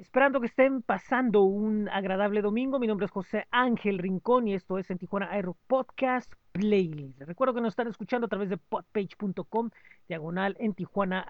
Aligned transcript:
Esperando 0.00 0.40
que 0.40 0.46
estén 0.46 0.80
pasando 0.80 1.42
un 1.42 1.86
agradable 1.90 2.40
domingo. 2.40 2.78
Mi 2.78 2.86
nombre 2.86 3.04
es 3.04 3.12
José 3.12 3.46
Ángel 3.50 3.98
Rincón 3.98 4.48
y 4.48 4.54
esto 4.54 4.78
es 4.78 4.90
en 4.90 4.96
Tijuana 4.96 5.30
Aero 5.30 5.58
Podcast 5.66 6.32
Playlist. 6.52 7.20
Recuerdo 7.20 7.52
que 7.52 7.60
nos 7.60 7.72
están 7.72 7.86
escuchando 7.86 8.24
a 8.24 8.30
través 8.30 8.48
de 8.48 8.56
podpage.com, 8.56 9.68
diagonal 10.08 10.56
en 10.58 10.72
Tijuana 10.72 11.26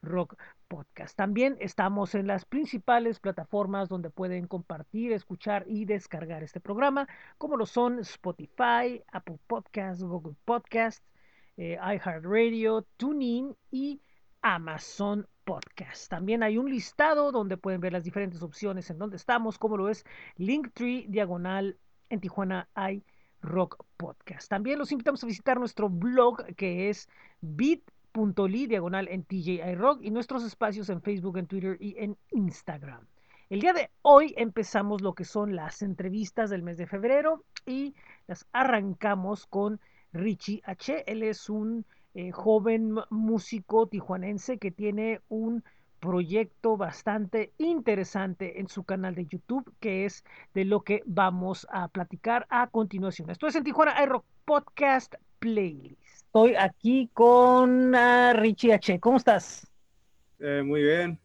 Rock 0.00 0.36
Podcast. 0.68 1.16
También 1.16 1.56
estamos 1.58 2.14
en 2.14 2.28
las 2.28 2.44
principales 2.44 3.18
plataformas 3.18 3.88
donde 3.88 4.10
pueden 4.10 4.46
compartir, 4.46 5.10
escuchar 5.10 5.64
y 5.66 5.84
descargar 5.84 6.44
este 6.44 6.60
programa, 6.60 7.08
como 7.36 7.56
lo 7.56 7.66
son 7.66 7.98
Spotify, 7.98 9.02
Apple 9.10 9.40
Podcasts, 9.48 10.04
Google 10.04 10.36
Podcasts, 10.44 11.04
eh, 11.56 11.78
iHeartRadio, 11.82 12.86
TuneIn 12.96 13.56
y 13.72 14.00
Amazon 14.40 15.26
Podcast. 15.44 16.08
También 16.08 16.42
hay 16.42 16.58
un 16.58 16.70
listado 16.70 17.32
donde 17.32 17.56
pueden 17.56 17.80
ver 17.80 17.92
las 17.92 18.04
diferentes 18.04 18.42
opciones 18.42 18.90
en 18.90 18.98
donde 18.98 19.16
estamos, 19.16 19.58
como 19.58 19.76
lo 19.76 19.88
es 19.88 20.04
Linktree 20.36 21.06
Diagonal 21.08 21.78
en 22.10 22.20
Tijuana 22.20 22.68
hay 22.74 23.04
Rock 23.42 23.84
Podcast. 23.96 24.48
También 24.48 24.78
los 24.78 24.90
invitamos 24.92 25.22
a 25.22 25.26
visitar 25.26 25.58
nuestro 25.58 25.88
blog 25.88 26.44
que 26.56 26.88
es 26.88 27.08
bit.ly 27.40 28.66
diagonal 28.66 29.08
en 29.08 29.24
TJI 29.24 29.74
Rock 29.74 30.00
y 30.02 30.10
nuestros 30.10 30.44
espacios 30.44 30.88
en 30.88 31.02
Facebook, 31.02 31.36
en 31.36 31.46
Twitter 31.46 31.76
y 31.80 31.96
en 31.98 32.16
Instagram. 32.30 33.06
El 33.50 33.60
día 33.60 33.74
de 33.74 33.90
hoy 34.02 34.34
empezamos 34.38 35.02
lo 35.02 35.14
que 35.14 35.24
son 35.24 35.54
las 35.54 35.82
entrevistas 35.82 36.48
del 36.48 36.62
mes 36.62 36.78
de 36.78 36.86
febrero 36.86 37.44
y 37.66 37.94
las 38.26 38.46
arrancamos 38.52 39.46
con 39.46 39.80
Richie 40.12 40.62
H. 40.64 41.04
Él 41.06 41.22
es 41.22 41.50
un 41.50 41.84
eh, 42.14 42.30
joven 42.30 42.94
músico 43.10 43.88
tijuanense 43.88 44.58
que 44.58 44.70
tiene 44.70 45.20
un 45.28 45.64
proyecto 45.98 46.76
bastante 46.76 47.52
interesante 47.58 48.60
en 48.60 48.68
su 48.68 48.84
canal 48.84 49.14
de 49.14 49.26
YouTube, 49.26 49.72
que 49.80 50.04
es 50.04 50.22
de 50.52 50.64
lo 50.64 50.82
que 50.82 51.02
vamos 51.06 51.66
a 51.70 51.88
platicar 51.88 52.46
a 52.50 52.68
continuación. 52.68 53.30
Esto 53.30 53.46
es 53.46 53.56
en 53.56 53.64
Tijuana 53.64 53.96
Aero 53.96 54.24
Podcast 54.44 55.14
Playlist. 55.38 56.00
Estoy 56.04 56.54
aquí 56.56 57.10
con 57.14 57.94
ah, 57.94 58.32
Richie 58.34 58.74
H. 58.74 59.00
¿Cómo 59.00 59.16
estás? 59.16 59.66
Eh, 60.38 60.62
muy 60.64 60.82
bien. 60.82 61.18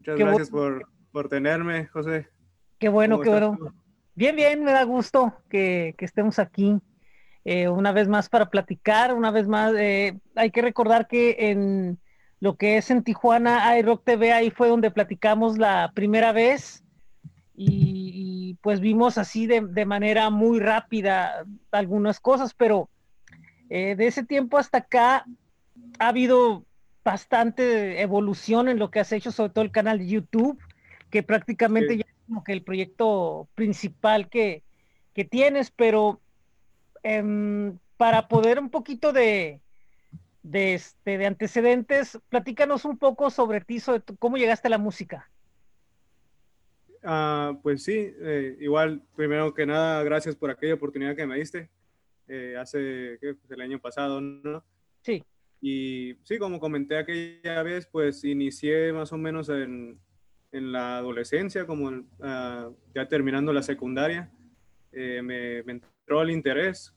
Muchas 0.00 0.18
gracias 0.18 0.50
por, 0.50 0.88
por, 1.12 1.28
tenerme, 1.28 1.86
José. 1.86 2.28
Qué 2.78 2.88
bueno, 2.88 3.20
qué 3.20 3.30
bueno. 3.30 3.56
Bien, 4.14 4.34
bien, 4.34 4.64
me 4.64 4.72
da 4.72 4.82
gusto 4.82 5.34
que, 5.48 5.94
que 5.96 6.04
estemos 6.04 6.38
aquí 6.38 6.80
eh, 7.48 7.68
una 7.68 7.92
vez 7.92 8.08
más 8.08 8.28
para 8.28 8.50
platicar, 8.50 9.14
una 9.14 9.30
vez 9.30 9.46
más, 9.46 9.72
eh, 9.78 10.18
hay 10.34 10.50
que 10.50 10.62
recordar 10.62 11.06
que 11.06 11.36
en 11.38 11.96
lo 12.40 12.56
que 12.56 12.76
es 12.76 12.90
en 12.90 13.04
Tijuana 13.04 13.78
iRock 13.78 14.02
TV, 14.02 14.32
ahí 14.32 14.50
fue 14.50 14.66
donde 14.66 14.90
platicamos 14.90 15.56
la 15.56 15.92
primera 15.94 16.32
vez 16.32 16.82
y, 17.54 18.58
pues 18.62 18.80
vimos 18.80 19.16
así 19.16 19.46
de, 19.46 19.60
manera 19.86 20.28
muy 20.28 20.58
rápida 20.58 21.46
algunas 21.70 22.18
cosas, 22.18 22.52
pero 22.52 22.90
eh, 23.70 23.94
de 23.94 24.08
ese 24.08 24.24
tiempo 24.24 24.58
hasta 24.58 24.78
acá 24.78 25.24
ha 26.00 26.08
habido 26.08 26.64
bastante 27.04 28.02
evolución 28.02 28.68
en 28.68 28.80
lo 28.80 28.90
que 28.90 28.98
has 28.98 29.12
hecho, 29.12 29.30
sobre 29.30 29.52
todo 29.52 29.62
el 29.62 29.70
canal 29.70 30.00
de 30.00 30.08
YouTube, 30.08 30.58
que 31.10 31.22
prácticamente 31.22 31.96
ya 31.96 32.06
es 32.08 32.26
como 32.26 32.42
que 32.42 32.54
el 32.54 32.64
proyecto 32.64 33.46
principal 33.54 34.28
que, 34.28 34.64
que 35.14 35.24
tienes, 35.24 35.70
pero 35.70 36.20
Em, 37.08 37.78
para 37.96 38.26
poder 38.26 38.58
un 38.58 38.68
poquito 38.68 39.12
de, 39.12 39.60
de, 40.42 40.74
este, 40.74 41.18
de 41.18 41.26
antecedentes, 41.26 42.18
platícanos 42.28 42.84
un 42.84 42.98
poco 42.98 43.30
sobre 43.30 43.60
ti, 43.60 43.78
sobre 43.78 44.02
cómo 44.18 44.36
llegaste 44.36 44.66
a 44.66 44.70
la 44.70 44.78
música. 44.78 45.30
Ah, 47.04 47.56
pues 47.62 47.84
sí, 47.84 47.94
eh, 47.96 48.56
igual, 48.58 49.04
primero 49.14 49.54
que 49.54 49.66
nada, 49.66 50.02
gracias 50.02 50.34
por 50.34 50.50
aquella 50.50 50.74
oportunidad 50.74 51.14
que 51.14 51.28
me 51.28 51.36
diste 51.36 51.70
eh, 52.26 52.56
hace 52.58 53.18
pues, 53.20 53.36
el 53.50 53.60
año 53.60 53.78
pasado, 53.78 54.20
¿no? 54.20 54.64
Sí. 55.02 55.22
Y 55.60 56.16
sí, 56.24 56.38
como 56.38 56.58
comenté 56.58 56.98
aquella 56.98 57.62
vez, 57.62 57.86
pues 57.86 58.24
inicié 58.24 58.92
más 58.92 59.12
o 59.12 59.16
menos 59.16 59.48
en, 59.48 60.00
en 60.50 60.72
la 60.72 60.98
adolescencia, 60.98 61.68
como 61.68 62.02
ah, 62.20 62.68
ya 62.96 63.06
terminando 63.06 63.52
la 63.52 63.62
secundaria, 63.62 64.28
eh, 64.90 65.22
me, 65.22 65.62
me, 65.62 65.72
entró 65.74 66.22
el 66.22 66.32
interés 66.32 66.96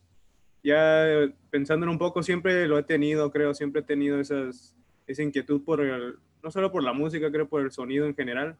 ya 0.63 1.31
pensándolo 1.49 1.91
un 1.91 1.97
poco, 1.97 2.23
siempre 2.23 2.67
lo 2.67 2.77
he 2.77 2.83
tenido, 2.83 3.31
creo, 3.31 3.53
siempre 3.53 3.81
he 3.81 3.85
tenido 3.85 4.19
esas, 4.19 4.75
esa 5.07 5.23
inquietud 5.23 5.63
por 5.63 5.81
el, 5.81 6.15
no 6.43 6.51
solo 6.51 6.71
por 6.71 6.83
la 6.83 6.93
música, 6.93 7.31
creo 7.31 7.47
por 7.47 7.61
el 7.61 7.71
sonido 7.71 8.05
en 8.05 8.15
general. 8.15 8.57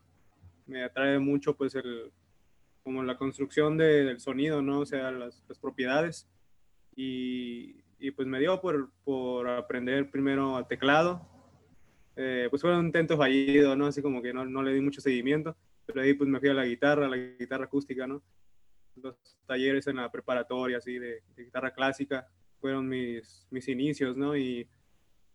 Me 0.65 0.83
atrae 0.83 1.19
mucho, 1.19 1.55
pues, 1.55 1.75
el, 1.75 2.11
como 2.83 3.03
la 3.03 3.17
construcción 3.17 3.77
del 3.77 4.19
sonido, 4.19 4.61
¿no? 4.61 4.79
O 4.79 4.85
sea, 4.85 5.11
las, 5.11 5.43
las 5.47 5.59
propiedades. 5.59 6.27
Y, 6.95 7.75
y, 7.99 8.11
pues 8.11 8.27
me 8.27 8.39
dio 8.39 8.59
por, 8.61 8.91
por 9.03 9.47
aprender 9.47 10.09
primero 10.09 10.57
a 10.57 10.67
teclado. 10.67 11.21
Eh, 12.15 12.47
pues 12.49 12.61
fue 12.61 12.77
un 12.77 12.87
intento 12.87 13.17
fallido, 13.17 13.75
¿no? 13.75 13.85
Así 13.87 14.01
como 14.01 14.21
que 14.21 14.33
no, 14.33 14.45
no 14.45 14.61
le 14.63 14.73
di 14.73 14.81
mucho 14.81 15.01
seguimiento. 15.01 15.55
Pero 15.85 16.01
ahí 16.01 16.13
pues 16.13 16.29
me 16.29 16.39
fui 16.39 16.49
a 16.49 16.53
la 16.53 16.65
guitarra, 16.65 17.05
a 17.05 17.09
la 17.09 17.17
guitarra 17.17 17.65
acústica, 17.65 18.05
¿no? 18.05 18.21
Los 19.01 19.37
talleres 19.45 19.87
en 19.87 19.97
la 19.97 20.11
preparatoria, 20.11 20.77
así, 20.77 20.99
de, 20.99 21.23
guitarra 21.37 21.73
clásica, 21.73 22.27
fueron 22.59 22.87
mis, 22.87 23.47
mis 23.51 23.67
inicios, 23.67 24.17
¿no? 24.17 24.35
Y, 24.35 24.67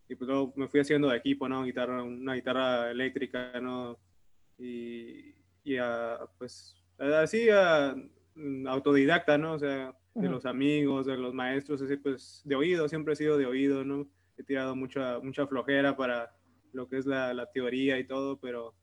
y, 0.08 0.14
pues 0.14 0.28
luego 0.28 0.52
me 0.56 0.68
fui 0.68 0.80
haciendo 0.80 1.08
de 1.08 1.16
equipo, 1.16 1.48
¿no? 1.48 1.64
Guitarra, 1.64 2.02
una 2.02 2.34
guitarra 2.34 2.90
eléctrica, 2.90 3.60
¿no? 3.60 3.98
Y, 4.58 5.34
y 5.64 5.76
pues 6.38 6.76
así, 6.98 7.48
mm, 8.34 8.66
autodidacta, 8.66 9.38
¿no? 9.38 9.54
O 9.54 9.58
sea, 9.58 9.96
de 10.14 10.28
los 10.28 10.46
amigos, 10.46 11.06
de 11.06 11.16
los 11.16 11.34
maestros, 11.34 11.82
así, 11.82 11.96
pues 11.96 12.42
de 12.44 12.54
oído, 12.54 12.88
siempre 12.88 13.14
he 13.14 13.16
sido 13.16 13.36
de 13.36 13.46
oído, 13.46 13.84
¿no? 13.84 14.06
He 14.36 14.44
tirado 14.44 14.76
mucha, 14.76 15.18
mucha 15.20 15.46
flojera 15.46 15.96
para 15.96 16.36
lo 16.72 16.88
que 16.88 16.98
es 16.98 17.06
la, 17.06 17.34
la 17.34 17.50
teoría 17.50 17.98
y 17.98 18.06
todo, 18.06 18.38
pero 18.38 18.74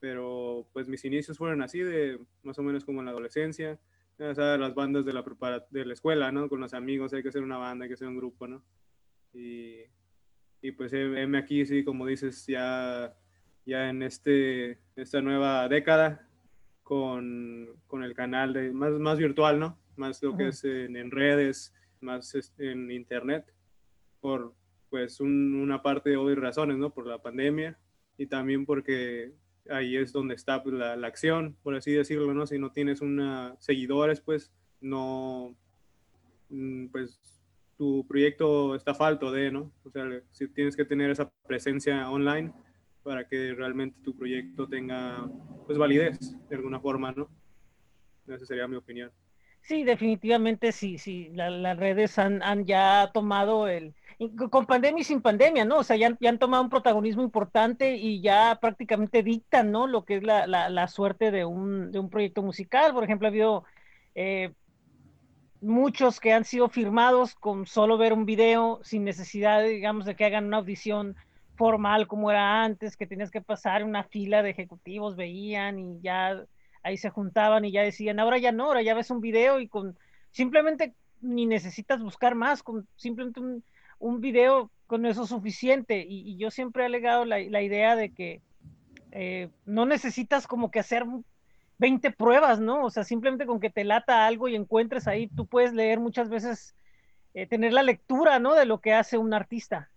pero 0.00 0.68
pues 0.72 0.88
mis 0.88 1.04
inicios 1.04 1.38
fueron 1.38 1.62
así, 1.62 1.80
de 1.80 2.18
más 2.42 2.58
o 2.58 2.62
menos 2.62 2.84
como 2.84 3.00
en 3.00 3.06
la 3.06 3.12
adolescencia, 3.12 3.78
o 4.18 4.34
sea, 4.34 4.56
las 4.56 4.74
bandas 4.74 5.04
de 5.04 5.12
la, 5.12 5.24
de 5.70 5.84
la 5.84 5.92
escuela, 5.92 6.32
¿no? 6.32 6.48
Con 6.48 6.60
los 6.60 6.74
amigos, 6.74 7.12
hay 7.12 7.22
que 7.22 7.28
hacer 7.28 7.42
una 7.42 7.58
banda, 7.58 7.84
hay 7.84 7.88
que 7.88 7.94
hacer 7.94 8.08
un 8.08 8.16
grupo, 8.16 8.46
¿no? 8.46 8.62
Y, 9.34 9.80
y 10.62 10.72
pues 10.72 10.92
heme 10.92 11.38
aquí, 11.38 11.66
sí, 11.66 11.84
como 11.84 12.06
dices, 12.06 12.46
ya, 12.46 13.14
ya 13.66 13.90
en 13.90 14.02
este, 14.02 14.78
esta 14.96 15.20
nueva 15.20 15.68
década 15.68 16.26
con, 16.82 17.68
con 17.86 18.02
el 18.02 18.14
canal 18.14 18.52
de, 18.52 18.72
más, 18.72 18.92
más 18.92 19.18
virtual, 19.18 19.58
¿no? 19.58 19.78
Más 19.96 20.22
lo 20.22 20.36
que 20.36 20.48
es 20.48 20.64
en, 20.64 20.96
en, 20.96 21.10
redes, 21.10 21.74
más 22.00 22.34
en 22.58 22.90
internet, 22.90 23.52
por 24.20 24.54
pues 24.88 25.20
un, 25.20 25.54
una 25.56 25.82
parte 25.82 26.10
de 26.10 26.16
obvias 26.16 26.38
razones, 26.38 26.78
¿no? 26.78 26.90
Por 26.90 27.06
la 27.06 27.20
pandemia 27.20 27.78
y 28.16 28.26
también 28.26 28.64
porque 28.64 29.32
ahí 29.70 29.96
es 29.96 30.12
donde 30.12 30.34
está 30.34 30.62
pues, 30.62 30.74
la, 30.74 31.06
acción, 31.06 31.56
por 31.62 31.74
así 31.74 31.92
decirlo, 31.92 32.32
¿no? 32.34 32.46
Si 32.46 32.58
no 32.58 32.70
tienes 32.70 33.00
una 33.00 33.56
seguidores, 33.58 34.20
pues 34.20 34.52
no, 34.80 35.56
mm, 36.48 36.86
pues 36.88 37.20
tu 37.76 38.06
proyecto 38.06 38.74
está 38.74 38.94
falto 38.94 39.30
de, 39.30 39.50
¿no? 39.50 39.72
O 39.84 39.90
sea, 39.90 40.04
si 40.30 40.48
tienes 40.48 40.76
que 40.76 40.84
tener 40.84 41.10
esa 41.10 41.30
presencia 41.46 42.10
online 42.10 42.52
para 43.02 43.28
que 43.28 43.54
realmente 43.54 44.00
tu 44.02 44.16
proyecto 44.16 44.68
tenga, 44.68 45.30
pues, 45.66 45.78
validez 45.78 46.36
de 46.48 46.56
alguna 46.56 46.80
forma, 46.80 47.12
¿no? 47.12 47.28
Esa 48.26 48.46
sería 48.46 48.66
mi 48.66 48.76
opinión. 48.76 49.10
Sí, 49.66 49.82
definitivamente 49.82 50.70
sí, 50.70 50.96
sí, 50.96 51.28
las 51.32 51.76
redes 51.76 52.20
han, 52.20 52.40
han 52.44 52.66
ya 52.66 53.10
tomado 53.12 53.66
el, 53.66 53.94
con 54.48 54.64
pandemia 54.64 55.00
y 55.00 55.04
sin 55.04 55.20
pandemia, 55.20 55.64
¿no? 55.64 55.78
O 55.78 55.82
sea, 55.82 55.96
ya, 55.96 56.16
han 56.28 56.38
tomado 56.38 56.62
un 56.62 56.70
protagonismo 56.70 57.22
importante 57.22 57.96
y 57.96 58.20
ya 58.20 58.58
prácticamente 58.60 59.24
dictan, 59.24 59.72
¿no? 59.72 59.88
Lo 59.88 60.04
que 60.04 60.18
es 60.18 60.22
la, 60.22 60.46
la, 60.46 60.86
suerte 60.86 61.32
de 61.32 61.44
un, 61.44 61.90
de 61.90 61.98
un, 61.98 62.10
proyecto 62.10 62.42
musical. 62.42 62.94
Por 62.94 63.02
ejemplo, 63.02 63.26
ha 63.26 63.30
habido 63.30 63.64
eh, 64.14 64.52
muchos 65.60 66.20
que 66.20 66.32
han 66.32 66.44
sido 66.44 66.68
firmados 66.68 67.34
con 67.34 67.66
solo 67.66 67.98
ver 67.98 68.12
un 68.12 68.24
video, 68.24 68.78
sin 68.84 69.02
necesidad, 69.02 69.64
digamos, 69.64 70.04
de 70.06 70.14
que 70.14 70.26
hagan 70.26 70.46
una 70.46 70.58
audición 70.58 71.16
formal 71.56 72.06
como 72.06 72.30
era 72.30 72.62
antes, 72.62 72.96
que 72.96 73.08
tenías 73.08 73.32
que 73.32 73.40
pasar 73.40 73.82
una 73.82 74.04
fila 74.04 74.44
de 74.44 74.50
ejecutivos, 74.50 75.16
veían 75.16 75.80
y 75.80 76.00
ya 76.02 76.44
ahí 76.86 76.96
se 76.96 77.10
juntaban 77.10 77.64
y 77.64 77.72
ya 77.72 77.82
decían, 77.82 78.20
ahora 78.20 78.38
ya 78.38 78.52
no, 78.52 78.64
ahora 78.64 78.82
ya 78.82 78.94
ves 78.94 79.10
un 79.10 79.20
video 79.20 79.60
y 79.60 79.68
con 79.68 79.98
simplemente 80.30 80.94
ni 81.20 81.46
necesitas 81.46 82.02
buscar 82.02 82.34
más, 82.34 82.62
con 82.62 82.86
simplemente 82.96 83.40
un 83.98 84.20
video 84.20 84.70
con 84.86 85.06
eso 85.06 85.26
suficiente. 85.26 86.04
Y, 86.08 86.36
yo 86.36 86.50
siempre 86.50 86.82
he 86.82 86.86
alegado 86.86 87.24
la, 87.24 87.40
idea 87.40 87.96
de 87.96 88.12
que 88.12 88.40
eh, 89.12 89.50
no 89.64 89.86
necesitas 89.86 90.46
como 90.46 90.70
que 90.70 90.78
hacer 90.78 91.04
20 91.78 92.10
pruebas, 92.12 92.60
¿no? 92.60 92.84
O 92.84 92.90
sea, 92.90 93.04
simplemente 93.04 93.46
con 93.46 93.60
que 93.60 93.70
te 93.70 93.84
lata 93.84 94.26
algo 94.26 94.48
y 94.48 94.56
encuentres 94.56 95.06
ahí, 95.08 95.28
tú 95.28 95.46
puedes 95.46 95.72
leer 95.72 96.00
muchas 96.00 96.28
veces, 96.28 96.74
eh, 97.34 97.46
tener 97.46 97.72
la 97.72 97.82
lectura, 97.82 98.38
¿no? 98.38 98.54
De 98.54 98.66
lo 98.66 98.80
que 98.80 98.94
hace 98.94 99.18
un 99.18 99.34
artista. 99.34 99.90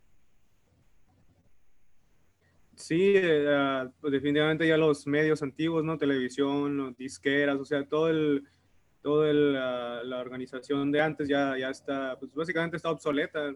Sí, 2.80 3.14
uh, 3.18 3.92
pues 4.00 4.14
definitivamente 4.14 4.66
ya 4.66 4.78
los 4.78 5.06
medios 5.06 5.44
antiguos, 5.44 5.84
¿no? 5.84 5.98
Televisión, 5.98 6.96
disqueras, 6.98 7.60
o 7.60 7.66
sea, 7.66 7.86
todo 7.86 8.08
el, 8.08 8.46
todo 9.02 9.28
el, 9.28 9.50
uh, 9.50 10.08
la 10.08 10.20
organización 10.20 10.90
de 10.90 11.02
antes 11.02 11.28
ya, 11.28 11.58
ya 11.58 11.70
está, 11.70 12.18
pues 12.18 12.34
básicamente 12.34 12.78
está 12.78 12.90
obsoleta. 12.90 13.52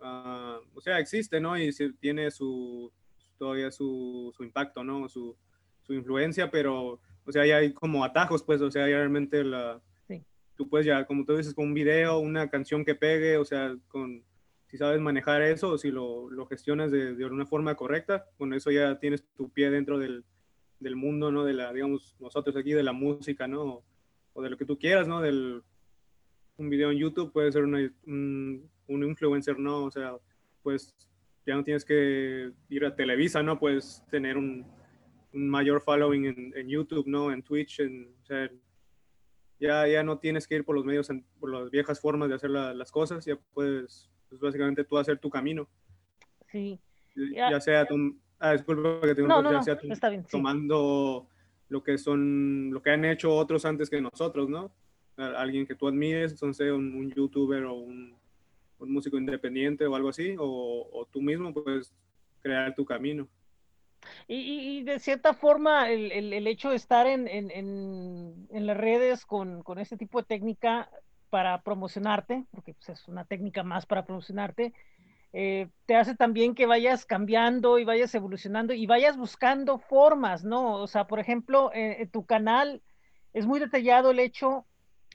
Uh, 0.00 0.64
o 0.74 0.80
sea, 0.80 0.98
existe, 0.98 1.38
¿no? 1.38 1.58
Y 1.58 1.70
tiene 2.00 2.30
su, 2.30 2.90
todavía 3.36 3.70
su, 3.70 4.32
su 4.34 4.42
impacto, 4.42 4.82
¿no? 4.82 5.06
Su, 5.10 5.36
su, 5.82 5.92
influencia, 5.92 6.50
pero, 6.50 6.98
o 7.26 7.32
sea, 7.32 7.44
ya 7.44 7.58
hay 7.58 7.74
como 7.74 8.02
atajos, 8.04 8.42
pues, 8.42 8.62
o 8.62 8.70
sea, 8.70 8.88
ya 8.88 8.96
realmente 8.96 9.44
la, 9.44 9.82
sí. 10.08 10.24
tú 10.56 10.66
puedes 10.66 10.86
ya, 10.86 11.04
como 11.04 11.26
tú 11.26 11.36
dices, 11.36 11.52
con 11.52 11.66
un 11.66 11.74
video, 11.74 12.18
una 12.20 12.48
canción 12.48 12.86
que 12.86 12.94
pegue, 12.94 13.36
o 13.36 13.44
sea, 13.44 13.76
con, 13.88 14.24
si 14.70 14.76
sabes 14.76 15.00
manejar 15.00 15.42
eso, 15.42 15.70
o 15.70 15.78
si 15.78 15.90
lo, 15.90 16.30
lo 16.30 16.46
gestionas 16.46 16.90
de, 16.92 17.14
de, 17.14 17.24
una 17.24 17.46
forma 17.46 17.74
correcta, 17.74 18.26
con 18.38 18.54
eso 18.54 18.70
ya 18.70 18.98
tienes 19.00 19.24
tu 19.36 19.50
pie 19.50 19.70
dentro 19.70 19.98
del, 19.98 20.24
del 20.78 20.94
mundo, 20.94 21.32
¿no? 21.32 21.44
De 21.44 21.54
la, 21.54 21.72
digamos, 21.72 22.16
nosotros 22.20 22.56
aquí, 22.56 22.72
de 22.72 22.84
la 22.84 22.92
música, 22.92 23.48
¿no? 23.48 23.82
O 24.32 24.42
de 24.42 24.50
lo 24.50 24.56
que 24.56 24.64
tú 24.64 24.78
quieras, 24.78 25.08
¿no? 25.08 25.20
Del, 25.20 25.62
un 26.56 26.70
video 26.70 26.92
en 26.92 26.98
YouTube 26.98 27.32
puede 27.32 27.50
ser 27.50 27.64
una, 27.64 27.78
un, 28.06 28.70
un 28.86 29.04
influencer, 29.04 29.58
¿no? 29.58 29.84
O 29.84 29.90
sea, 29.90 30.16
pues 30.62 30.94
ya 31.46 31.56
no 31.56 31.64
tienes 31.64 31.84
que 31.84 32.52
ir 32.68 32.84
a 32.84 32.94
Televisa, 32.94 33.42
¿no? 33.42 33.58
Puedes 33.58 34.04
tener 34.10 34.36
un, 34.36 34.66
mayor 35.32 35.80
following 35.80 36.26
en, 36.26 36.52
en, 36.56 36.68
YouTube, 36.68 37.06
¿no? 37.06 37.32
En 37.32 37.42
Twitch, 37.42 37.80
en, 37.80 38.14
ya, 39.60 39.86
ya 39.86 40.02
no 40.02 40.18
tienes 40.18 40.46
que 40.46 40.56
ir 40.56 40.64
por 40.64 40.74
los 40.74 40.84
medios, 40.84 41.08
por 41.38 41.52
las 41.52 41.70
viejas 41.70 42.00
formas 42.00 42.28
de 42.28 42.34
hacer 42.34 42.50
la, 42.50 42.74
las 42.74 42.90
cosas, 42.90 43.24
ya 43.24 43.36
puedes, 43.52 44.10
pues 44.30 44.40
básicamente 44.40 44.84
tú 44.84 44.96
hacer 44.96 45.18
tu 45.18 45.28
camino. 45.28 45.68
Sí. 46.50 46.80
Ya, 47.14 47.50
ya 47.50 47.60
sea, 47.60 47.86
ah, 48.38 48.52
disculpa 48.52 49.00
que 49.02 49.14
te 49.14 49.22
no, 49.22 49.42
no, 49.42 49.52
ya 49.52 49.62
sea 49.62 49.78
está 49.82 50.08
bien, 50.08 50.24
tomando 50.24 51.26
sí. 51.28 51.64
lo 51.68 51.82
que 51.82 51.98
son, 51.98 52.70
lo 52.70 52.80
que 52.80 52.90
han 52.90 53.04
hecho 53.04 53.34
otros 53.34 53.66
antes 53.66 53.90
que 53.90 54.00
nosotros, 54.00 54.48
¿no? 54.48 54.72
Alguien 55.16 55.66
que 55.66 55.74
tú 55.74 55.86
admires, 55.86 56.32
entonces 56.32 56.72
un, 56.72 56.94
un 56.94 57.10
youtuber 57.10 57.64
o 57.64 57.74
un 57.74 58.18
un 58.80 58.92
músico 58.92 59.18
independiente 59.18 59.86
o 59.86 59.94
algo 59.94 60.08
así, 60.08 60.34
o, 60.38 60.88
o 60.92 61.06
tú 61.06 61.20
mismo 61.20 61.52
puedes 61.52 61.94
crear 62.42 62.74
tu 62.74 62.84
camino. 62.84 63.28
Y, 64.26 64.78
y 64.78 64.82
de 64.82 64.98
cierta 64.98 65.34
forma, 65.34 65.90
el, 65.90 66.10
el, 66.10 66.32
el 66.32 66.46
hecho 66.46 66.70
de 66.70 66.76
estar 66.76 67.06
en, 67.06 67.28
en, 67.28 67.50
en, 67.50 68.48
en 68.50 68.66
las 68.66 68.76
redes 68.76 69.26
con, 69.26 69.62
con, 69.62 69.78
este 69.78 69.98
tipo 69.98 70.20
de 70.20 70.26
técnica 70.26 70.90
para 71.30 71.62
promocionarte, 71.62 72.44
porque 72.50 72.74
pues, 72.74 72.90
es 72.90 73.08
una 73.08 73.24
técnica 73.24 73.62
más 73.62 73.86
para 73.86 74.04
promocionarte, 74.04 74.74
eh, 75.32 75.68
te 75.86 75.94
hace 75.94 76.16
también 76.16 76.54
que 76.54 76.66
vayas 76.66 77.06
cambiando 77.06 77.78
y 77.78 77.84
vayas 77.84 78.14
evolucionando 78.14 78.74
y 78.74 78.86
vayas 78.86 79.16
buscando 79.16 79.78
formas, 79.78 80.44
¿no? 80.44 80.74
O 80.74 80.86
sea, 80.88 81.06
por 81.06 81.20
ejemplo, 81.20 81.70
en 81.72 82.08
tu 82.10 82.26
canal 82.26 82.82
es 83.32 83.46
muy 83.46 83.60
detallado 83.60 84.10
el 84.10 84.18
hecho 84.18 84.66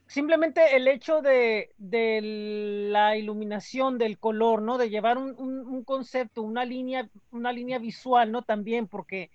simplemente 0.06 0.76
el 0.76 0.88
hecho 0.88 1.20
de, 1.20 1.72
de, 1.78 2.20
la 2.90 3.16
iluminación, 3.16 3.98
del 3.98 4.18
color, 4.18 4.62
¿no? 4.62 4.78
De 4.78 4.88
llevar 4.88 5.18
un, 5.18 5.34
un, 5.38 5.66
un, 5.66 5.84
concepto, 5.84 6.42
una 6.42 6.64
línea, 6.64 7.08
una 7.30 7.52
línea 7.52 7.78
visual, 7.78 8.30
¿no? 8.30 8.42
También, 8.42 8.86
porque 8.86 9.30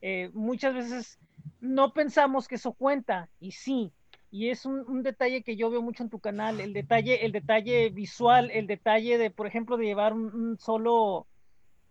eh, 0.00 0.30
muchas 0.32 0.74
veces 0.74 1.18
no 1.60 1.92
pensamos 1.92 2.48
que 2.48 2.56
eso 2.56 2.72
cuenta, 2.72 3.28
y 3.40 3.52
sí. 3.52 3.92
Y 4.34 4.48
es 4.48 4.64
un, 4.64 5.02
detalle 5.02 5.42
que 5.42 5.56
yo 5.56 5.68
veo 5.68 5.82
mucho 5.82 6.02
en 6.02 6.08
tu 6.08 6.18
canal, 6.18 6.58
el 6.58 6.72
detalle, 6.72 7.26
el 7.26 7.32
detalle 7.32 7.90
visual, 7.90 8.50
el 8.50 8.66
detalle 8.66 9.18
de, 9.18 9.30
por 9.30 9.46
ejemplo, 9.46 9.76
de 9.76 9.84
llevar 9.84 10.14
un, 10.14 10.58
solo, 10.58 11.26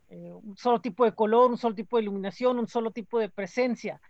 eh, 0.10 0.34
un 0.34 0.58
solo 0.58 0.82
tipo 0.82 1.06
de 1.06 1.14
color, 1.14 1.52
un 1.52 1.60
solo 1.60 1.76
tipo 1.76 1.98
de 1.98 2.02
iluminación, 2.02 2.58
un 2.58 2.68
solo 2.68 2.90
tipo 2.90 3.20
de 3.20 3.30
presencia. 3.30 4.02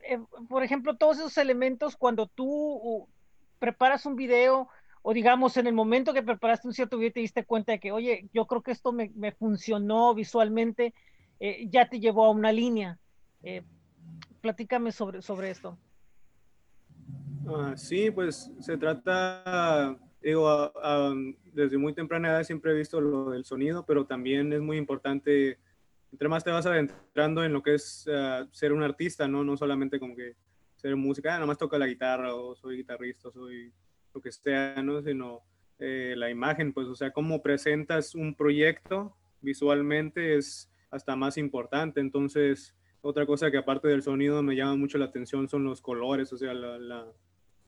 Eh, 0.00 0.18
por 0.50 0.62
ejemplo, 0.62 0.98
todos 0.98 1.16
esos 1.16 1.38
elementos, 1.38 1.96
cuando 1.96 2.26
tú 2.26 3.08
preparas 3.58 4.04
un 4.04 4.14
video 4.14 4.68
o 5.00 5.14
digamos 5.14 5.56
en 5.56 5.66
el 5.66 5.72
momento 5.72 6.12
que 6.12 6.22
preparaste 6.22 6.68
un 6.68 6.74
cierto 6.74 6.98
video 6.98 7.12
te 7.14 7.20
diste 7.20 7.46
cuenta 7.46 7.72
de 7.72 7.80
que, 7.80 7.92
oye, 7.92 8.28
yo 8.34 8.46
creo 8.46 8.62
que 8.62 8.72
esto 8.72 8.92
me, 8.92 9.32
funcionó 9.38 10.14
visualmente, 10.14 10.92
eh, 11.40 11.66
ya 11.70 11.88
te 11.88 11.98
llevó 11.98 12.26
a 12.26 12.30
una 12.30 12.52
línea. 12.52 12.98
Platícame 14.42 14.92
sobre, 14.92 15.22
sobre 15.22 15.48
esto. 15.48 15.78
Uh, 17.44 17.76
sí, 17.76 18.10
pues 18.10 18.50
se 18.60 18.76
trata, 18.76 19.98
digo, 20.22 20.44
uh, 20.46 21.12
uh, 21.12 21.34
desde 21.52 21.78
muy 21.78 21.94
temprana 21.94 22.28
edad 22.28 22.44
siempre 22.44 22.72
he 22.72 22.76
visto 22.76 23.00
lo 23.00 23.30
del 23.30 23.44
sonido, 23.44 23.84
pero 23.86 24.04
también 24.04 24.52
es 24.52 24.60
muy 24.60 24.76
importante, 24.76 25.58
entre 26.12 26.28
más 26.28 26.44
te 26.44 26.50
vas 26.50 26.66
adentrando 26.66 27.42
en 27.44 27.52
lo 27.52 27.62
que 27.62 27.74
es 27.74 28.08
ser 28.52 28.72
un 28.72 28.82
artista, 28.82 29.26
¿no? 29.26 29.44
No 29.44 29.56
solamente 29.56 29.98
como 29.98 30.14
que 30.14 30.36
ser 30.76 30.96
música, 30.96 31.30
ah, 31.30 31.34
nada 31.34 31.46
más 31.46 31.58
toca 31.58 31.78
la 31.78 31.86
guitarra 31.86 32.34
o 32.34 32.54
soy 32.54 32.78
guitarrista, 32.78 33.28
o 33.28 33.32
soy 33.32 33.72
lo 34.14 34.20
que 34.20 34.32
sea, 34.32 34.82
¿no? 34.82 35.02
Sino 35.02 35.42
eh, 35.78 36.14
la 36.16 36.30
imagen, 36.30 36.72
pues, 36.72 36.88
o 36.88 36.94
sea, 36.94 37.10
cómo 37.10 37.42
presentas 37.42 38.14
un 38.14 38.34
proyecto 38.34 39.16
visualmente 39.40 40.36
es 40.36 40.70
hasta 40.90 41.16
más 41.16 41.36
importante. 41.38 42.00
Entonces, 42.00 42.74
otra 43.00 43.26
cosa 43.26 43.50
que 43.50 43.58
aparte 43.58 43.88
del 43.88 44.02
sonido 44.02 44.42
me 44.42 44.56
llama 44.56 44.76
mucho 44.76 44.98
la 44.98 45.06
atención 45.06 45.48
son 45.48 45.64
los 45.64 45.80
colores, 45.80 46.32
o 46.32 46.36
sea, 46.36 46.52
la... 46.54 47.06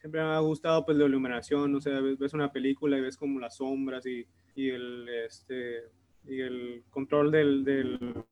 siempre 0.03 0.21
me 0.21 0.31
ha 0.31 0.39
gustado 0.41 0.85
pues 0.85 0.99
la 0.99 1.05
iluminación, 1.05 1.73
o 1.77 1.81
sea, 1.81 2.01
ves, 2.01 2.35
una 2.35 2.51
película 2.51 2.99
y 2.99 3.03
ves 3.03 3.17
como 3.17 3.39
las 3.39 3.59
sombras 3.59 4.05
y, 4.05 4.27
y 4.57 4.69
el, 4.69 5.09
este, 5.09 5.85
y 6.27 6.41
el 6.41 6.83
control 6.91 7.31
del, 7.31 7.63
del 7.63 8.25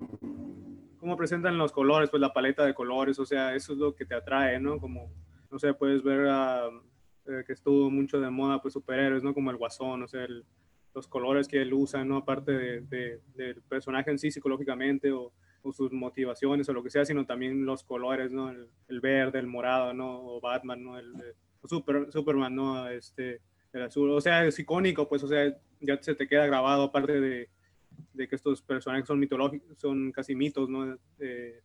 cómo 0.98 1.16
presentan 1.16 1.58
los 1.58 1.70
colores, 1.70 2.10
pues 2.10 2.20
la 2.20 2.32
paleta 2.32 2.66
de 2.66 2.74
colores, 2.74 3.20
o 3.20 3.24
sea, 3.24 3.54
eso 3.54 3.72
es 3.72 3.78
lo 3.78 3.94
que 3.94 4.04
te 4.04 4.16
atrae, 4.16 4.58
¿no? 4.58 4.80
Como, 4.80 5.12
no 5.48 5.60
sé, 5.60 5.72
puedes 5.72 6.02
ver 6.02 6.26
a, 6.26 6.66
eh, 7.26 7.44
que 7.46 7.52
estuvo 7.52 7.88
mucho 7.88 8.20
de 8.20 8.30
moda, 8.30 8.60
pues 8.60 8.74
superhéroes, 8.74 9.22
¿no? 9.22 9.32
Como 9.32 9.52
el 9.52 9.56
guasón, 9.56 10.02
o 10.02 10.08
sea, 10.08 10.24
el, 10.24 10.44
los 10.92 11.06
colores 11.06 11.46
que 11.46 11.62
él 11.62 11.72
usa, 11.72 12.04
¿no? 12.04 12.16
Aparte 12.16 12.50
de, 12.50 12.80
de, 12.80 13.20
del 13.36 13.62
personaje 13.62 14.10
en 14.10 14.18
sí 14.18 14.32
psicológicamente 14.32 15.12
o, 15.12 15.32
sus 15.72 15.92
motivaciones 15.92 16.68
o 16.68 16.72
lo 16.72 16.82
que 16.82 16.88
sea, 16.88 17.04
sino 17.04 17.26
también 17.26 17.66
los 17.66 17.84
colores, 17.84 18.32
¿no? 18.32 18.50
El, 18.50 18.70
el 18.88 19.00
verde, 19.00 19.38
el 19.38 19.46
morado, 19.46 19.94
¿no? 19.94 20.18
O 20.24 20.40
Batman, 20.40 20.82
¿no? 20.82 20.98
El, 20.98 21.12
Super, 21.64 22.10
Superman, 22.12 22.54
¿no? 22.54 22.88
Este, 22.88 23.40
el 23.72 23.82
azul, 23.82 24.10
o 24.10 24.20
sea, 24.20 24.44
es 24.46 24.58
icónico, 24.58 25.08
pues, 25.08 25.22
o 25.22 25.28
sea, 25.28 25.56
ya 25.80 26.02
se 26.02 26.14
te 26.14 26.26
queda 26.26 26.46
grabado 26.46 26.84
aparte 26.84 27.20
de 27.20 27.48
de 28.12 28.28
que 28.28 28.36
estos 28.36 28.62
personajes 28.62 29.06
son 29.06 29.18
mitológicos, 29.18 29.78
son 29.78 30.12
casi 30.12 30.34
mitos, 30.34 30.68
¿no? 30.68 30.98
Eh, 31.18 31.60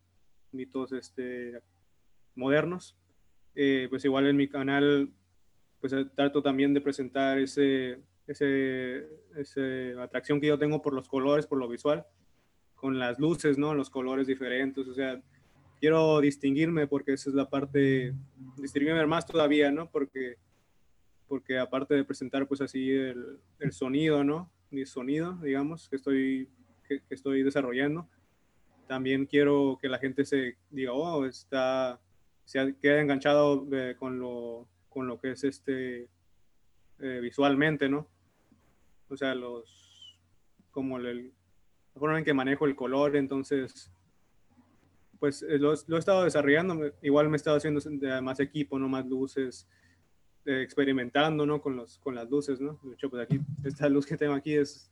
mitos 0.51 0.91
este, 0.93 1.59
modernos. 2.35 2.95
Eh, 3.55 3.87
pues 3.89 4.03
igual 4.05 4.27
en 4.27 4.37
mi 4.37 4.47
canal, 4.47 5.09
pues 5.79 5.95
trato 6.15 6.41
también 6.41 6.73
de 6.73 6.81
presentar 6.81 7.39
ese, 7.39 8.01
ese, 8.27 9.07
ese, 9.35 9.95
atracción 9.99 10.41
que 10.41 10.47
yo 10.47 10.59
tengo 10.59 10.81
por 10.81 10.93
los 10.93 11.07
colores, 11.07 11.47
por 11.47 11.57
lo 11.57 11.67
visual, 11.67 12.05
con 12.75 12.99
las 12.99 13.19
luces, 13.19 13.57
¿no? 13.57 13.73
Los 13.73 13.89
colores 13.89 14.27
diferentes, 14.27 14.87
o 14.87 14.93
sea, 14.93 15.21
quiero 15.85 16.19
distinguirme 16.19 16.87
porque 16.87 17.13
esa 17.13 17.29
es 17.29 17.35
la 17.35 17.47
parte, 17.47 18.11
distinguirme 18.57 19.05
más 19.05 19.23
todavía, 19.23 19.69
¿no? 19.69 19.87
Porque, 19.91 20.37
porque 21.27 21.59
aparte 21.59 21.93
de 21.93 22.03
presentar 22.03 22.47
pues 22.47 22.59
así 22.59 22.89
el, 22.89 23.39
el 23.59 23.71
sonido, 23.71 24.23
¿no? 24.23 24.49
mi 24.71 24.83
sonido, 24.87 25.33
digamos, 25.43 25.87
que 25.87 25.97
estoy, 25.97 26.49
que, 26.87 27.03
que 27.03 27.13
estoy 27.13 27.43
desarrollando. 27.43 28.09
También 28.87 29.27
quiero 29.27 29.77
que 29.79 29.87
la 29.87 29.99
gente 29.99 30.25
se 30.25 30.57
diga, 30.71 30.91
oh, 30.91 31.23
está, 31.27 32.01
se 32.45 32.75
queda 32.81 32.99
enganchado 32.99 33.67
eh, 33.71 33.95
con, 33.95 34.17
lo, 34.17 34.67
con 34.89 35.05
lo 35.05 35.19
que 35.19 35.33
es 35.33 35.43
este 35.43 36.09
eh, 36.97 37.19
visualmente, 37.21 37.89
¿no? 37.89 38.07
O 39.07 39.15
sea, 39.15 39.35
los, 39.35 40.17
como 40.71 40.97
el, 40.97 41.31
la 41.93 41.99
forma 41.99 42.17
en 42.17 42.25
que 42.25 42.33
manejo 42.33 42.65
el 42.65 42.75
color, 42.75 43.15
entonces, 43.15 43.91
pues 45.19 45.43
eh, 45.43 45.57
lo, 45.57 45.73
lo, 45.87 45.95
he 45.95 45.99
estado 45.99 46.23
desarrollando, 46.23 46.91
igual 47.01 47.29
me 47.29 47.35
he 47.35 47.37
estado 47.37 47.57
haciendo 47.57 47.81
más 48.21 48.39
equipo, 48.39 48.79
no 48.79 48.89
más 48.89 49.05
luces, 49.05 49.67
eh, 50.45 50.61
experimentando, 50.61 51.45
¿no? 51.45 51.61
Con, 51.61 51.75
los, 51.75 51.97
con 51.99 52.15
las 52.15 52.29
luces, 52.29 52.61
¿no? 52.61 52.79
De 52.83 53.09
pues 53.09 53.23
aquí, 53.23 53.39
esta 53.63 53.89
luz 53.89 54.05
que 54.05 54.17
tengo 54.17 54.33
aquí 54.33 54.55
es, 54.55 54.91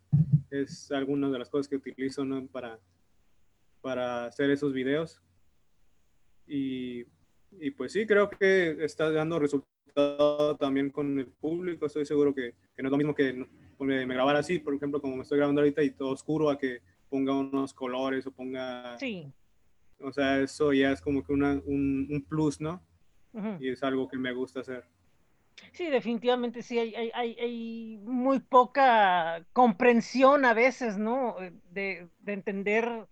es 0.50 0.92
alguna 0.92 1.30
de 1.30 1.40
las 1.40 1.50
cosas 1.50 1.68
que 1.68 1.76
utilizo, 1.76 2.26
¿no? 2.26 2.48
Para, 2.48 2.80
para 3.82 4.26
hacer 4.26 4.50
esos 4.50 4.74
videos. 4.74 5.22
Y, 6.48 7.06
y 7.52 7.72
pues 7.72 7.92
sí, 7.92 8.08
creo 8.08 8.30
que 8.30 8.84
está 8.84 9.12
dando 9.12 9.40
resultado 9.40 10.58
también 10.58 10.90
con 10.90 11.20
el 11.20 11.28
público. 11.28 11.86
Estoy 11.86 12.06
seguro 12.06 12.34
que, 12.34 12.56
que 12.76 12.82
no 12.82 12.88
es 12.88 12.92
lo 12.92 12.98
mismo 12.98 13.14
que 13.14 13.46
me 13.80 14.06
grabar 14.06 14.36
así, 14.36 14.60
por 14.60 14.74
ejemplo, 14.74 15.02
como 15.02 15.18
me 15.18 15.24
estoy 15.24 15.38
grabando 15.38 15.62
ahorita 15.62 15.84
y 15.84 15.92
todo 15.92 16.10
oscuro, 16.10 16.50
a 16.50 16.58
que 16.58 16.82
ponga 17.10 17.38
unos 17.38 17.74
colores 17.74 18.26
o 18.26 18.32
ponga... 18.32 18.98
Sí. 18.98 19.32
O 20.04 20.12
sea, 20.12 20.40
eso 20.40 20.74
ya 20.74 20.92
es 20.92 21.02
como 21.02 21.24
que 21.24 21.34
una, 21.34 21.54
un, 21.66 22.08
un 22.10 22.26
plus, 22.28 22.60
¿no? 22.60 22.82
Uh 23.34 23.40
-huh. 23.40 23.58
Y 23.62 23.70
es 23.70 23.84
algo 23.84 24.08
que 24.08 24.18
me 24.18 24.34
gusta 24.34 24.60
hacer. 24.60 24.84
Sí, 25.72 25.88
definitivamente 25.90 26.62
sí, 26.62 26.78
hay, 26.78 26.94
hay, 26.96 27.12
hay, 27.14 27.38
hay, 27.40 27.98
muy 28.04 28.40
poca 28.40 29.46
comprensión 29.54 30.46
a 30.46 30.54
veces, 30.54 30.98
¿no? 30.98 31.36
De, 31.72 32.08
de 32.20 32.34
entender 32.34 33.08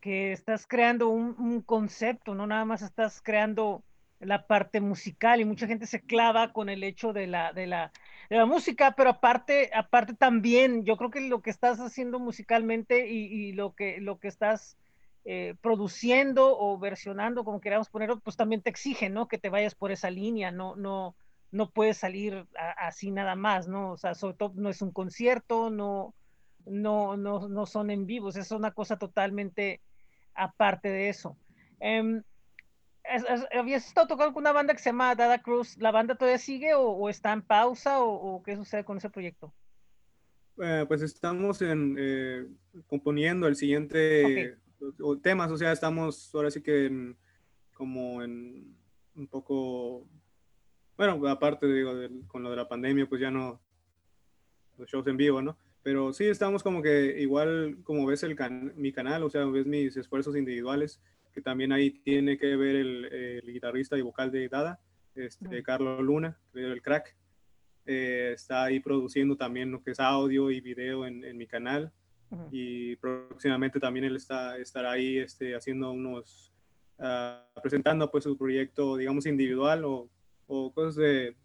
que 0.00 0.32
estás 0.32 0.66
creando 0.66 1.08
un, 1.08 1.34
un, 1.38 1.62
concepto, 1.62 2.34
no 2.34 2.46
nada 2.46 2.64
más 2.64 2.82
estás 2.82 3.22
creando 3.22 3.82
la 4.20 4.46
parte 4.46 4.80
musical 4.80 5.40
y 5.40 5.44
mucha 5.44 5.66
gente 5.66 5.86
se 5.86 6.00
clava 6.02 6.52
con 6.52 6.68
el 6.68 6.82
hecho 6.84 7.12
de 7.12 7.26
la, 7.26 7.52
de 7.52 7.66
la, 7.66 7.92
de 8.28 8.36
la 8.36 8.46
música, 8.46 8.94
pero 8.96 9.10
aparte, 9.10 9.70
aparte 9.74 10.14
también, 10.14 10.84
yo 10.84 10.96
creo 10.96 11.10
que 11.10 11.20
lo 11.20 11.40
que 11.42 11.50
estás 11.50 11.80
haciendo 11.80 12.18
musicalmente 12.18 13.08
y, 13.08 13.26
y 13.26 13.52
lo, 13.52 13.74
que, 13.74 14.00
lo 14.00 14.18
que 14.18 14.28
estás 14.28 14.76
eh, 15.26 15.54
produciendo 15.62 16.58
o 16.58 16.78
versionando, 16.78 17.44
como 17.44 17.60
queramos 17.60 17.88
ponerlo, 17.88 18.20
pues 18.20 18.36
también 18.36 18.60
te 18.60 18.68
exige, 18.68 19.08
¿no? 19.08 19.26
Que 19.26 19.38
te 19.38 19.48
vayas 19.48 19.74
por 19.74 19.90
esa 19.90 20.10
línea, 20.10 20.50
no, 20.50 20.76
no, 20.76 21.16
no 21.50 21.70
puedes 21.70 21.96
salir 21.96 22.46
a, 22.58 22.86
así 22.86 23.10
nada 23.10 23.34
más, 23.34 23.66
¿no? 23.66 23.92
O 23.92 23.96
sea, 23.96 24.14
sobre 24.14 24.36
todo 24.36 24.52
no 24.54 24.68
es 24.68 24.82
un 24.82 24.90
concierto, 24.90 25.70
no, 25.70 26.14
no, 26.66 27.16
no, 27.16 27.48
no 27.48 27.64
son 27.64 27.90
en 27.90 28.04
vivos, 28.04 28.36
es 28.36 28.50
una 28.50 28.72
cosa 28.72 28.98
totalmente 28.98 29.80
aparte 30.34 30.90
de 30.90 31.08
eso. 31.08 31.38
Um, 31.80 32.22
¿Habías 33.52 33.86
estado 33.86 34.06
tocando 34.06 34.34
con 34.34 34.42
una 34.42 34.52
banda 34.52 34.74
que 34.74 34.80
se 34.80 34.90
llama 34.90 35.14
Dada 35.14 35.38
Cruz? 35.38 35.76
¿La 35.78 35.90
banda 35.90 36.16
todavía 36.16 36.38
sigue 36.38 36.74
o, 36.74 36.82
o 36.88 37.08
está 37.08 37.32
en 37.32 37.42
pausa 37.42 38.00
o, 38.00 38.12
o, 38.12 38.42
qué 38.42 38.56
sucede 38.56 38.84
con 38.84 38.96
ese 38.96 39.10
proyecto? 39.10 39.54
Eh, 40.62 40.84
pues 40.86 41.02
estamos 41.02 41.60
en, 41.62 41.96
eh, 41.98 42.46
componiendo 42.86 43.46
el 43.46 43.56
siguiente 43.56 44.24
okay. 44.24 44.63
Temas, 45.22 45.50
o 45.50 45.56
sea, 45.56 45.72
estamos 45.72 46.34
ahora 46.34 46.50
sí 46.50 46.62
que 46.62 46.86
en, 46.86 47.16
como 47.72 48.22
en 48.22 48.76
un 49.14 49.26
poco, 49.28 50.06
bueno, 50.96 51.26
aparte 51.28 51.66
digo, 51.66 51.94
de, 51.94 52.10
con 52.26 52.42
lo 52.42 52.50
de 52.50 52.56
la 52.56 52.68
pandemia, 52.68 53.08
pues 53.08 53.20
ya 53.20 53.30
no, 53.30 53.60
los 54.78 54.88
shows 54.88 55.06
en 55.06 55.16
vivo, 55.16 55.42
¿no? 55.42 55.56
Pero 55.82 56.12
sí 56.12 56.24
estamos 56.24 56.62
como 56.62 56.82
que 56.82 57.20
igual 57.20 57.78
como 57.84 58.06
ves 58.06 58.22
el 58.22 58.34
can 58.36 58.72
mi 58.76 58.92
canal, 58.92 59.22
o 59.22 59.30
sea, 59.30 59.44
ves 59.44 59.66
mis 59.66 59.96
esfuerzos 59.96 60.36
individuales, 60.36 61.00
que 61.32 61.42
también 61.42 61.72
ahí 61.72 61.90
tiene 61.90 62.38
que 62.38 62.56
ver 62.56 62.76
el, 62.76 63.04
el 63.06 63.52
guitarrista 63.52 63.98
y 63.98 64.02
vocal 64.02 64.30
de 64.30 64.48
Dada, 64.48 64.80
este, 65.14 65.46
uh 65.46 65.50
-huh. 65.50 65.62
Carlos 65.62 66.02
Luna, 66.02 66.38
el 66.54 66.80
crack. 66.80 67.16
Eh, 67.86 68.32
está 68.34 68.64
ahí 68.64 68.80
produciendo 68.80 69.36
también 69.36 69.70
lo 69.70 69.82
que 69.82 69.90
es 69.90 70.00
audio 70.00 70.50
y 70.50 70.60
video 70.60 71.06
en, 71.06 71.22
en 71.22 71.36
mi 71.36 71.46
canal. 71.46 71.92
Uh 72.30 72.36
-huh. 72.36 72.48
Y 72.50 72.96
próximamente 72.96 73.78
también 73.78 74.06
él 74.06 74.16
está, 74.16 74.56
estará 74.58 74.92
ahí 74.92 75.18
este, 75.18 75.54
haciendo 75.54 75.92
unos, 75.92 76.52
uh, 76.98 77.60
presentando 77.60 78.10
pues 78.10 78.24
su 78.24 78.36
proyecto, 78.36 78.96
digamos, 78.96 79.26
individual 79.26 79.84
o, 79.84 80.08
o 80.46 80.72
cosas 80.72 80.96
de 80.96 81.36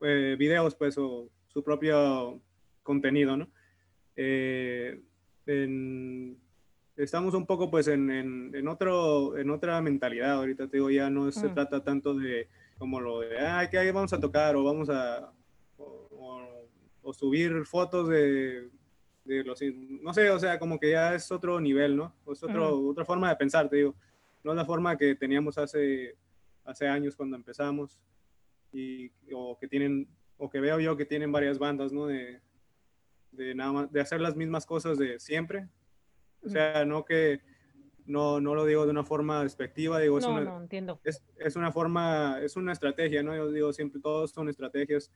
eh, 0.00 0.36
videos, 0.38 0.74
pues, 0.74 0.98
o 0.98 1.28
su 1.48 1.62
propio 1.62 2.40
contenido, 2.82 3.36
¿no? 3.36 3.48
Eh, 4.16 5.00
en, 5.46 6.38
estamos 6.96 7.34
un 7.34 7.46
poco 7.46 7.70
pues 7.70 7.88
en, 7.88 8.10
en, 8.10 8.54
en, 8.54 8.68
otro, 8.68 9.36
en 9.38 9.50
otra 9.50 9.80
mentalidad 9.80 10.32
ahorita, 10.32 10.68
te 10.68 10.76
digo, 10.76 10.90
ya 10.90 11.08
no 11.08 11.26
mm. 11.26 11.32
se 11.32 11.48
trata 11.48 11.82
tanto 11.82 12.14
de 12.14 12.48
como 12.78 13.00
lo 13.00 13.20
de, 13.20 13.38
ay, 13.38 13.68
que 13.68 13.78
ahí 13.78 13.90
vamos 13.90 14.12
a 14.12 14.20
tocar 14.20 14.56
o 14.56 14.64
vamos 14.64 14.90
a, 14.90 15.32
o, 15.78 16.08
o, 16.10 16.68
o 17.02 17.12
subir 17.14 17.64
fotos 17.64 18.08
de, 18.08 18.68
no 19.24 20.12
sé, 20.12 20.30
o 20.30 20.38
sea, 20.38 20.58
como 20.58 20.78
que 20.78 20.90
ya 20.90 21.14
es 21.14 21.30
otro 21.30 21.60
nivel, 21.60 21.96
¿no? 21.96 22.14
Es 22.30 22.42
otro, 22.42 22.76
mm. 22.76 22.88
otra 22.88 23.04
forma 23.04 23.28
de 23.28 23.36
pensar, 23.36 23.68
te 23.68 23.76
digo, 23.76 23.94
no 24.42 24.52
es 24.52 24.56
la 24.56 24.64
forma 24.64 24.96
que 24.96 25.14
teníamos 25.14 25.58
hace, 25.58 26.16
hace 26.64 26.88
años 26.88 27.16
cuando 27.16 27.36
empezamos 27.36 27.98
y, 28.72 29.10
o 29.32 29.56
que 29.58 29.68
tienen, 29.68 30.08
o 30.38 30.50
que 30.50 30.60
veo 30.60 30.80
yo 30.80 30.96
que 30.96 31.04
tienen 31.04 31.30
varias 31.30 31.58
bandas, 31.58 31.92
¿no? 31.92 32.06
De, 32.06 32.40
de, 33.30 33.54
nada 33.54 33.72
más, 33.72 33.92
de 33.92 34.00
hacer 34.00 34.20
las 34.20 34.36
mismas 34.36 34.66
cosas 34.66 34.98
de 34.98 35.18
siempre, 35.18 35.68
o 36.44 36.48
sea, 36.48 36.84
no 36.84 37.04
que 37.04 37.40
no, 38.06 38.40
no 38.40 38.54
lo 38.54 38.64
digo 38.64 38.84
de 38.84 38.90
una 38.90 39.04
forma 39.04 39.42
despectiva, 39.42 40.00
digo, 40.00 40.18
es, 40.18 40.24
no, 40.24 40.32
una, 40.32 40.40
no, 40.42 40.60
entiendo. 40.60 41.00
Es, 41.04 41.22
es, 41.38 41.56
una 41.56 41.72
forma, 41.72 42.40
es 42.42 42.56
una 42.56 42.72
estrategia, 42.72 43.22
¿no? 43.22 43.34
Yo 43.34 43.50
digo 43.50 43.72
siempre, 43.72 44.00
todos 44.00 44.32
son 44.32 44.48
estrategias 44.48 45.12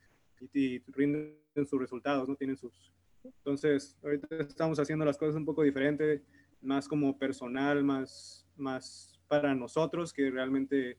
y, 0.53 0.75
y, 0.75 0.83
rinden 0.87 1.37
sus 1.65 1.79
resultados, 1.79 2.27
¿no? 2.27 2.35
Tienen 2.35 2.57
sus... 2.57 2.93
Entonces, 3.37 3.97
ahorita 4.03 4.27
estamos 4.39 4.79
haciendo 4.79 5.05
las 5.05 5.17
cosas 5.17 5.35
un 5.35 5.45
poco 5.45 5.63
diferente, 5.63 6.23
más 6.61 6.87
como 6.87 7.17
personal, 7.17 7.83
más, 7.83 8.47
más 8.55 9.19
para 9.27 9.53
nosotros, 9.55 10.13
que 10.13 10.29
realmente 10.29 10.97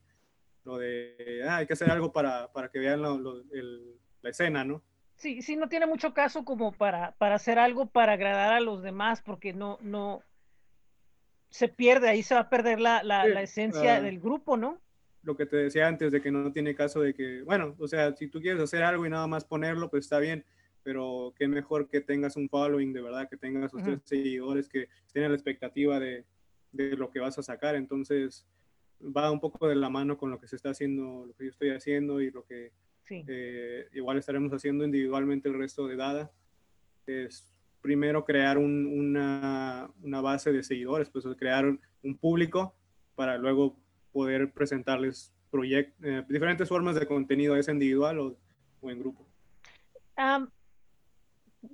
lo 0.63 0.77
de, 0.77 1.43
ah, 1.47 1.57
hay 1.57 1.67
que 1.67 1.73
hacer 1.73 1.89
algo 1.89 2.11
para, 2.11 2.51
para 2.51 2.69
que 2.69 2.79
vean 2.79 3.01
lo, 3.01 3.17
lo, 3.17 3.41
el, 3.51 3.99
la 4.21 4.29
escena, 4.29 4.63
¿no? 4.63 4.83
sí, 5.19 5.41
sí, 5.41 5.55
no 5.55 5.69
tiene 5.69 5.85
mucho 5.85 6.13
caso 6.13 6.43
como 6.43 6.71
para, 6.71 7.11
para 7.17 7.35
hacer 7.35 7.59
algo 7.59 7.87
para 7.87 8.13
agradar 8.13 8.53
a 8.53 8.61
los 8.61 8.81
demás, 8.81 9.21
porque 9.21 9.53
no, 9.53 9.77
no, 9.81 10.23
se 11.49 11.67
pierde, 11.67 12.09
ahí 12.09 12.23
se 12.23 12.35
va 12.35 12.41
a 12.41 12.49
perder 12.49 12.79
la, 12.79 13.03
la, 13.03 13.25
sí, 13.25 13.31
la 13.31 13.41
esencia 13.41 13.99
uh, 13.99 14.03
del 14.03 14.19
grupo, 14.19 14.57
¿no? 14.57 14.79
Lo 15.23 15.35
que 15.35 15.45
te 15.45 15.57
decía 15.57 15.87
antes 15.87 16.11
de 16.11 16.21
que 16.21 16.31
no 16.31 16.51
tiene 16.53 16.73
caso 16.73 17.01
de 17.01 17.13
que, 17.13 17.41
bueno, 17.41 17.75
o 17.77 17.87
sea, 17.87 18.15
si 18.15 18.27
tú 18.27 18.39
quieres 18.39 18.61
hacer 18.61 18.81
algo 18.83 19.05
y 19.05 19.09
nada 19.09 19.27
más 19.27 19.43
ponerlo, 19.43 19.89
pues 19.89 20.05
está 20.05 20.19
bien, 20.19 20.45
pero 20.83 21.33
qué 21.37 21.47
mejor 21.47 21.87
que 21.87 22.01
tengas 22.01 22.35
un 22.35 22.49
following 22.49 22.93
de 22.93 23.01
verdad, 23.01 23.29
que 23.29 23.37
tengas 23.37 23.71
sus 23.71 23.81
uh 23.81 23.85
-huh. 23.85 24.01
seguidores 24.03 24.69
que 24.69 24.89
tienen 25.11 25.31
la 25.31 25.37
expectativa 25.37 25.99
de, 25.99 26.25
de 26.71 26.95
lo 26.95 27.09
que 27.09 27.19
vas 27.19 27.37
a 27.37 27.43
sacar, 27.43 27.75
entonces 27.75 28.45
va 29.01 29.31
un 29.31 29.39
poco 29.39 29.67
de 29.67 29.75
la 29.75 29.89
mano 29.89 30.17
con 30.17 30.29
lo 30.31 30.39
que 30.39 30.47
se 30.47 30.55
está 30.55 30.71
haciendo, 30.71 31.25
lo 31.25 31.33
que 31.35 31.45
yo 31.45 31.49
estoy 31.51 31.69
haciendo 31.69 32.21
y 32.21 32.31
lo 32.31 32.43
que 32.45 32.71
Sí. 33.09 33.25
Eh, 33.27 33.87
igual 33.93 34.19
estaremos 34.19 34.53
haciendo 34.53 34.85
individualmente 34.85 35.49
el 35.49 35.57
resto 35.57 35.87
de 35.87 35.95
Dada. 35.95 36.31
Es 37.07 37.51
primero 37.81 38.23
crear 38.23 38.59
un, 38.59 38.85
una, 38.85 39.89
una, 40.03 40.21
base 40.21 40.51
de 40.51 40.61
seguidores, 40.61 41.09
pues 41.09 41.25
crear 41.35 41.65
un, 41.65 42.17
público 42.17 42.75
para 43.15 43.39
luego 43.39 43.75
poder 44.11 44.51
presentarles 44.51 45.33
proyectos, 45.49 46.05
eh, 46.05 46.23
diferentes 46.29 46.69
formas 46.69 46.99
de 46.99 47.07
contenido, 47.07 47.55
es 47.55 47.67
individual 47.67 48.19
o, 48.19 48.37
o 48.79 48.91
en 48.91 48.99
grupo. 48.99 49.25
Um, 50.15 50.47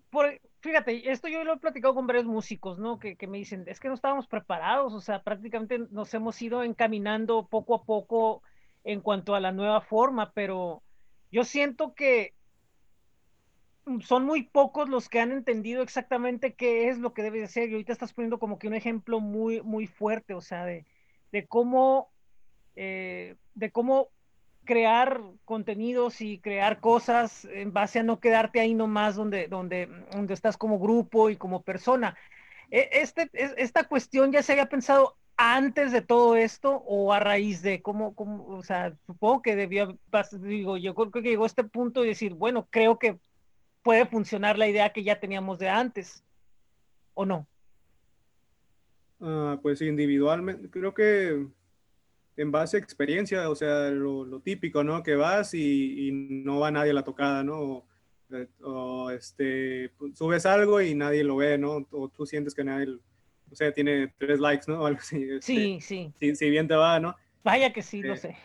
por, 0.10 0.40
fíjate, 0.62 1.12
esto 1.12 1.28
yo 1.28 1.44
lo 1.44 1.54
he 1.54 1.58
platicado 1.58 1.94
con 1.94 2.08
varios 2.08 2.26
músicos, 2.26 2.80
¿no? 2.80 3.00
Que, 3.00 3.16
que, 3.16 3.28
me 3.28 3.38
dicen, 3.38 3.66
es 3.68 3.80
que 3.80 3.88
no 3.88 3.94
estábamos 3.94 4.28
preparados, 4.28 4.94
o 4.94 5.02
sea, 5.02 5.22
prácticamente 5.22 5.80
nos 5.92 6.14
hemos 6.14 6.42
ido 6.42 6.64
encaminando 6.64 7.48
poco 7.48 7.76
a 7.76 7.84
poco 7.84 8.42
en 8.84 9.02
cuanto 9.02 9.36
a 9.36 9.40
la 9.40 9.52
nueva 9.52 9.82
forma, 9.82 10.32
pero 10.34 10.82
yo 11.32 11.44
siento 11.44 11.94
que 11.94 12.34
son 14.02 14.26
muy 14.26 14.44
pocos 14.44 14.90
los 14.90 15.10
que 15.10 15.20
han 15.20 15.32
entendido 15.32 15.84
exactamente 15.84 16.56
qué 16.56 16.90
es 16.90 16.98
lo 16.98 17.14
que 17.14 17.22
debe 17.22 17.40
de 17.40 17.48
ser. 17.48 17.70
Y 17.70 17.74
ahorita 17.74 17.94
estás 17.94 18.14
poniendo 18.14 18.40
como 18.40 18.58
que 18.58 18.68
un 18.68 18.74
ejemplo 18.74 19.20
muy, 19.20 19.62
muy 19.62 19.88
fuerte, 19.88 20.34
o 20.34 20.42
sea, 20.42 20.66
de, 20.66 20.86
de 21.32 21.46
cómo, 21.48 22.10
eh, 22.76 23.36
de 23.54 23.72
cómo 23.72 24.10
crear 24.66 25.22
contenidos 25.46 26.22
y 26.22 26.40
crear 26.40 26.80
cosas 26.80 27.46
en 27.46 27.72
base 27.72 28.00
a 28.00 28.04
no 28.04 28.20
quedarte 28.20 28.60
ahí 28.60 28.74
nomás 28.74 29.16
donde, 29.16 29.48
donde, 29.48 29.88
donde 30.12 30.34
estás 30.34 30.58
como 30.58 30.80
grupo 30.80 31.30
y 31.30 31.38
como 31.38 31.62
persona. 31.62 32.18
E, 32.72 32.90
este, 32.92 33.30
esta 33.34 33.86
cuestión 33.86 34.32
ya 34.32 34.44
se 34.44 34.54
había 34.54 34.68
pensado 34.68 35.16
antes 35.38 35.92
de 35.92 36.02
todo 36.02 36.36
esto 36.36 36.84
o 36.86 37.14
a 37.14 37.20
raíz 37.20 37.62
de 37.62 37.82
cómo, 37.82 38.16
cómo 38.16 38.48
o 38.48 38.64
sea, 38.64 38.96
supongo 39.06 39.42
que 39.42 39.56
debió, 39.56 39.98
digo, 40.42 40.78
yo 40.78 40.96
creo 40.96 41.12
que 41.12 41.22
llegó 41.22 41.44
a 41.44 41.48
este 41.48 41.64
punto 41.64 42.04
y 42.04 42.10
decir, 42.10 42.34
bueno, 42.34 42.68
creo 42.70 42.98
que 43.00 43.18
puede 43.84 44.06
funcionar 44.06 44.58
la 44.58 44.68
idea 44.68 44.92
que 44.92 45.04
ya 45.04 45.20
teníamos 45.20 45.60
de 45.60 45.70
antes, 45.70 46.24
¿o 47.14 47.26
no? 47.26 47.48
Uh, 49.20 49.58
pues 49.62 49.82
individualmente, 49.82 50.70
creo 50.70 50.94
que 50.94 51.48
en 52.38 52.52
base 52.52 52.78
a 52.78 52.80
experiencia, 52.80 53.50
o 53.50 53.56
sea, 53.56 53.90
lo, 53.90 54.26
lo 54.26 54.40
típico, 54.40 54.84
¿no? 54.84 55.04
Que 55.04 55.16
vas 55.16 55.54
y, 55.54 56.08
y, 56.08 56.12
no 56.12 56.60
va 56.60 56.72
nadie 56.72 56.92
a 56.92 56.96
la 56.96 57.04
tocada, 57.04 57.44
¿no? 57.44 57.60
O, 57.60 57.86
o 58.64 59.12
este, 59.12 59.92
subes 60.14 60.46
algo 60.46 60.82
y 60.82 60.96
nadie 60.96 61.24
lo 61.24 61.38
ve, 61.38 61.58
¿no? 61.58 61.88
O 61.92 62.10
tú 62.10 62.26
sientes 62.26 62.54
que 62.54 62.64
nadie 62.64 63.00
o 63.52 63.56
sea, 63.56 63.72
tiene 63.72 64.14
tres 64.18 64.40
likes, 64.40 64.66
¿no? 64.68 64.80
O 64.82 64.86
algo 64.86 65.00
así. 65.00 65.24
Este, 65.24 65.42
sí, 65.42 65.80
sí. 65.82 66.14
Si, 66.20 66.36
si, 66.36 66.50
bien 66.50 66.68
te 66.68 66.76
va, 66.76 67.00
¿no? 67.00 67.16
Vaya 67.44 67.72
que 67.72 67.82
sí, 67.82 68.00
eh, 68.00 68.04
lo 68.04 68.18
sé. 68.18 68.36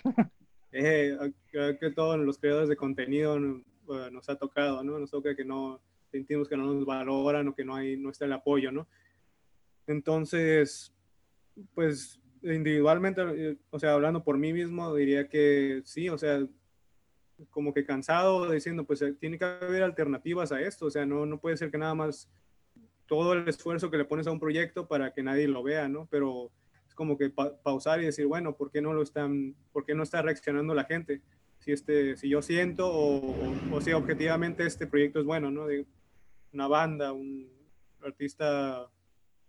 Eh, 0.73 1.19
creo 1.51 1.79
que 1.81 1.91
todos 1.91 2.17
los 2.19 2.39
creadores 2.39 2.69
de 2.69 2.77
contenido 2.77 3.41
nos 3.41 4.29
ha 4.29 4.37
tocado, 4.37 4.85
¿no? 4.85 5.01
Nos 5.01 5.11
toca 5.11 5.35
que 5.35 5.45
no 5.45 5.81
sentimos 6.13 6.49
que 6.49 6.57
no 6.57 6.73
nos 6.73 6.85
valoran 6.85 7.49
o 7.49 7.55
que 7.55 7.65
no 7.65 7.75
hay, 7.75 7.97
no 7.97 8.11
está 8.11 8.25
el 8.25 8.33
apoyo, 8.33 8.71
¿no? 8.71 8.87
Entonces, 9.89 10.95
pues 11.75 12.21
individualmente, 12.43 13.23
eh, 13.23 13.57
o 13.71 13.79
sea, 13.79 13.93
hablando 13.93 14.25
por 14.25 14.39
mí 14.39 14.53
mismo, 14.53 14.95
diría 14.95 15.29
que 15.29 15.83
sí, 15.85 16.09
o 16.09 16.19
sea, 16.19 16.47
como 17.51 17.73
que 17.73 17.85
cansado 17.85 18.51
diciendo, 18.51 18.85
pues 18.85 19.05
tiene 19.19 19.39
que 19.39 19.45
haber 19.45 19.83
alternativas 19.83 20.53
a 20.53 20.61
esto, 20.61 20.87
o 20.87 20.91
sea, 20.91 21.07
no, 21.07 21.27
no 21.27 21.41
puede 21.41 21.57
ser 21.57 21.71
que 21.71 21.79
nada 21.79 21.95
más 21.95 22.31
todo 23.07 23.33
el 23.33 23.49
esfuerzo 23.49 23.91
que 23.91 23.97
le 23.97 24.05
pones 24.05 24.27
a 24.27 24.31
un 24.31 24.41
proyecto 24.41 24.87
para 24.87 25.13
que 25.13 25.23
nadie 25.23 25.49
lo 25.49 25.63
vea, 25.63 25.89
¿no? 25.89 26.07
Pero 26.11 26.51
es 26.87 26.95
como 26.95 27.19
que 27.19 27.31
pa 27.31 27.61
pausar 27.63 28.01
y 28.01 28.07
decir, 28.07 28.27
bueno, 28.27 28.57
¿por 28.57 28.71
qué 28.71 28.81
no 28.81 28.93
lo 28.93 29.03
están, 29.03 29.57
por 29.73 29.85
qué 29.85 29.95
no 29.95 30.03
está 30.03 30.23
reaccionando 30.23 30.75
la 30.75 30.85
gente? 30.85 31.23
Si, 31.59 31.73
este, 31.73 32.17
si 32.17 32.29
yo 32.29 32.41
siento 32.41 32.87
o, 32.89 33.19
o, 33.19 33.77
o 33.77 33.81
si 33.81 33.93
objetivamente 33.93 34.65
este 34.65 34.87
proyecto 34.87 35.19
es 35.19 35.27
bueno, 35.27 35.51
¿no? 35.51 35.67
De 35.67 35.87
una 36.53 36.69
banda, 36.69 37.13
un 37.13 37.51
artista 38.03 38.89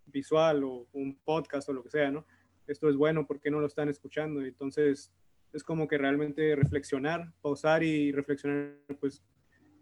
visual 0.07 0.63
o 0.63 0.88
un 0.93 1.15
podcast 1.24 1.69
o 1.69 1.74
lo 1.74 1.83
que 1.83 1.89
sea, 1.89 2.12
¿no? 2.12 2.25
Esto 2.67 2.89
es 2.89 2.95
bueno, 2.95 3.27
¿por 3.27 3.39
qué 3.39 3.51
no 3.51 3.59
lo 3.59 3.67
están 3.67 3.89
escuchando? 3.89 4.41
Entonces, 4.41 5.11
es 5.53 5.63
como 5.63 5.87
que 5.87 5.97
realmente 5.97 6.55
reflexionar, 6.55 7.31
pausar 7.41 7.83
y 7.83 8.11
reflexionar, 8.11 8.77
pues, 8.99 9.21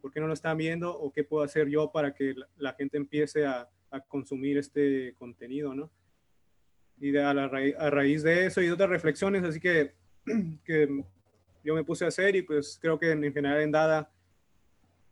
¿por 0.02 0.12
qué 0.12 0.20
no 0.20 0.28
lo 0.28 0.34
están 0.34 0.58
viendo? 0.58 0.98
¿O 0.98 1.12
qué 1.12 1.24
puedo 1.24 1.44
hacer 1.44 1.68
yo 1.68 1.92
para 1.92 2.14
que 2.14 2.34
la, 2.58 2.74
gente 2.74 2.98
empiece 2.98 3.46
a, 3.46 3.70
consumir 4.08 4.58
este 4.60 5.16
contenido, 5.18 5.74
¿no? 5.74 5.92
Y 7.00 7.10
de, 7.10 7.24
a, 7.24 7.34
la 7.34 7.48
raíz 7.48 8.22
de 8.22 8.46
eso 8.46 8.62
y 8.62 8.70
otras 8.70 8.90
reflexiones, 8.90 9.44
así 9.44 9.60
que, 9.60 9.96
que 10.64 11.04
yo 11.64 11.76
me 11.76 11.84
puse 11.84 12.06
a 12.06 12.10
hacer 12.10 12.36
y 12.36 12.44
pues 12.44 12.78
creo 12.80 13.00
que 13.00 13.12
en, 13.12 13.34
general 13.34 13.62
en 13.62 13.72
Dada 13.72 14.12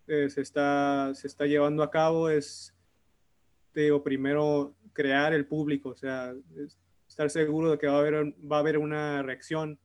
eh, 0.07 0.29
se, 0.29 0.41
está, 0.41 1.12
se 1.15 1.27
está 1.27 1.45
llevando 1.45 1.83
a 1.83 1.91
cabo 1.91 2.29
es, 2.29 2.74
digo, 3.74 4.03
primero 4.03 4.75
crear 4.93 5.33
el 5.33 5.45
público, 5.45 5.89
o 5.89 5.95
sea, 5.95 6.33
estar 7.17 7.31
seguro 7.31 7.71
de 7.71 7.79
que 7.79 7.88
va 7.88 7.95
a 7.95 8.00
haber, 8.00 8.36
va 8.39 8.57
a 8.57 8.59
haber 8.59 8.77
una 8.77 9.24
reacción, 9.24 9.79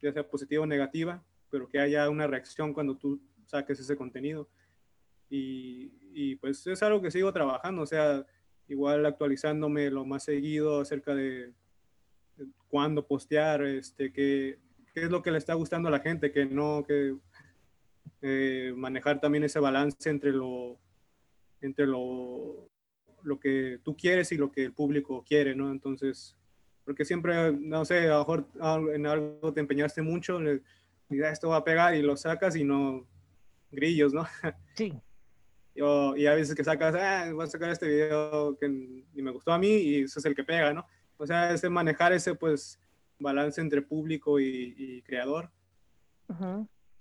ya 0.00 0.12
sea 0.12 0.28
positiva 0.28 0.62
o 0.62 0.66
negativa, 0.66 1.24
pero 1.50 1.68
que 1.68 1.80
haya 1.80 2.08
una 2.08 2.28
reacción 2.28 2.72
cuando 2.72 2.96
tú 2.96 3.20
saques 3.46 3.80
ese 3.80 3.96
contenido. 3.96 4.48
Y, 5.28 5.90
y 6.12 6.36
pues 6.36 6.64
es 6.68 6.84
algo 6.84 7.02
que 7.02 7.10
sigo 7.10 7.32
trabajando, 7.32 7.82
o 7.82 7.86
sea, 7.86 8.24
igual 8.68 9.04
actualizándome 9.06 9.90
lo 9.90 10.04
más 10.04 10.22
seguido 10.22 10.80
acerca 10.80 11.16
de 11.16 11.52
cuándo 12.68 13.04
postear, 13.04 13.64
este, 13.64 14.12
qué, 14.12 14.60
qué 14.94 15.02
es 15.02 15.10
lo 15.10 15.22
que 15.22 15.32
le 15.32 15.38
está 15.38 15.54
gustando 15.54 15.88
a 15.88 15.92
la 15.92 15.98
gente, 15.98 16.30
que 16.30 16.46
no, 16.46 16.84
que 16.86 17.16
eh, 18.22 18.72
manejar 18.76 19.20
también 19.20 19.42
ese 19.42 19.58
balance 19.58 20.08
entre 20.08 20.30
lo, 20.30 20.78
entre 21.60 21.88
lo, 21.88 22.70
lo 23.26 23.38
que 23.38 23.80
tú 23.82 23.96
quieres 23.96 24.30
y 24.32 24.36
lo 24.36 24.50
que 24.50 24.64
el 24.64 24.72
público 24.72 25.24
quiere, 25.26 25.54
¿no? 25.54 25.70
Entonces, 25.70 26.36
porque 26.84 27.04
siempre, 27.04 27.52
no 27.52 27.84
sé, 27.84 28.08
a 28.08 28.14
lo 28.14 28.18
mejor 28.20 28.48
en 28.94 29.06
algo 29.06 29.52
te 29.52 29.60
empeñaste 29.60 30.00
mucho, 30.00 30.40
le, 30.40 30.62
y 31.10 31.20
esto 31.20 31.48
va 31.48 31.56
a 31.56 31.64
pegar 31.64 31.94
y 31.94 32.02
lo 32.02 32.16
sacas 32.16 32.56
y 32.56 32.64
no 32.64 33.06
grillos, 33.70 34.12
¿no? 34.12 34.26
Sí. 34.74 34.94
y 35.74 36.26
a 36.26 36.34
veces 36.34 36.54
que 36.54 36.64
sacas, 36.64 36.94
ah, 36.94 37.30
voy 37.32 37.44
a 37.44 37.48
sacar 37.48 37.70
este 37.70 37.88
video 37.88 38.56
que 38.58 38.68
ni 38.68 39.22
me 39.22 39.32
gustó 39.32 39.52
a 39.52 39.58
mí 39.58 39.68
y 39.68 40.02
ese 40.02 40.20
es 40.20 40.24
el 40.24 40.34
que 40.34 40.44
pega, 40.44 40.72
¿no? 40.72 40.86
O 41.18 41.26
sea, 41.26 41.52
ese 41.52 41.68
manejar 41.68 42.12
ese, 42.12 42.34
pues, 42.34 42.78
balance 43.18 43.60
entre 43.60 43.82
público 43.82 44.38
y, 44.38 45.02
creador 45.06 45.50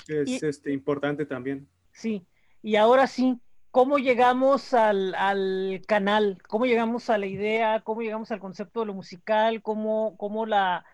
es 0.08 0.44
este, 0.44 0.72
importante 0.72 1.26
también. 1.26 1.68
Sí, 1.92 2.26
y 2.62 2.76
ahora 2.76 3.08
sí, 3.08 3.40
¿cómo 3.76 3.98
llegamos 3.98 4.74
al, 4.74 5.14
al, 5.16 5.82
canal? 5.86 6.42
¿Cómo 6.48 6.66
llegamos 6.66 7.10
a 7.10 7.18
la 7.18 7.26
idea? 7.26 7.82
¿Cómo 7.82 8.02
llegamos 8.02 8.32
al 8.32 8.40
concepto 8.40 8.80
de 8.80 8.86
lo 8.86 8.94
musical? 8.94 9.62
¿Cómo, 9.62 10.16
cómo 10.16 10.46
la, 10.46 10.86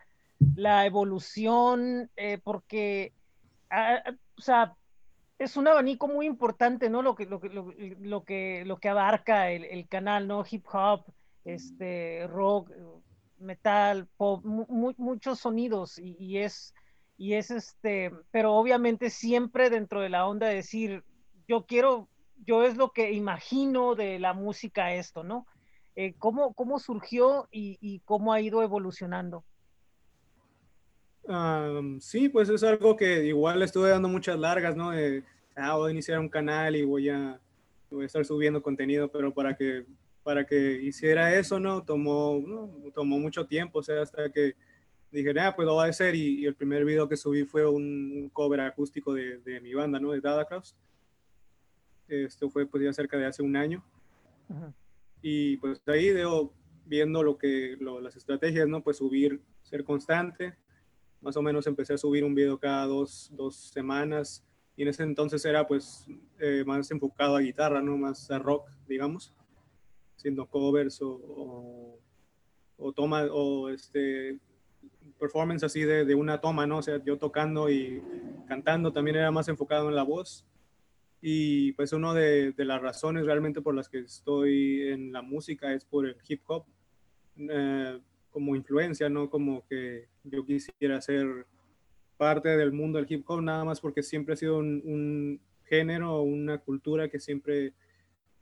la 0.56 0.88
evolución? 0.88 2.10
Eh, 2.16 2.40
porque, 2.44 3.14
ah, 3.70 4.02
ah, 4.04 4.14
o 4.36 4.42
sea, 4.42 4.76
es 5.38 5.58
un 5.58 5.68
abanico 5.68 6.08
muy 6.08 6.26
importante, 6.26 6.90
¿no? 6.90 7.04
Lo 7.04 7.14
que, 7.14 7.28
lo 7.28 7.40
que, 7.40 7.50
lo, 7.50 8.24
que, 8.24 8.64
lo 8.66 8.78
que 8.80 8.90
abarca 8.90 9.52
el, 9.52 9.64
el, 9.66 9.88
canal, 9.88 10.28
¿no? 10.28 10.44
Hip 10.50 10.66
hop, 10.74 11.06
este, 11.46 12.26
rock, 12.30 12.72
metal, 13.38 14.08
pop, 14.18 14.44
muchos 14.44 15.40
sonidos 15.40 16.00
y, 16.00 16.16
y, 16.18 16.40
es, 16.40 16.74
y 17.16 17.34
es 17.34 17.52
este, 17.52 18.12
pero 18.32 18.56
obviamente 18.56 19.12
siempre 19.12 19.70
dentro 19.70 20.02
de 20.02 20.10
la 20.10 20.26
onda 20.26 20.48
de 20.48 20.56
decir, 20.56 21.04
yo 21.48 21.68
quiero, 21.68 22.08
yo 22.46 22.64
es 22.64 22.78
lo 22.78 22.92
que 22.92 23.12
imagino 23.12 23.96
de 23.96 24.20
la 24.20 24.34
música 24.34 24.94
esto, 24.94 25.24
¿no? 25.24 25.46
Eh, 25.96 26.14
¿cómo, 26.18 26.54
¿Cómo 26.54 26.80
surgió 26.80 27.48
y, 27.52 27.78
y, 27.82 28.00
cómo 28.00 28.34
ha 28.34 28.42
ido 28.42 28.64
evolucionando? 28.64 29.44
sí, 32.00 32.28
pues 32.30 32.50
es 32.50 32.64
algo 32.64 32.98
que 32.98 33.26
igual 33.26 33.62
estuve 33.62 33.90
dando 33.90 34.10
muchas 34.10 34.38
largas, 34.38 34.76
¿no? 34.76 34.92
ah, 35.56 35.76
voy 35.76 35.90
a 35.90 35.92
iniciar 35.92 36.20
un 36.20 36.28
canal 36.28 36.76
y 36.76 36.84
voy 36.84 37.10
a, 37.10 37.40
voy 37.90 38.04
a 38.04 38.06
estar 38.08 38.26
subiendo 38.26 38.62
contenido, 38.62 39.10
pero 39.10 39.34
para 39.34 39.56
que, 39.56 39.86
para 40.24 40.46
que 40.46 40.82
hiciera 40.82 41.34
eso, 41.36 41.60
¿no? 41.60 41.84
Tomó, 41.84 42.44
tomó 42.94 43.20
mucho 43.20 43.46
tiempo, 43.46 43.80
o 43.80 43.84
sea, 43.84 44.02
hasta 44.02 44.32
que 44.32 44.56
dije, 45.12 45.34
ah, 45.40 45.54
pues 45.56 45.66
lo 45.66 45.76
voy 45.76 45.88
a 45.88 45.90
hacer 45.90 46.16
y, 46.16 46.46
el 46.46 46.56
primer 46.56 46.86
video 46.86 47.08
que 47.08 47.18
subí 47.18 47.44
fue 47.44 47.70
un, 47.70 48.30
cover 48.34 48.62
acústico 48.62 49.14
de, 49.14 49.38
de, 49.40 49.62
mi 49.62 49.74
banda, 49.74 50.00
¿no? 50.00 50.12
De 50.12 50.22
Dada 50.22 50.46
Cross. 50.46 50.76
Esto 52.12 52.50
fue 52.50 52.66
pues 52.66 52.84
ya 52.84 52.94
cerca 52.94 53.18
de 53.18 53.26
hace 53.26 53.42
un 53.42 53.56
año. 53.56 53.84
Y 55.22 55.58
pues 55.58 55.82
ahí 55.88 56.12
veo, 56.12 56.54
viendo 56.86 57.24
lo 57.24 57.38
que, 57.38 57.78
las 57.80 58.16
estrategias, 58.16 58.68
¿no? 58.68 58.84
Pues 58.84 58.98
subir, 58.98 59.42
ser 59.62 59.84
constante, 59.84 60.56
más 61.22 61.38
o 61.38 61.42
menos 61.42 61.68
empecé 61.68 61.94
a 61.94 61.98
subir 61.98 62.26
un 62.26 62.36
video 62.36 62.60
cada 62.60 62.86
dos, 62.86 63.30
dos 63.34 63.56
semanas 63.56 64.44
y 64.76 64.82
en 64.82 64.88
ese 64.90 65.04
entonces 65.04 65.46
era 65.46 65.68
pues 65.68 66.06
eh, 66.40 66.64
más 66.66 66.90
enfocado 66.92 67.36
a 67.36 67.42
guitarra, 67.42 67.82
¿no? 67.82 67.98
Más 67.98 68.30
a 68.32 68.40
rock, 68.40 68.70
digamos, 68.88 69.34
haciendo 70.18 70.48
covers 70.48 71.02
o, 71.02 72.00
o, 72.78 72.92
toma 72.94 73.24
o 73.32 73.70
este 73.70 74.40
performance 75.20 75.64
así 75.64 75.82
de, 75.82 76.04
de, 76.04 76.16
una 76.16 76.42
toma, 76.42 76.66
¿no? 76.66 76.80
O 76.80 76.82
sea, 76.82 77.04
yo 77.04 77.18
tocando 77.18 77.70
y 77.70 78.02
cantando 78.48 78.92
también 78.92 79.18
era 79.18 79.32
más 79.32 79.48
enfocado 79.48 79.90
en 79.90 79.96
la 79.96 80.04
voz. 80.04 80.46
Y 81.22 81.74
pues 81.74 81.94
una 81.94 82.14
de, 82.14 82.52
de 82.52 82.66
las 82.66 82.82
razones 82.82 83.26
realmente 83.26 83.62
por 83.62 83.76
las 83.76 83.88
que 83.88 84.00
estoy 84.00 84.90
en 84.90 85.12
la 85.12 85.22
música 85.22 85.74
es 85.74 85.86
por 85.86 86.08
el 86.08 86.18
hip 86.28 86.42
hop. 86.48 86.66
Eh, 87.38 88.00
como 88.32 88.56
influencia, 88.56 89.10
no 89.10 89.30
como 89.30 89.66
que 89.68 90.08
yo 90.24 90.46
quisiera 90.46 91.02
ser 91.02 91.46
parte 92.18 92.50
del 92.50 92.72
mundo 92.72 92.98
del 92.98 93.12
hip 93.12 93.30
hop, 93.30 93.42
nada 93.42 93.66
más 93.66 93.82
porque 93.82 94.04
siempre 94.04 94.34
ha 94.34 94.38
sido 94.38 94.58
un, 94.58 94.82
un 94.86 95.42
género, 95.66 96.22
una 96.22 96.58
cultura 96.58 97.10
que 97.10 97.20
siempre 97.20 97.74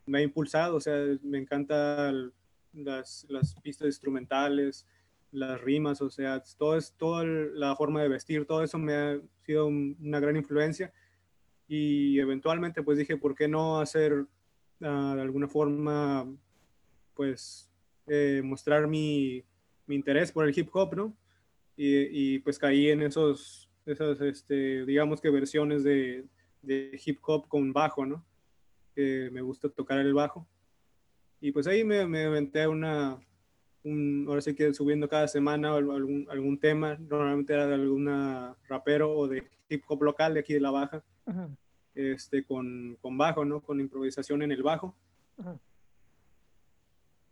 me 0.06 0.20
ha 0.20 0.22
impulsado, 0.22 0.76
o 0.76 0.82
sea, 0.82 0.96
me 1.24 1.40
encantan 1.40 2.34
las, 2.74 3.26
las 3.30 3.56
pistas 3.62 3.88
instrumentales, 3.88 4.88
las 5.32 5.62
rimas, 5.62 6.02
o 6.02 6.10
sea, 6.10 6.42
todo 6.58 6.78
es, 6.78 6.94
toda 6.98 7.24
la 7.24 7.76
forma 7.76 8.02
de 8.02 8.10
vestir, 8.10 8.46
todo 8.46 8.64
eso 8.64 8.78
me 8.78 8.94
ha 8.94 9.20
sido 9.44 9.68
una 9.68 10.20
gran 10.20 10.36
influencia 10.36 10.92
y 11.70 12.20
eventualmente 12.20 12.82
pues 12.82 12.98
dije, 12.98 13.16
¿por 13.16 13.36
qué 13.36 13.48
no 13.48 13.80
hacer 13.80 14.14
uh, 14.14 14.26
de 14.80 15.22
alguna 15.22 15.48
forma, 15.48 16.28
pues, 17.14 17.70
eh, 18.08 18.42
mostrar 18.44 18.88
mi, 18.88 19.46
mi 19.86 19.96
interés 19.96 20.32
por 20.32 20.48
el 20.48 20.58
hip 20.58 20.70
hop, 20.74 20.96
¿no? 20.96 21.16
Y, 21.78 22.34
y, 22.36 22.40
pues 22.40 22.58
caí 22.58 22.90
en 22.90 23.04
esos, 23.04 23.70
esas, 23.86 24.20
este, 24.20 24.84
digamos 24.86 25.22
que 25.22 25.30
versiones 25.30 25.84
de, 25.84 26.26
de 26.64 27.00
hip 27.06 27.20
hop 27.22 27.48
con 27.48 27.72
bajo, 27.72 28.04
¿no? 28.04 28.26
Que 28.96 29.30
me 29.32 29.42
gusta 29.42 29.70
tocar 29.70 30.00
el 30.00 30.14
bajo. 30.14 30.48
Y 31.40 31.52
pues 31.52 31.68
ahí 31.68 31.84
me, 31.84 32.06
me 32.08 32.24
inventé 32.24 32.68
una, 32.68 33.20
un, 33.84 34.26
ahora 34.28 34.42
sí 34.42 34.56
que 34.56 34.74
subiendo 34.74 35.08
cada 35.08 35.28
semana 35.28 35.76
algún, 35.76 36.26
algún 36.32 36.60
tema, 36.60 36.98
normalmente 37.00 37.54
era 37.54 37.68
de 37.68 37.76
alguna 37.76 38.58
rapero 38.68 39.12
o 39.12 39.28
de 39.28 39.48
hip 39.70 39.84
hop 39.88 40.02
local 40.02 40.34
de 40.34 40.40
aquí 40.40 40.56
de 40.56 40.62
La 40.62 40.72
Baja, 40.72 41.04
este, 41.96 42.44
con, 42.44 42.98
con, 43.02 43.18
bajo, 43.18 43.46
¿no? 43.46 43.62
Con 43.62 43.80
improvisación 43.80 44.42
en 44.42 44.52
el 44.52 44.64
bajo. 44.64 44.96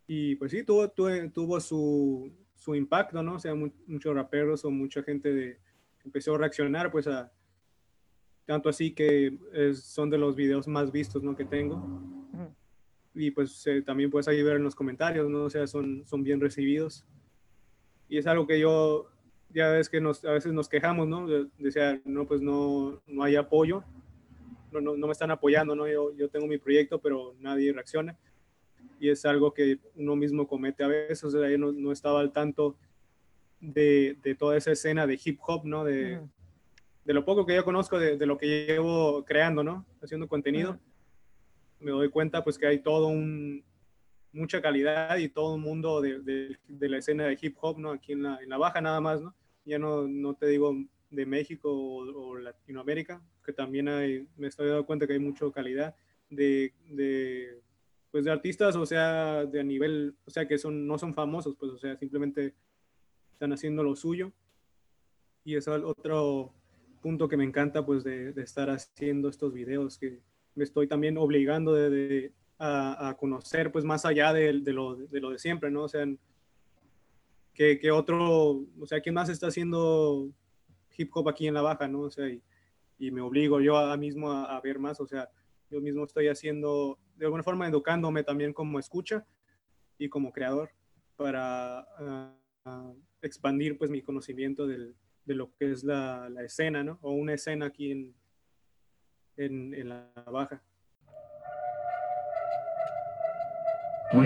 Y 0.06 0.36
pues 0.36 0.52
sí, 0.52 0.62
tuvo, 0.62 0.88
tuvo, 0.88 1.10
tuvo 1.32 1.60
su, 1.60 2.32
su 2.54 2.74
impacto, 2.74 3.22
¿no? 3.22 3.34
O 3.34 3.38
sea, 3.38 3.54
muchos 3.54 4.14
raperos 4.14 4.64
o 4.64 4.70
mucha 4.70 5.02
gente 5.02 5.32
de, 5.32 5.58
empezó 6.04 6.34
a 6.34 6.38
reaccionar, 6.38 6.90
pues 6.90 7.06
a 7.06 7.32
tanto 8.46 8.70
así 8.70 8.92
que 8.92 9.38
son 9.74 10.08
de 10.08 10.16
los 10.16 10.34
videos 10.34 10.66
más 10.66 10.90
vistos, 10.90 11.22
¿no? 11.22 11.36
Que 11.36 11.44
tengo. 11.44 12.02
Y 13.14 13.30
pues 13.30 13.66
eh, 13.66 13.82
también 13.82 14.10
puedes 14.10 14.28
ahí 14.28 14.42
ver 14.42 14.56
en 14.56 14.64
los 14.64 14.74
comentarios, 14.74 15.28
¿no? 15.28 15.44
O 15.44 15.50
sea, 15.50 15.66
son, 15.66 16.06
son 16.06 16.22
bien 16.22 16.40
recibidos. 16.40 17.04
Y 18.08 18.16
es 18.16 18.26
algo 18.26 18.46
que 18.46 18.58
yo, 18.58 19.10
ya 19.50 19.70
ves 19.70 19.88
que 19.88 20.00
nos, 20.00 20.24
a 20.24 20.32
veces 20.32 20.52
nos 20.52 20.68
quejamos, 20.68 21.08
¿no? 21.08 21.26
Decía, 21.58 22.00
no, 22.04 22.26
pues 22.26 22.40
no, 22.40 23.00
no 23.06 23.22
hay 23.22 23.36
apoyo, 23.36 23.82
no, 24.72 24.80
no, 24.80 24.96
no 24.96 25.06
me 25.06 25.12
están 25.12 25.30
apoyando, 25.30 25.74
¿no? 25.74 25.88
Yo, 25.88 26.14
yo 26.14 26.28
tengo 26.28 26.46
mi 26.46 26.58
proyecto, 26.58 27.00
pero 27.00 27.34
nadie 27.40 27.72
reacciona 27.72 28.16
y 29.00 29.10
es 29.10 29.24
algo 29.24 29.54
que 29.54 29.78
uno 29.94 30.16
mismo 30.16 30.46
comete 30.46 30.84
a 30.84 30.88
veces, 30.88 31.24
o 31.24 31.30
sea, 31.30 31.48
yo 31.48 31.58
no, 31.58 31.72
no 31.72 31.92
estaba 31.92 32.20
al 32.20 32.32
tanto 32.32 32.76
de, 33.60 34.16
de, 34.22 34.34
toda 34.34 34.56
esa 34.56 34.72
escena 34.72 35.06
de 35.06 35.18
hip 35.22 35.38
hop, 35.46 35.64
¿no? 35.64 35.84
De, 35.84 36.20
de 37.04 37.14
lo 37.14 37.24
poco 37.24 37.46
que 37.46 37.54
yo 37.54 37.64
conozco 37.64 37.98
de, 37.98 38.16
de, 38.16 38.26
lo 38.26 38.38
que 38.38 38.66
llevo 38.66 39.24
creando, 39.24 39.62
¿no? 39.62 39.86
Haciendo 40.02 40.28
contenido, 40.28 40.78
me 41.80 41.90
doy 41.90 42.08
cuenta 42.08 42.42
pues 42.44 42.58
que 42.58 42.66
hay 42.66 42.78
todo 42.80 43.08
un, 43.08 43.64
mucha 44.32 44.60
calidad 44.60 45.16
y 45.18 45.28
todo 45.28 45.54
un 45.54 45.62
mundo 45.62 46.00
de, 46.00 46.20
de, 46.20 46.88
la 46.88 46.98
escena 46.98 47.24
de 47.24 47.38
hip 47.40 47.56
hop, 47.60 47.78
¿no? 47.78 47.92
Aquí 47.92 48.12
en 48.12 48.22
la, 48.22 48.38
en 48.42 48.48
la 48.48 48.58
baja 48.58 48.80
nada 48.80 49.00
más, 49.00 49.20
¿no? 49.20 49.34
Ya 49.64 49.78
no, 49.78 50.06
no 50.06 50.34
te 50.34 50.46
digo 50.46 50.74
de 51.10 51.26
México 51.26 51.70
o, 51.72 52.36
Latinoamérica, 52.38 53.22
que 53.44 53.52
también 53.52 53.88
hay, 53.88 54.28
me 54.36 54.48
estoy 54.48 54.68
dando 54.68 54.86
cuenta 54.86 55.06
que 55.06 55.14
hay 55.14 55.18
mucha 55.18 55.50
calidad 55.50 55.94
de, 56.30 56.74
de 56.90 57.62
pues 58.10 58.24
de 58.24 58.30
artistas, 58.30 58.76
o 58.76 58.86
sea, 58.86 59.44
de 59.44 59.62
nivel, 59.64 60.16
o 60.24 60.30
sea, 60.30 60.46
que 60.48 60.58
son, 60.58 60.86
no 60.86 60.98
son 60.98 61.14
famosos, 61.14 61.56
pues, 61.58 61.72
o 61.72 61.78
sea, 61.78 61.96
simplemente 61.96 62.54
están 63.32 63.52
haciendo 63.52 63.82
lo 63.82 63.96
suyo. 63.96 64.32
Y 65.44 65.56
es 65.56 65.68
otro 65.68 66.54
punto 67.02 67.28
que 67.28 67.36
me 67.36 67.44
encanta, 67.44 67.84
pues, 67.84 68.04
de, 68.04 68.30
estar 68.42 68.70
haciendo 68.70 69.28
estos 69.28 69.52
videos, 69.52 69.98
que 69.98 70.20
me 70.54 70.64
estoy 70.64 70.88
también 70.88 71.18
obligando 71.18 71.74
de, 71.74 72.32
a, 72.58 73.16
conocer, 73.18 73.70
pues, 73.70 73.84
más 73.84 74.04
allá 74.04 74.32
de, 74.32 74.52
lo, 74.52 74.96
de, 74.96 75.20
lo, 75.20 75.30
de 75.30 75.38
siempre, 75.38 75.70
¿no? 75.70 75.84
O 75.84 75.88
sea, 75.88 76.06
que, 77.54 77.90
otro, 77.90 78.66
o 78.78 78.86
sea, 78.86 79.00
¿quién 79.00 79.14
más 79.14 79.28
está 79.28 79.48
haciendo 79.48 80.30
hip 80.96 81.10
hop 81.14 81.28
aquí 81.28 81.46
en 81.46 81.54
la 81.54 81.62
baja, 81.62 81.88
¿no? 81.88 82.02
O 82.02 82.10
sea, 82.10 82.28
y, 82.28 82.42
y 82.98 83.10
me 83.10 83.20
obligo 83.20 83.60
yo 83.60 83.76
a, 83.76 83.96
mismo 83.96 84.32
a, 84.32 84.60
ver 84.60 84.78
más, 84.78 85.00
o 85.00 85.06
sea, 85.06 85.28
yo 85.70 85.80
mismo 85.80 86.04
estoy 86.04 86.28
haciendo, 86.28 86.98
de 87.16 87.26
alguna 87.26 87.42
forma, 87.42 87.68
educándome 87.68 88.24
también 88.24 88.52
como 88.52 88.78
escucha 88.78 89.26
y 89.98 90.08
como 90.08 90.32
creador 90.32 90.70
para 91.16 91.80
ah, 92.64 92.92
expandir 93.22 93.76
pues 93.76 93.90
mi 93.90 94.02
conocimiento 94.02 94.66
del, 94.66 94.96
de 95.24 95.34
lo 95.34 95.54
que 95.56 95.72
es 95.72 95.84
la, 95.84 96.28
la, 96.30 96.42
escena, 96.42 96.82
¿no? 96.82 96.98
O 97.02 97.12
una 97.12 97.34
escena 97.34 97.66
aquí 97.66 97.90
en, 97.90 98.14
en, 99.36 99.74
en 99.74 99.88
la 99.88 100.10
baja. 100.30 100.62
Sigo, 104.10 104.24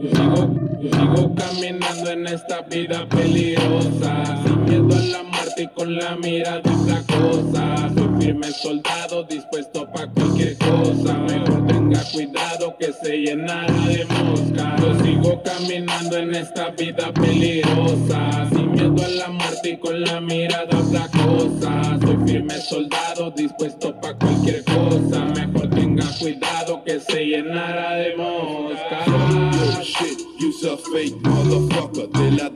sigo, 0.00 0.50
sigo 0.80 1.34
caminando 1.36 2.10
en 2.10 2.26
esta 2.26 2.62
vida 2.62 3.06
peligrosa, 3.08 4.42
sin 4.42 4.64
miedo 4.64 4.96
a 4.96 5.02
la 5.02 5.22
muerte 5.22 5.62
y 5.62 5.68
con 5.68 5.94
la 5.94 6.16
mirada 6.16 6.62
otra 6.64 7.02
cosa. 7.06 7.90
Soy 7.94 8.08
firme 8.20 8.50
soldado, 8.50 9.22
dispuesto 9.22 9.88
para 9.92 10.08
cualquier 10.08 10.58
cosa. 10.58 11.14
Mejor 11.14 11.66
tenga 11.68 12.02
cuidado 12.12 12.47
que 12.76 12.92
se 12.92 13.16
llenará 13.16 13.72
de 13.86 14.04
mosca. 14.04 14.76
Yo 14.80 15.04
sigo 15.04 15.42
caminando 15.42 16.16
en 16.16 16.34
esta 16.34 16.70
vida 16.70 17.12
peligrosa, 17.12 18.48
sin 18.50 18.72
miedo 18.72 19.04
a 19.04 19.08
la 19.08 19.28
muerte 19.28 19.70
y 19.70 19.76
con 19.78 20.00
la 20.00 20.20
mirada 20.20 20.78
otra 20.78 21.08
cosa. 21.08 21.98
Soy 22.00 22.16
firme 22.26 22.60
soldado, 22.60 23.30
dispuesto 23.30 23.98
para 24.00 24.18
cualquier 24.18 24.64
cosa. 24.64 25.24
Mejor 25.34 25.70
tenga 25.70 26.06
cuidado 26.18 26.84
que 26.84 27.00
se 27.00 27.24
llenará 27.24 27.94
de 27.94 28.16
mosca. 28.16 29.04
Yo 29.06 29.82
shit, 29.82 30.18
you 30.38 30.52
a 30.68 30.76
fake 30.76 31.14
motherfucker. 31.22 32.08
Te 32.10 32.30
la 32.32 32.50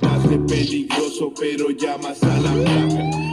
peligroso, 0.46 1.33
pero 1.38 1.70
llamas 1.70 2.22
a 2.22 2.40
la 2.40 2.53
placa. 2.53 3.32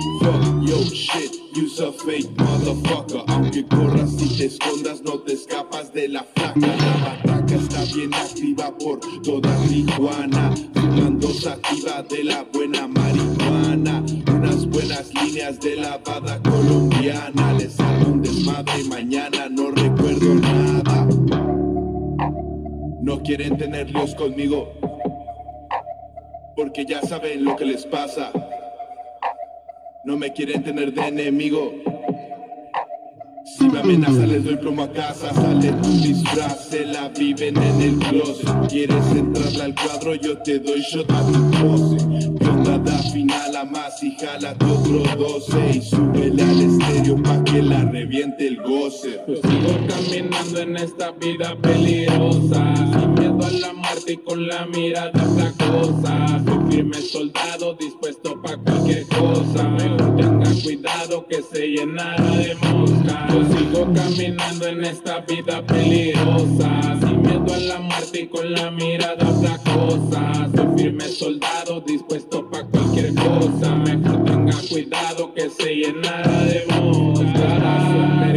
Yo 0.61 0.83
shit, 0.83 1.33
you 1.55 1.65
a 1.83 1.91
fake 1.91 2.29
motherfucker. 2.37 3.23
Aunque 3.27 3.65
corras 3.65 4.13
y 4.21 4.37
te 4.37 4.45
escondas, 4.45 5.01
no 5.01 5.19
te 5.19 5.33
escapas 5.33 5.91
de 5.93 6.07
la 6.07 6.23
flaca. 6.23 6.59
La 6.59 7.17
bataca 7.25 7.55
está 7.55 7.83
bien 7.95 8.13
activa 8.13 8.71
por 8.77 8.99
toda 9.23 9.49
Tijuana. 9.67 10.53
Fumando 10.73 11.29
sativa 11.29 12.03
de 12.03 12.23
la 12.23 12.43
buena 12.53 12.87
marihuana. 12.87 14.03
Unas 14.27 14.67
buenas 14.67 15.11
líneas 15.15 15.59
de 15.59 15.77
la 15.77 15.97
bada 15.97 16.39
colombiana. 16.43 17.53
Les 17.53 17.79
hago 17.79 18.11
un 18.11 18.21
desmadre 18.21 18.83
mañana, 18.83 19.49
no 19.49 19.71
recuerdo 19.71 20.35
nada. 20.35 21.07
No 23.01 23.23
quieren 23.23 23.57
tener 23.57 23.89
líos 23.89 24.13
conmigo, 24.13 24.71
porque 26.55 26.85
ya 26.85 27.01
saben 27.01 27.43
lo 27.43 27.55
que 27.55 27.65
les 27.65 27.85
pasa. 27.85 28.31
No 30.09 30.17
me 30.17 30.33
quieren 30.33 30.63
tener 30.63 30.91
de 30.91 31.07
enemigo. 31.07 31.71
Si 33.45 33.69
me 33.69 33.79
amenaza 33.79 34.25
les 34.25 34.43
doy 34.43 34.57
plomo 34.57 34.81
a 34.81 34.91
casa 34.91 35.31
Sale 35.31 35.71
tu 35.83 35.89
disfraz, 36.01 36.65
se 36.67 36.83
la 36.83 37.09
viven 37.09 37.55
en 37.55 37.79
el 37.79 37.99
closet. 37.99 38.49
Quieres 38.67 39.05
entrarle 39.11 39.63
al 39.65 39.75
cuadro, 39.75 40.15
yo 40.15 40.35
te 40.39 40.57
doy 40.57 40.81
shot 40.81 41.11
a 41.11 41.21
tu 41.27 41.51
pose 41.51 41.98
más 43.65 44.01
y 44.03 44.15
jala 44.15 44.53
tu 44.55 44.65
otro 44.71 45.15
12 45.15 45.69
Y 45.75 45.81
súbele 45.81 46.43
al 46.43 46.61
estéreo 46.61 47.21
pa' 47.21 47.43
que 47.43 47.61
la 47.61 47.83
reviente 47.83 48.47
el 48.47 48.61
goce. 48.61 49.21
Yo 49.27 49.35
sigo 49.35 49.87
caminando 49.87 50.59
en 50.59 50.77
esta 50.77 51.11
vida 51.11 51.55
peligrosa 51.61 52.73
Sin 52.75 53.13
miedo 53.13 53.45
a 53.45 53.51
la 53.51 53.73
muerte 53.73 54.13
y 54.13 54.17
con 54.17 54.47
la 54.47 54.65
mirada 54.65 55.53
cosa 55.57 56.41
Soy 56.45 56.71
firme 56.71 57.01
soldado 57.01 57.73
dispuesto 57.75 58.41
pa' 58.41 58.57
cualquier 58.57 59.05
cosa. 59.07 59.63
Mejor 59.69 60.15
tenga 60.15 60.51
cuidado 60.63 61.25
que 61.27 61.41
se 61.41 61.67
llenará 61.67 62.23
de 62.23 62.55
mosca. 62.55 63.27
Sigo 63.29 63.93
caminando 63.93 64.67
en 64.67 64.85
esta 64.85 65.19
vida 65.21 65.65
peligrosa, 65.65 66.99
sin 67.01 67.21
miedo 67.21 67.53
a 67.53 67.57
la 67.59 67.79
muerte 67.79 68.21
y 68.21 68.27
con 68.27 68.51
la 68.51 68.71
mirada 68.71 69.25
cosa 69.63 70.49
Soy 70.55 70.67
firme 70.77 71.07
soldado, 71.07 71.81
dispuesto 71.81 72.49
para 72.49 72.65
cualquier 72.65 73.13
cosa. 73.15 73.48
Mejor 73.57 74.23
tenga 74.25 74.53
cuidado 74.69 75.33
que 75.33 75.49
se 75.49 75.75
llenara 75.75 76.43
de 76.43 76.65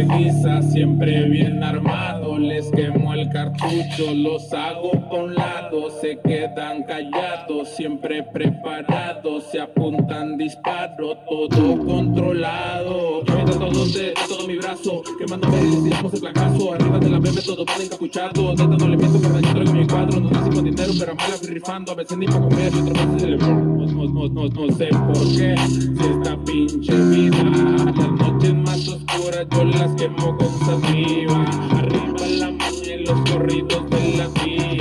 Merguiza, 0.05 0.61
siempre 0.61 1.29
bien 1.29 1.63
armado, 1.63 2.37
les 2.37 2.69
quemo 2.71 3.13
el 3.13 3.29
cartucho, 3.29 4.13
los 4.13 4.51
hago 4.51 4.91
por 5.09 5.23
un 5.23 5.35
lado, 5.35 5.89
se 6.01 6.19
quedan 6.19 6.83
callados, 6.83 7.69
siempre 7.69 8.23
preparados, 8.23 9.45
se 9.51 9.61
apuntan 9.61 10.37
disparo, 10.37 11.17
todo 11.29 11.85
controlado. 11.85 13.23
Mientras 13.33 13.59
todos 13.59 13.93
de 13.93 14.13
todo 14.27 14.47
mi 14.47 14.57
brazo 14.57 15.01
Quemándome, 15.17 15.57
tiramos 15.83 16.13
el 16.13 16.19
fracaso 16.19 16.73
Arriba 16.73 16.99
de 16.99 17.09
la 17.09 17.19
bebé 17.19 17.41
todo 17.41 17.65
van 17.65 17.81
encapuchado 17.81 18.51
Neta 18.51 18.65
no 18.65 18.87
le 18.87 18.97
miento 18.97 19.19
me 19.29 19.61
en 19.61 19.73
mi 19.73 19.87
cuadro 19.87 20.19
No 20.19 20.29
nací 20.29 20.49
con 20.49 20.65
dinero 20.65 20.93
pero 20.99 21.15
mal 21.15 21.31
rifando 21.41 21.91
A 21.91 21.95
veces 21.95 22.17
ni 22.17 22.25
para 22.25 22.39
comer 22.39 22.73
y 22.73 22.79
otra 22.79 23.05
vez 23.05 23.23
el 23.23 23.37
no, 23.37 23.85
no, 23.85 24.07
no, 24.07 24.27
no, 24.29 24.47
no 24.47 24.75
sé 24.75 24.87
por 24.87 25.35
qué 25.35 25.55
Si 25.67 26.05
esta 26.05 26.37
pinche 26.45 26.93
vida 26.93 27.43
Las 27.43 28.11
noches 28.11 28.53
más 28.53 28.87
oscuras 28.87 29.47
yo 29.51 29.63
las 29.65 29.92
quemo 29.95 30.37
con 30.37 30.59
saliva 30.65 31.45
Arriba 31.71 32.27
la 32.27 32.51
maña 32.51 32.95
y 32.95 33.05
los 33.05 33.29
corridos 33.29 33.89
de 33.89 34.17
la 34.17 34.27
tía 34.29 34.72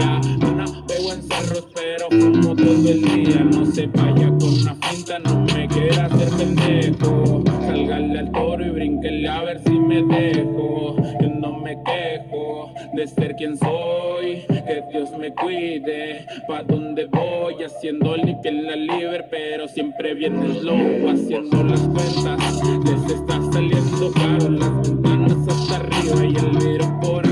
como 2.20 2.54
todo 2.54 2.88
el 2.88 3.02
día 3.02 3.44
No 3.44 3.66
se 3.66 3.86
vaya 3.86 4.28
con 4.28 4.60
una 4.60 4.76
finta, 4.76 5.18
no 5.18 5.40
me 5.54 5.68
quiera 5.68 6.06
hacer 6.06 6.28
pendejo 6.30 7.42
Salgale 7.66 8.18
al 8.18 8.32
toro 8.32 8.66
y 8.66 8.70
brinquele 8.70 9.28
a 9.28 9.42
ver 9.42 9.60
si 9.64 9.78
me 9.78 10.02
dejo. 10.02 10.96
Yo 11.20 11.28
no 11.28 11.58
me 11.58 11.78
quejo 11.82 12.72
de 12.94 13.06
ser 13.06 13.34
quien 13.36 13.56
soy. 13.56 14.44
Que 14.48 14.84
Dios 14.90 15.10
me 15.18 15.32
cuide. 15.32 16.26
Pa' 16.46 16.62
donde 16.62 17.06
voy 17.06 17.62
haciendo 17.64 18.14
en 18.16 18.66
la 18.66 18.76
libre, 18.76 19.24
pero 19.30 19.68
siempre 19.68 20.14
viene 20.14 20.44
el 20.44 20.66
lobo 20.66 21.10
haciendo 21.10 21.62
las 21.64 21.80
cuentas. 21.80 22.60
Les 22.84 23.10
está 23.10 23.40
saliendo 23.52 24.12
caro 24.12 24.50
las 24.50 24.88
ventanas 24.88 25.48
hasta 25.48 25.76
arriba 25.76 26.24
y 26.24 26.36
el 26.36 26.50
vidrio 26.50 27.00
por. 27.00 27.22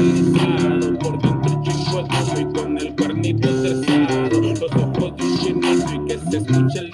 Por 1.01 1.21
dentro 1.21 1.63
chingo 1.63 2.07
y 2.39 2.45
con 2.55 2.79
el 2.79 2.95
cuernito 2.95 3.49
cerrado. 3.63 4.40
Los 5.19 5.21
ojos 5.21 5.45
de 5.45 5.53
un 5.53 5.63
chinito 5.63 5.93
y 5.93 6.07
que 6.07 6.19
se 6.19 6.37
escuche 6.39 6.79
el 6.79 6.91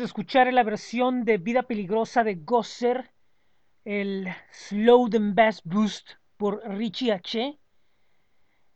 de 0.00 0.06
escuchar 0.06 0.48
es 0.48 0.54
la 0.54 0.62
versión 0.62 1.24
de 1.24 1.38
Vida 1.38 1.62
Peligrosa 1.62 2.24
de 2.24 2.36
Gosser, 2.36 3.10
el 3.84 4.28
Slow 4.50 5.08
and 5.14 5.34
Bass 5.34 5.62
Boost 5.64 6.12
por 6.36 6.62
Richie 6.68 7.12
H. 7.12 7.58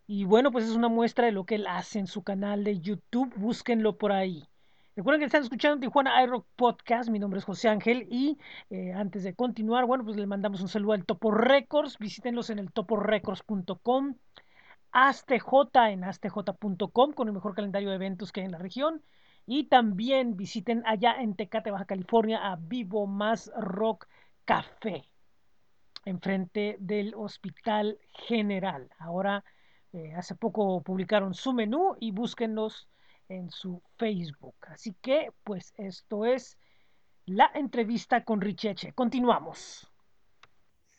Y 0.07 0.24
bueno, 0.24 0.50
pues 0.50 0.64
es 0.64 0.72
una 0.72 0.88
muestra 0.88 1.26
de 1.26 1.33
lo 1.33 1.44
que 1.44 1.57
él 1.57 1.66
hace 1.66 1.98
en 1.98 2.07
su 2.07 2.22
canal 2.22 2.64
de 2.64 2.81
YouTube. 2.81 3.35
Búsquenlo 3.37 3.98
por 3.98 4.12
ahí. 4.12 4.48
Recuerden 4.96 5.20
que 5.20 5.26
están 5.26 5.42
escuchando 5.42 5.81
Tijuana 5.81 6.22
iRock 6.24 6.46
Podcast. 6.57 7.11
Mi 7.11 7.18
nombre 7.18 7.38
es 7.38 7.44
José 7.44 7.68
Ángel. 7.68 8.07
Y 8.11 8.38
eh, 8.70 8.92
antes 8.92 9.22
de 9.22 9.35
continuar, 9.35 9.87
bueno, 9.87 10.04
pues 10.04 10.16
le 10.16 10.26
mandamos 10.26 10.61
un 10.61 10.68
saludo 10.68 10.92
al 10.92 11.04
Topo 11.04 11.31
Records. 11.31 11.98
Visítenlos 11.98 12.50
en 12.50 12.59
el 12.59 12.72
toporecords.com. 12.72 14.14
ASTJ 14.90 15.52
en 15.90 16.04
astj.com 16.04 17.12
con 17.12 17.28
el 17.28 17.35
mejor 17.35 17.54
calendario 17.54 17.90
de 17.90 17.96
eventos 17.96 18.33
que 18.33 18.40
hay 18.40 18.46
en 18.46 18.52
la 18.52 18.59
región. 18.59 19.02
Y 19.50 19.64
también 19.64 20.37
visiten 20.37 20.82
allá 20.84 21.14
en 21.22 21.34
Tecate, 21.34 21.70
Baja 21.70 21.87
California, 21.87 22.52
a 22.52 22.56
Vivo 22.56 23.06
Más 23.06 23.50
Rock 23.56 24.06
Café, 24.44 25.08
enfrente 26.04 26.76
del 26.80 27.14
Hospital 27.14 27.98
General. 28.12 28.90
Ahora, 28.98 29.42
eh, 29.94 30.12
hace 30.14 30.34
poco 30.34 30.82
publicaron 30.82 31.32
su 31.32 31.54
menú 31.54 31.96
y 31.98 32.11
búsquenlos 32.11 32.90
en 33.30 33.50
su 33.50 33.82
Facebook. 33.96 34.54
Así 34.68 34.94
que, 35.00 35.32
pues, 35.44 35.72
esto 35.78 36.26
es 36.26 36.58
la 37.24 37.50
entrevista 37.54 38.24
con 38.24 38.42
Richeche. 38.42 38.92
Continuamos. 38.92 39.90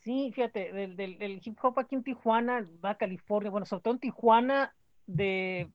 Sí, 0.01 0.31
fíjate, 0.33 0.73
del, 0.73 0.95
del, 0.95 1.39
hip 1.45 1.59
hop 1.61 1.77
aquí 1.77 1.93
en 1.93 2.03
Tijuana, 2.03 2.67
va 2.83 2.89
a 2.89 2.97
California, 2.97 3.51
bueno, 3.51 3.67
sobre 3.67 3.83
todo 3.83 3.93
en 3.93 3.99
Tijuana, 3.99 4.73
de 5.05 5.69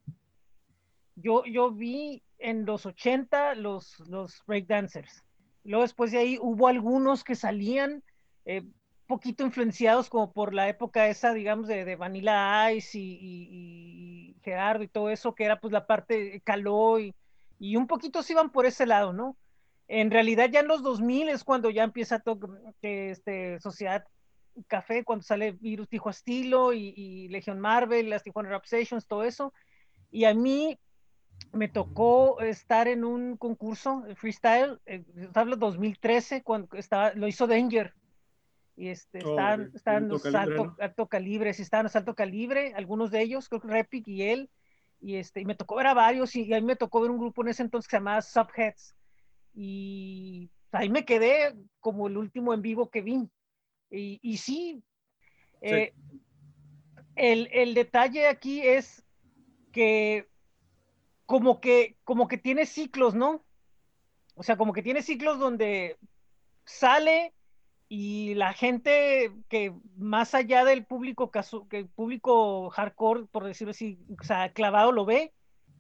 yo, 1.14 1.44
yo 1.44 1.70
vi 1.70 2.23
en 2.38 2.66
los 2.66 2.86
80 2.86 3.54
los, 3.54 3.98
los 4.08 4.42
breakdancers. 4.46 5.22
Luego 5.64 5.82
después 5.82 6.12
de 6.12 6.18
ahí 6.18 6.38
hubo 6.40 6.68
algunos 6.68 7.24
que 7.24 7.34
salían 7.34 8.02
eh, 8.44 8.62
poquito 9.06 9.44
influenciados 9.44 10.08
como 10.08 10.32
por 10.32 10.54
la 10.54 10.68
época 10.68 11.08
esa, 11.08 11.32
digamos, 11.32 11.68
de, 11.68 11.84
de 11.84 11.96
Vanilla 11.96 12.70
Ice 12.72 12.98
y, 12.98 13.18
y, 13.20 14.36
Gerardo 14.42 14.82
y 14.82 14.88
todo 14.88 15.10
eso, 15.10 15.34
que 15.34 15.44
era 15.44 15.60
pues 15.60 15.72
la 15.72 15.86
parte 15.86 16.40
caló 16.44 16.98
y, 16.98 17.14
y 17.58 17.76
un 17.76 17.86
poquito 17.86 18.22
se 18.22 18.32
iban 18.34 18.50
por 18.50 18.66
ese 18.66 18.86
lado, 18.86 19.12
¿no? 19.12 19.36
En 19.88 20.10
realidad 20.10 20.50
ya 20.50 20.60
en 20.60 20.68
los 20.68 20.82
2000 20.82 21.28
es 21.28 21.44
cuando 21.44 21.70
ya 21.70 21.82
empieza 21.82 22.22
que 22.80 23.10
este, 23.10 23.60
Sociedad 23.60 24.04
Café, 24.66 25.04
cuando 25.04 25.22
sale 25.22 25.52
Virus 25.52 25.88
Tijuana 25.88 26.12
Estilo 26.14 26.72
y, 26.72 26.94
y 26.96 27.28
Legion 27.28 27.60
Marvel, 27.60 28.08
las 28.08 28.22
Tijuana 28.22 28.50
Rap 28.50 28.64
Sessions, 28.64 29.06
todo 29.06 29.24
eso. 29.24 29.52
Y 30.10 30.24
a 30.24 30.34
mí 30.34 30.78
me 31.54 31.68
tocó 31.68 32.40
estar 32.40 32.88
en 32.88 33.04
un 33.04 33.36
concurso 33.36 34.04
freestyle, 34.16 34.80
eh, 34.86 35.04
hablo 35.34 35.56
2013, 35.56 36.42
cuando 36.42 36.68
estaba, 36.76 37.12
lo 37.14 37.28
hizo 37.28 37.46
Danger. 37.46 37.94
Y 38.76 38.88
este, 38.88 39.24
oh, 39.24 39.30
estaban, 39.30 39.70
estaban 39.74 40.08
los 40.08 40.22
calibre, 40.22 40.40
alto, 40.40 40.64
¿no? 40.64 40.76
alto, 40.80 41.06
calibre, 41.06 41.54
sí, 41.54 41.62
estaban 41.62 41.84
los 41.84 41.96
alto 41.96 42.14
calibre, 42.14 42.74
algunos 42.74 43.10
de 43.10 43.22
ellos, 43.22 43.48
creo 43.48 43.60
que 43.60 43.68
Repic 43.68 44.08
y 44.08 44.22
él. 44.22 44.50
Y, 45.00 45.16
este, 45.16 45.40
y 45.40 45.44
me 45.44 45.54
tocó 45.54 45.76
ver 45.76 45.86
a 45.86 45.94
varios, 45.94 46.34
y, 46.34 46.42
y 46.42 46.54
a 46.54 46.60
mí 46.60 46.66
me 46.66 46.76
tocó 46.76 47.00
ver 47.00 47.10
un 47.10 47.18
grupo 47.18 47.42
en 47.42 47.48
ese 47.48 47.62
entonces 47.62 47.86
que 47.86 47.92
se 47.92 47.98
llamaba 47.98 48.22
Subheads. 48.22 48.96
Y 49.54 50.50
ahí 50.72 50.88
me 50.88 51.04
quedé 51.04 51.54
como 51.78 52.08
el 52.08 52.16
último 52.16 52.52
en 52.52 52.62
vivo 52.62 52.90
que 52.90 53.02
vi. 53.02 53.28
Y, 53.90 54.18
y 54.22 54.38
sí, 54.38 54.82
eh, 55.60 55.92
sí. 55.94 56.20
El, 57.14 57.48
el 57.52 57.74
detalle 57.74 58.26
aquí 58.26 58.60
es 58.60 59.04
que 59.70 60.26
como 61.26 61.60
que, 61.60 61.96
como 62.04 62.28
que 62.28 62.38
tiene 62.38 62.66
ciclos, 62.66 63.14
¿no? 63.14 63.44
O 64.34 64.42
sea, 64.42 64.56
como 64.56 64.72
que 64.72 64.82
tiene 64.82 65.02
ciclos 65.02 65.38
donde 65.38 65.98
sale 66.64 67.34
y 67.88 68.34
la 68.34 68.52
gente 68.52 69.32
que 69.48 69.72
más 69.96 70.34
allá 70.34 70.64
del 70.64 70.84
público 70.84 71.30
casu 71.30 71.68
que 71.68 71.78
el 71.80 71.88
público 71.88 72.70
hardcore, 72.70 73.26
por 73.26 73.44
decirlo 73.44 73.72
así, 73.72 73.98
o 74.20 74.24
sea, 74.24 74.52
clavado 74.52 74.92
lo 74.92 75.04
ve 75.04 75.32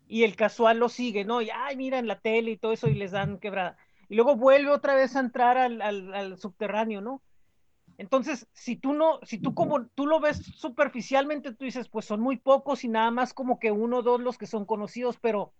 y 0.06 0.24
el 0.24 0.36
casual 0.36 0.78
lo 0.78 0.88
sigue, 0.88 1.24
¿no? 1.24 1.42
Y 1.42 1.50
ay, 1.50 1.76
mira 1.76 1.98
en 1.98 2.06
la 2.06 2.20
tele 2.20 2.52
y 2.52 2.56
todo 2.58 2.72
eso 2.72 2.88
y 2.88 2.94
les 2.94 3.12
dan 3.12 3.38
quebrada. 3.38 3.76
Y 4.08 4.16
luego 4.16 4.36
vuelve 4.36 4.70
otra 4.70 4.94
vez 4.94 5.16
a 5.16 5.20
entrar 5.20 5.56
al, 5.58 5.80
al, 5.82 6.14
al 6.14 6.38
subterráneo, 6.38 7.00
¿no? 7.00 7.22
Entonces, 7.96 8.48
si 8.52 8.76
tú 8.76 8.92
no, 8.92 9.20
si 9.22 9.38
tú 9.38 9.54
como 9.54 9.86
tú 9.86 10.06
lo 10.06 10.20
ves 10.20 10.38
superficialmente, 10.38 11.52
tú 11.52 11.64
dices, 11.64 11.88
pues 11.88 12.04
son 12.04 12.20
muy 12.20 12.36
pocos 12.36 12.84
y 12.84 12.88
nada 12.88 13.10
más 13.10 13.32
como 13.32 13.58
que 13.58 13.70
uno 13.70 13.98
o 13.98 14.02
dos 14.02 14.20
los 14.20 14.36
que 14.36 14.46
son 14.46 14.64
conocidos, 14.64 15.18
pero 15.20 15.52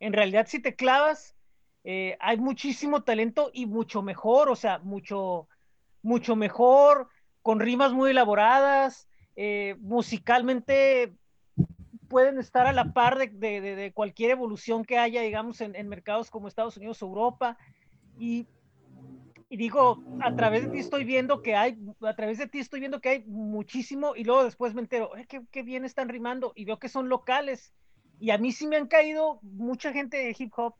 en 0.00 0.12
realidad 0.12 0.46
si 0.48 0.60
te 0.60 0.74
clavas, 0.74 1.36
eh, 1.84 2.16
hay 2.20 2.38
muchísimo 2.38 3.04
talento 3.04 3.50
y 3.52 3.66
mucho 3.66 4.02
mejor, 4.02 4.48
o 4.48 4.56
sea, 4.56 4.78
mucho, 4.80 5.48
mucho 6.02 6.34
mejor, 6.34 7.08
con 7.42 7.60
rimas 7.60 7.92
muy 7.92 8.10
elaboradas, 8.10 9.08
eh, 9.36 9.76
musicalmente 9.78 11.14
pueden 12.08 12.38
estar 12.38 12.66
a 12.66 12.72
la 12.72 12.92
par 12.92 13.18
de, 13.18 13.28
de, 13.28 13.76
de, 13.76 13.92
cualquier 13.92 14.32
evolución 14.32 14.84
que 14.84 14.98
haya, 14.98 15.22
digamos, 15.22 15.60
en, 15.60 15.76
en 15.76 15.88
mercados 15.88 16.30
como 16.30 16.48
Estados 16.48 16.76
Unidos 16.76 17.02
o 17.02 17.06
Europa. 17.06 17.58
Y 18.18 18.46
y 19.48 19.56
digo, 19.56 20.02
a 20.20 20.34
través 20.34 20.62
de 20.62 20.68
ti 20.68 20.78
estoy 20.78 21.04
viendo 21.04 21.40
que 21.42 21.54
hay, 21.54 21.78
a 22.00 22.16
través 22.16 22.38
de 22.38 22.48
ti 22.48 22.58
estoy 22.58 22.80
viendo 22.80 23.00
que 23.00 23.10
hay 23.10 23.24
muchísimo 23.26 24.16
y 24.16 24.24
luego 24.24 24.44
después 24.44 24.74
me 24.74 24.80
entero, 24.80 25.16
eh, 25.16 25.26
qué, 25.28 25.42
qué, 25.50 25.62
bien 25.62 25.84
están 25.84 26.08
rimando 26.08 26.52
y 26.56 26.64
veo 26.64 26.78
que 26.78 26.88
son 26.88 27.08
locales. 27.08 27.72
Y 28.18 28.30
a 28.30 28.38
mí 28.38 28.50
sí 28.50 28.66
me 28.66 28.76
han 28.76 28.88
caído 28.88 29.38
mucha 29.42 29.92
gente 29.92 30.16
de 30.16 30.34
hip 30.36 30.52
hop 30.56 30.74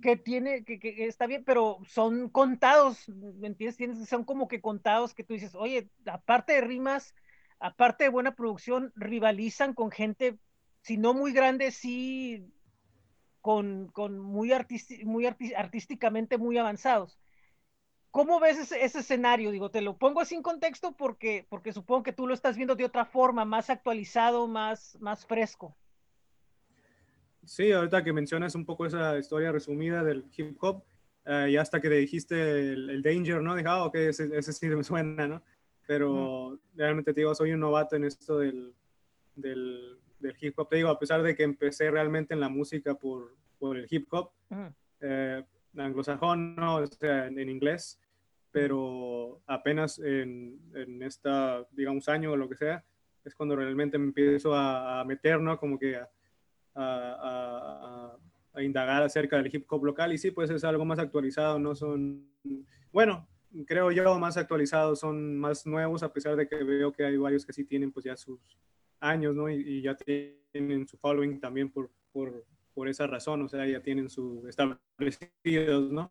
que 0.00 0.16
tiene, 0.16 0.64
que, 0.64 0.80
que 0.80 1.06
está 1.06 1.26
bien, 1.26 1.44
pero 1.44 1.78
son 1.86 2.28
contados, 2.28 3.08
¿me 3.08 3.46
entiendes? 3.46 4.08
Son 4.08 4.24
como 4.24 4.48
que 4.48 4.60
contados 4.60 5.14
que 5.14 5.22
tú 5.22 5.34
dices, 5.34 5.54
oye, 5.54 5.88
aparte 6.06 6.54
de 6.54 6.62
rimas, 6.62 7.14
aparte 7.60 8.04
de 8.04 8.10
buena 8.10 8.34
producción, 8.34 8.92
rivalizan 8.96 9.74
con 9.74 9.92
gente, 9.92 10.38
si 10.80 10.96
no 10.96 11.14
muy 11.14 11.32
grande, 11.32 11.70
sí 11.70 12.44
con, 13.40 13.88
con 13.88 14.18
muy, 14.18 14.52
artisti 14.52 15.04
muy 15.04 15.26
artísticamente 15.26 16.36
muy 16.36 16.58
avanzados. 16.58 17.21
¿Cómo 18.12 18.38
ves 18.40 18.58
ese, 18.58 18.84
ese, 18.84 19.00
escenario? 19.00 19.50
Digo, 19.50 19.70
te 19.70 19.80
lo 19.80 19.96
pongo 19.96 20.24
sin 20.26 20.42
contexto 20.42 20.92
porque, 20.92 21.46
porque 21.48 21.72
supongo 21.72 22.02
que 22.02 22.12
tú 22.12 22.26
lo 22.26 22.34
estás 22.34 22.56
viendo 22.56 22.76
de 22.76 22.84
otra 22.84 23.06
forma, 23.06 23.46
más 23.46 23.70
actualizado, 23.70 24.46
más, 24.46 24.98
más 25.00 25.24
fresco. 25.24 25.74
Sí, 27.46 27.72
ahorita 27.72 28.04
que 28.04 28.12
mencionas 28.12 28.54
un 28.54 28.66
poco 28.66 28.84
esa 28.84 29.18
historia 29.18 29.50
resumida 29.50 30.04
del 30.04 30.26
hip 30.36 30.56
hop, 30.60 30.84
uh, 31.24 31.46
y 31.48 31.56
hasta 31.56 31.80
que 31.80 31.88
dijiste 31.88 32.72
el, 32.74 32.90
el 32.90 33.02
Danger, 33.02 33.40
¿no? 33.40 33.56
Dije, 33.56 33.68
ah, 33.68 33.84
ok, 33.84 33.94
ese, 33.94 34.28
ese, 34.36 34.52
sí 34.52 34.66
me 34.68 34.84
suena, 34.84 35.26
¿no? 35.26 35.42
Pero 35.86 36.60
realmente 36.74 37.14
te 37.14 37.20
digo, 37.22 37.34
soy 37.34 37.52
un 37.52 37.60
novato 37.60 37.96
en 37.96 38.04
esto 38.04 38.38
del, 38.40 38.74
del, 39.34 39.98
del, 40.20 40.36
hip 40.38 40.58
hop. 40.58 40.68
Te 40.68 40.76
digo, 40.76 40.90
a 40.90 40.98
pesar 40.98 41.22
de 41.22 41.34
que 41.34 41.44
empecé 41.44 41.90
realmente 41.90 42.34
en 42.34 42.40
la 42.40 42.50
música 42.50 42.94
por, 42.94 43.34
por 43.58 43.78
el 43.78 43.86
hip 43.90 44.06
hop, 44.12 44.30
mm. 44.50 44.66
eh, 45.00 45.44
anglosajón, 45.76 46.56
¿no? 46.56 46.76
o 46.76 46.86
sea, 46.86 47.26
en, 47.26 47.38
en, 47.38 47.48
inglés, 47.48 48.00
pero 48.50 49.42
apenas 49.46 49.98
en, 49.98 50.60
en, 50.74 51.02
esta, 51.02 51.66
digamos, 51.70 52.08
año 52.08 52.32
o 52.32 52.36
lo 52.36 52.48
que 52.48 52.56
sea, 52.56 52.84
es 53.24 53.34
cuando 53.34 53.56
realmente 53.56 53.98
me 53.98 54.06
empiezo 54.06 54.54
a, 54.54 55.00
a 55.00 55.04
meter, 55.04 55.40
¿no? 55.40 55.58
Como 55.58 55.78
que 55.78 55.96
a, 55.96 56.08
a, 56.74 58.18
a, 58.54 58.62
indagar 58.62 59.02
acerca 59.02 59.36
del 59.36 59.54
hip 59.54 59.64
hop 59.70 59.84
local 59.84 60.12
y 60.12 60.18
sí, 60.18 60.30
pues 60.30 60.50
es 60.50 60.64
algo 60.64 60.84
más 60.84 60.98
actualizado, 60.98 61.58
no 61.58 61.74
son, 61.74 62.28
bueno, 62.92 63.28
creo 63.66 63.90
yo 63.90 64.18
más 64.18 64.36
actualizados, 64.36 65.00
son 65.00 65.38
más 65.38 65.66
nuevos, 65.66 66.02
a 66.02 66.12
pesar 66.12 66.36
de 66.36 66.48
que 66.48 66.62
veo 66.62 66.92
que 66.92 67.04
hay 67.04 67.16
varios 67.16 67.46
que 67.46 67.52
sí 67.52 67.64
tienen 67.64 67.92
pues 67.92 68.04
ya 68.04 68.16
sus 68.16 68.40
años, 69.00 69.34
¿no? 69.34 69.48
Y, 69.48 69.56
y 69.56 69.82
ya 69.82 69.96
tienen 69.96 70.86
su 70.86 70.96
following 70.96 71.40
también 71.40 71.70
por, 71.70 71.90
por, 72.12 72.44
por 72.74 72.88
esa 72.88 73.06
razón, 73.06 73.42
o 73.42 73.48
sea, 73.48 73.66
ya 73.66 73.80
tienen 73.80 74.08
su 74.08 74.46
establecidos, 74.48 75.90
¿no? 75.90 76.10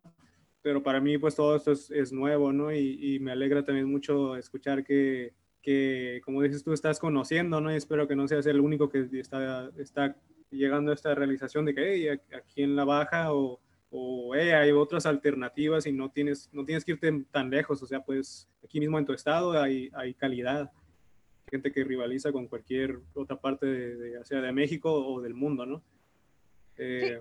Pero 0.62 0.82
para 0.82 1.00
mí, 1.00 1.18
pues 1.18 1.34
todo 1.34 1.56
esto 1.56 1.72
es, 1.72 2.12
nuevo, 2.12 2.52
¿no? 2.52 2.72
Y, 2.72 3.18
me 3.20 3.32
alegra 3.32 3.64
también 3.64 3.86
mucho 3.86 4.36
escuchar 4.36 4.84
que, 4.84 5.34
que, 5.60 6.20
como 6.24 6.42
dices 6.42 6.62
tú, 6.62 6.72
estás 6.72 7.00
conociendo, 7.00 7.60
¿no? 7.60 7.72
Y 7.72 7.76
espero 7.76 8.06
que 8.06 8.16
no 8.16 8.28
seas 8.28 8.46
el 8.46 8.60
único 8.60 8.88
que 8.88 9.08
está, 9.14 9.70
está 9.76 10.16
llegando 10.50 10.92
a 10.92 10.94
esta 10.94 11.14
realización 11.14 11.64
de 11.64 11.74
que, 11.74 11.94
hey, 11.94 12.20
aquí 12.36 12.62
en 12.62 12.76
la 12.76 12.84
baja 12.84 13.32
o, 13.34 13.60
o 13.90 14.34
hey, 14.34 14.50
hay 14.50 14.70
otras 14.70 15.06
alternativas 15.06 15.86
y 15.86 15.92
no 15.92 16.10
tienes, 16.10 16.48
no 16.52 16.64
tienes 16.64 16.84
que 16.84 16.92
irte 16.92 17.24
tan 17.30 17.50
lejos, 17.50 17.82
o 17.82 17.86
sea, 17.86 18.00
pues 18.04 18.48
aquí 18.64 18.78
mismo 18.78 18.98
en 18.98 19.04
tu 19.04 19.12
estado 19.12 19.52
hay, 19.60 19.90
hay 19.94 20.14
calidad 20.14 20.70
gente 21.52 21.70
que 21.70 21.84
rivaliza 21.84 22.32
con 22.32 22.48
cualquier 22.48 22.98
otra 23.12 23.38
parte 23.38 23.66
de, 23.66 23.96
de, 23.96 24.24
sea 24.24 24.40
de 24.40 24.52
México 24.52 24.90
o 24.90 25.20
del 25.20 25.34
mundo, 25.34 25.66
¿no? 25.66 25.82
Eh, 26.76 27.20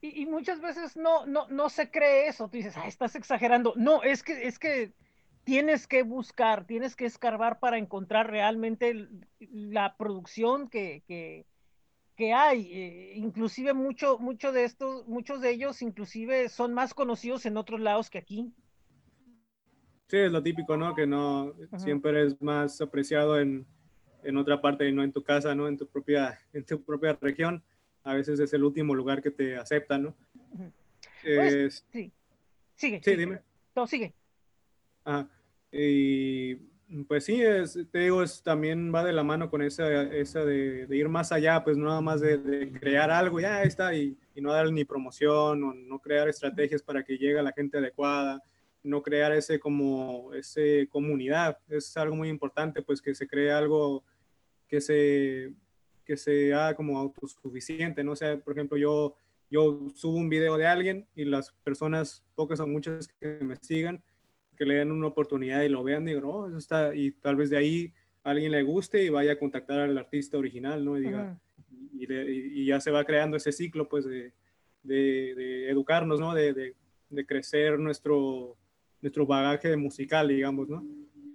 sí. 0.00 0.08
y, 0.08 0.22
y, 0.22 0.26
muchas 0.26 0.60
veces 0.60 0.96
no, 0.96 1.26
no, 1.26 1.48
no 1.48 1.68
se 1.70 1.90
cree 1.90 2.28
eso. 2.28 2.48
Tú 2.48 2.56
dices, 2.58 2.76
ah, 2.76 2.86
estás 2.86 3.14
exagerando. 3.16 3.74
No, 3.76 4.02
es 4.02 4.22
que, 4.22 4.46
es 4.46 4.58
que 4.58 4.92
tienes 5.44 5.86
que 5.86 6.02
buscar, 6.02 6.66
tienes 6.66 6.96
que 6.96 7.06
escarbar 7.06 7.58
para 7.60 7.78
encontrar 7.78 8.30
realmente 8.30 9.08
la 9.40 9.96
producción 9.96 10.68
que, 10.68 11.02
que, 11.06 11.46
que 12.16 12.32
hay. 12.32 12.70
eh, 12.72 13.12
inclusive 13.16 13.74
mucho, 13.74 14.18
mucho 14.18 14.52
de 14.52 14.64
estos, 14.64 15.06
muchos 15.08 15.40
de 15.40 15.50
ellos 15.50 15.82
inclusive 15.82 16.48
son 16.48 16.74
más 16.74 16.94
conocidos 16.94 17.46
en 17.46 17.56
otros 17.56 17.80
lados 17.80 18.10
que 18.10 18.18
aquí. 18.18 18.52
Sí, 20.08 20.18
es 20.18 20.30
lo 20.30 20.42
típico, 20.42 20.76
¿no? 20.76 20.94
Que 20.94 21.06
no 21.06 21.54
Ajá. 21.72 21.78
siempre 21.78 22.26
es 22.26 22.40
más 22.42 22.80
apreciado 22.80 23.40
en, 23.40 23.66
en 24.22 24.36
otra 24.36 24.60
parte 24.60 24.86
y 24.88 24.92
no 24.92 25.02
en 25.02 25.12
tu 25.12 25.22
casa, 25.22 25.54
¿no? 25.54 25.68
En 25.68 25.76
tu 25.78 25.86
propia, 25.88 26.38
en 26.52 26.64
tu 26.64 26.82
propia 26.84 27.18
región. 27.20 27.64
A 28.04 28.14
veces 28.14 28.40
es 28.40 28.52
el 28.52 28.64
último 28.64 28.94
lugar 28.94 29.22
que 29.22 29.30
te 29.30 29.56
aceptan, 29.56 30.02
¿no? 30.04 30.14
Pues, 31.22 31.52
Es- 31.54 31.84
Sí. 31.92 32.12
Sigue. 32.76 32.98
sí, 32.98 33.10
sigue. 33.10 33.16
dime. 33.16 33.38
No, 33.76 33.86
sigue. 33.86 34.12
Ajá. 35.04 35.28
Y 35.70 36.56
pues 37.08 37.24
sí, 37.24 37.40
es, 37.40 37.78
te 37.90 38.00
digo, 38.00 38.22
es, 38.22 38.42
también 38.42 38.92
va 38.94 39.02
de 39.04 39.12
la 39.14 39.22
mano 39.22 39.48
con 39.48 39.62
esa, 39.62 40.02
esa 40.14 40.44
de, 40.44 40.86
de 40.86 40.96
ir 40.96 41.08
más 41.08 41.32
allá, 41.32 41.64
pues 41.64 41.78
nada 41.78 42.00
más 42.02 42.20
de, 42.20 42.36
de 42.38 42.70
crear 42.72 43.10
algo, 43.10 43.40
ya 43.40 43.62
está, 43.62 43.94
y, 43.94 44.18
y 44.34 44.40
no 44.42 44.52
dar 44.52 44.70
ni 44.70 44.84
promoción, 44.84 45.64
o 45.64 45.72
no 45.72 45.98
crear 46.00 46.28
estrategias 46.28 46.82
para 46.82 47.02
que 47.02 47.16
llegue 47.16 47.38
a 47.38 47.42
la 47.42 47.52
gente 47.52 47.78
adecuada, 47.78 48.42
no 48.82 49.00
crear 49.02 49.32
ese 49.32 49.58
como, 49.58 50.34
ese 50.34 50.86
comunidad, 50.90 51.56
es 51.68 51.96
algo 51.96 52.14
muy 52.16 52.28
importante, 52.28 52.82
pues 52.82 53.00
que 53.00 53.14
se 53.14 53.26
cree 53.26 53.52
algo 53.52 54.04
que 54.68 54.80
se, 54.82 55.54
que 56.04 56.16
se 56.16 56.52
haga 56.54 56.74
como 56.74 56.98
autosuficiente, 56.98 58.02
¿no? 58.04 58.12
O 58.12 58.16
sea, 58.16 58.38
por 58.38 58.52
ejemplo, 58.54 58.76
yo, 58.76 59.14
yo 59.50 59.88
subo 59.94 60.16
un 60.16 60.28
video 60.28 60.56
de 60.56 60.66
alguien 60.66 61.06
y 61.14 61.24
las 61.24 61.52
personas, 61.64 62.24
pocas 62.34 62.60
o 62.60 62.66
muchas 62.66 63.08
que 63.20 63.38
me 63.42 63.56
sigan, 63.56 64.02
que 64.56 64.64
le 64.66 64.74
den 64.74 64.92
una 64.92 65.06
oportunidad 65.08 65.62
y 65.62 65.68
lo 65.68 65.82
vean, 65.82 66.04
digo, 66.04 66.20
no, 66.20 66.46
eso 66.48 66.58
está, 66.58 66.94
y 66.94 67.12
tal 67.12 67.36
vez 67.36 67.50
de 67.50 67.56
ahí 67.56 67.92
a 68.24 68.30
alguien 68.30 68.52
le 68.52 68.62
guste 68.62 69.02
y 69.04 69.08
vaya 69.08 69.32
a 69.32 69.38
contactar 69.38 69.80
al 69.80 69.96
artista 69.98 70.38
original, 70.38 70.84
¿no? 70.84 70.96
Y, 70.98 71.02
diga, 71.02 71.38
Ujú. 71.58 71.88
y, 71.98 72.06
le- 72.06 72.30
y- 72.32 72.66
ya 72.66 72.80
se 72.80 72.90
va 72.90 73.04
creando 73.04 73.36
ese 73.36 73.50
ciclo, 73.52 73.88
pues, 73.88 74.04
de, 74.04 74.32
de- 74.82 75.34
de 75.34 75.70
educarnos, 75.70 76.20
¿no? 76.20 76.34
De, 76.34 76.52
de- 76.52 76.74
de 77.10 77.26
crecer 77.26 77.78
nuestro, 77.78 78.56
nuestro 79.00 79.26
bagaje 79.26 79.76
musical, 79.76 80.28
digamos, 80.28 80.68
¿no? 80.68 80.84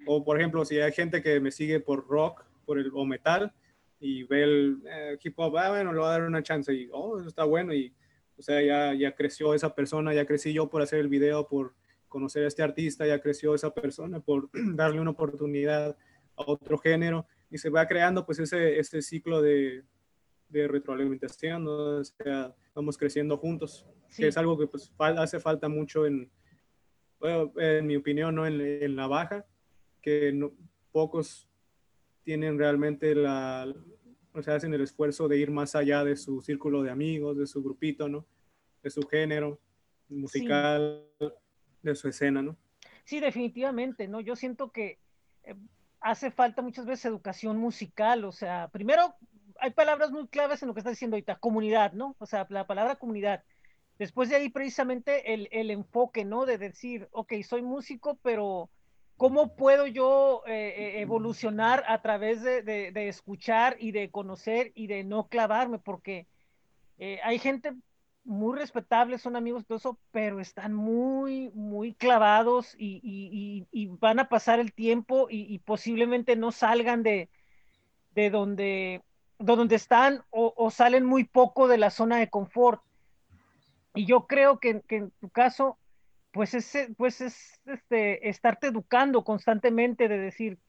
O, 0.06 0.23
por 0.23 0.39
ejemplo, 0.39 0.63
si 0.65 0.80
hay 0.80 0.91
gente 0.93 1.21
que 1.21 1.39
me 1.39 1.51
sigue 1.51 1.80
por 1.80 2.08
rock 2.08 2.43
por 2.65 2.80
el, 2.80 2.89
o 2.93 3.06
metal 3.06 3.53
y 4.00 4.24
ve 4.24 4.44
el 4.44 4.82
eh, 4.86 5.18
hip 5.24 5.34
hop, 5.40 5.58
ah, 5.58 5.70
bueno, 5.70 5.92
le 5.92 6.00
voy 6.00 6.08
a 6.08 6.12
dar 6.12 6.24
una 6.24 6.44
chance 6.44 6.74
y, 6.74 6.88
oh, 6.92 7.20
eso 7.20 7.28
está 7.30 7.44
bueno 7.44 7.74
y, 7.74 7.94
o 8.38 8.42
sea, 8.42 8.62
ya, 8.62 8.94
ya 8.94 9.16
creció 9.16 9.54
esa 9.54 9.74
persona, 9.74 10.14
ya 10.14 10.26
crecí 10.26 10.54
yo 10.54 10.70
por 10.70 10.82
hacer 10.82 11.00
el 11.00 11.08
video, 11.08 11.48
por 11.48 11.74
conocer 12.08 12.44
a 12.44 12.48
este 12.48 12.62
artista, 12.64 13.06
ya 13.08 13.20
creció 13.20 13.56
esa 13.56 13.74
persona 13.74 14.20
por 14.20 14.50
darle 14.76 15.02
una 15.02 15.12
oportunidad 15.12 15.98
a 16.36 16.44
otro 16.46 16.78
género 16.78 17.26
y 17.50 17.58
se 17.58 17.70
va 17.70 17.88
creando 17.88 18.26
pues 18.26 18.40
ese, 18.40 18.78
ese 18.80 19.02
ciclo 19.02 19.42
de, 19.42 19.84
de 20.50 20.68
retroalimentación, 20.68 21.64
¿no? 21.64 21.72
o 21.98 22.04
sea, 22.04 22.54
vamos 22.76 22.98
creciendo 22.98 23.38
juntos, 23.38 23.86
Sí. 24.10 24.22
que 24.22 24.28
es 24.30 24.38
algo 24.38 24.58
que 24.58 24.68
pues 24.68 24.94
fal- 24.96 25.20
hace 25.20 25.38
falta 25.40 25.68
mucho 25.68 26.06
en, 26.06 26.32
bueno, 27.20 27.52
en 27.58 27.86
mi 27.86 27.98
opinión, 27.98 28.36
¿no? 28.36 28.46
En, 28.48 28.62
en 28.62 28.96
la 28.96 29.06
baja, 29.08 29.46
que 30.02 30.32
no- 30.32 30.54
pocos 30.94 31.47
tienen 32.28 32.60
realmente 32.60 33.16
la, 33.16 33.74
o 34.34 34.44
sea, 34.44 34.56
hacen 34.56 34.74
el 34.74 34.82
esfuerzo 34.82 35.30
de 35.30 35.38
ir 35.38 35.50
más 35.50 35.76
allá 35.76 36.04
de 36.04 36.18
su 36.18 36.42
círculo 36.42 36.84
de 36.84 36.92
amigos, 36.92 37.38
de 37.38 37.48
su 37.48 37.63
grupito, 37.63 38.10
¿no? 38.10 38.26
De 38.84 38.90
su 38.90 39.02
género 39.04 39.62
musical, 40.10 41.06
de 41.82 41.96
su 41.96 42.10
escena, 42.10 42.42
¿no? 42.42 42.58
Sí, 43.06 43.22
definitivamente, 43.22 44.10
¿no? 44.10 44.20
Yo 44.20 44.36
siento 44.36 44.74
que 44.74 45.00
eh, 45.46 45.56
hace 46.02 46.30
falta 46.30 46.62
muchas 46.62 46.86
veces 46.86 47.06
educación 47.06 47.60
musical, 47.60 48.26
o 48.26 48.34
sea, 48.34 48.68
primero 48.74 49.16
hay 49.62 49.72
palabras 49.72 50.12
muy 50.12 50.28
claves 50.28 50.62
en 50.62 50.68
lo 50.68 50.74
que 50.74 50.82
está 50.82 50.90
diciendo 50.90 51.16
ahorita, 51.16 51.38
comunidad, 51.38 51.94
¿no? 51.94 52.18
O 52.20 52.26
sea, 52.26 52.46
la 52.50 52.68
palabra 52.68 52.98
comunidad. 52.98 53.42
Después 54.00 54.28
de 54.28 54.36
ahí 54.36 54.50
precisamente 54.50 55.34
el, 55.34 55.48
el 55.50 55.72
enfoque, 55.72 56.26
¿no? 56.26 56.46
De 56.46 56.58
decir, 56.58 57.08
ok, 57.12 57.36
soy 57.48 57.62
músico, 57.62 58.20
pero 58.22 58.70
¿cómo 59.17 59.56
puedo 59.56 59.88
yo 59.88 60.43
eh, 60.45 60.73
eh, 60.77 61.01
evolucionar 61.01 61.84
a 61.88 62.01
través 62.01 62.43
de, 62.43 62.91
escuchar 63.08 63.75
y 63.80 63.91
de 63.91 64.10
conocer 64.10 64.71
y 64.75 64.88
de 64.88 65.03
no 65.03 65.27
clavarme? 65.27 65.80
Porque 65.80 66.27
eh, 66.99 67.19
hay 67.23 67.39
gente 67.39 67.73
muy 68.23 68.58
respetable, 68.58 69.17
son 69.17 69.36
amigos 69.36 69.65
todo 69.65 69.77
eso, 69.77 69.99
pero 70.12 70.39
están 70.39 70.73
muy, 70.73 71.49
muy 71.53 71.93
clavados 71.93 72.75
y, 72.77 73.65
van 73.99 74.19
a 74.19 74.30
pasar 74.30 74.60
el 74.60 74.73
tiempo 74.73 75.27
y, 75.30 75.60
posiblemente 75.60 76.36
no 76.36 76.51
salgan 76.51 77.03
de, 77.03 77.30
de 78.13 78.30
donde, 78.30 79.01
de 79.39 79.56
donde 79.56 79.75
están 79.75 80.23
o, 80.30 80.69
salen 80.71 81.06
muy 81.06 81.23
poco 81.23 81.67
de 81.67 81.77
la 81.77 81.89
zona 81.89 82.17
de 82.17 82.30
confort. 82.30 82.82
Y 83.95 84.06
yo 84.06 84.27
creo 84.27 84.60
que 84.60 84.84
en 84.89 85.12
tu 85.19 85.30
caso, 85.30 85.80
pues 86.38 86.54
es, 86.54 86.71
pues 86.97 87.19
es 87.19 87.60
este, 87.65 88.30
estarte 88.30 88.67
educando 88.67 89.23
constantemente 89.23 90.08
de 90.08 90.19
decir, 90.19 90.60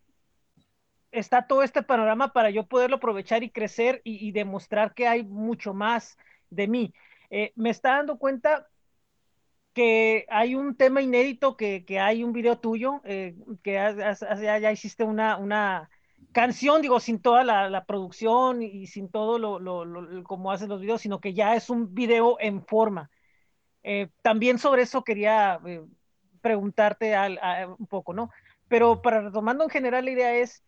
está 1.13 1.47
todo 1.47 1.63
este 1.63 1.83
panorama 1.83 2.33
para 2.33 2.49
yo 2.49 2.67
poderlo 2.67 2.97
aprovechar 2.97 3.43
y 3.43 3.51
crecer 3.51 4.01
y, 4.03 4.33
demostrar 4.33 4.95
que 4.95 5.07
hay 5.07 5.25
mucho 5.25 5.75
más 5.75 6.17
de 6.49 6.69
mí. 6.69 6.95
Eh, 7.29 7.53
me 7.55 7.69
está 7.69 7.97
dando 7.97 8.17
cuenta 8.19 8.67
que 9.75 10.25
hay 10.31 10.55
un 10.55 10.75
tema 10.75 11.03
inédito, 11.03 11.59
que, 11.59 11.85
que 11.85 12.01
hay 12.01 12.25
un 12.25 12.33
video 12.33 12.59
tuyo, 12.59 13.03
eh, 13.05 13.37
que 13.63 13.79
has- 13.79 14.21
ya, 14.41 14.59
ya 14.59 14.73
hiciste 14.73 15.05
una, 15.05 15.37
una 15.37 15.91
canción, 16.33 16.81
digo, 16.81 16.99
sin 16.99 17.21
toda 17.21 17.45
la, 17.45 17.85
producción 17.85 18.63
y 18.63 18.87
sin 18.87 19.11
todo 19.11 19.39
lo, 19.39 19.59
lo, 19.59 20.25
como 20.25 20.51
haces 20.51 20.71
los 20.71 20.81
videos, 20.81 21.03
sino 21.03 21.21
que 21.21 21.35
ya 21.35 21.55
es 21.55 21.69
un 21.69 21.93
video 21.93 22.39
en 22.41 22.65
forma. 22.65 23.11
Eh, 23.83 24.09
también 24.23 24.59
sobre 24.59 24.83
eso 24.83 25.05
quería 25.05 25.61
eh, 25.67 25.83
preguntarte 26.41 27.15
un 27.79 27.87
poco, 27.87 28.13
¿no? 28.13 28.31
Pero 28.69 29.03
para 29.03 29.21
retomando 29.21 29.65
en 29.65 29.71
general 29.71 30.05
la 30.05 30.11
idea 30.11 30.35
es 30.35 30.63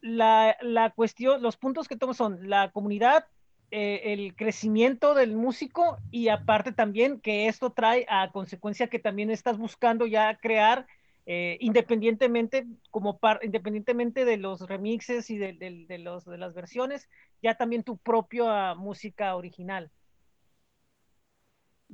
la, 0.00 0.92
cuestión, 0.96 1.42
los 1.42 1.56
puntos 1.56 1.86
que 1.86 1.96
tomo 1.96 2.14
son 2.14 2.48
la 2.48 2.70
comunidad, 2.70 3.26
eh, 3.70 4.12
el 4.12 4.34
crecimiento 4.34 5.14
del 5.14 5.34
músico 5.34 5.98
y 6.10 6.28
aparte 6.28 6.72
también 6.72 7.20
que 7.20 7.46
esto 7.46 7.70
trae 7.70 8.06
a 8.08 8.30
consecuencia 8.32 8.88
que 8.88 8.98
también 8.98 9.30
estás 9.30 9.58
buscando 9.58 10.06
ya 10.06 10.36
crear 10.36 10.86
independientemente 11.24 12.66
como 12.90 13.18
par, 13.18 13.38
independientemente 13.44 14.24
de 14.24 14.38
los 14.38 14.68
remixes 14.68 15.30
y 15.30 15.38
de, 15.38 15.52
los, 16.00 16.24
de 16.24 16.36
las 16.36 16.52
versiones, 16.52 17.08
ya 17.40 17.54
también 17.54 17.84
tu 17.84 17.96
propia 17.96 18.74
música 18.74 19.36
original. 19.36 19.88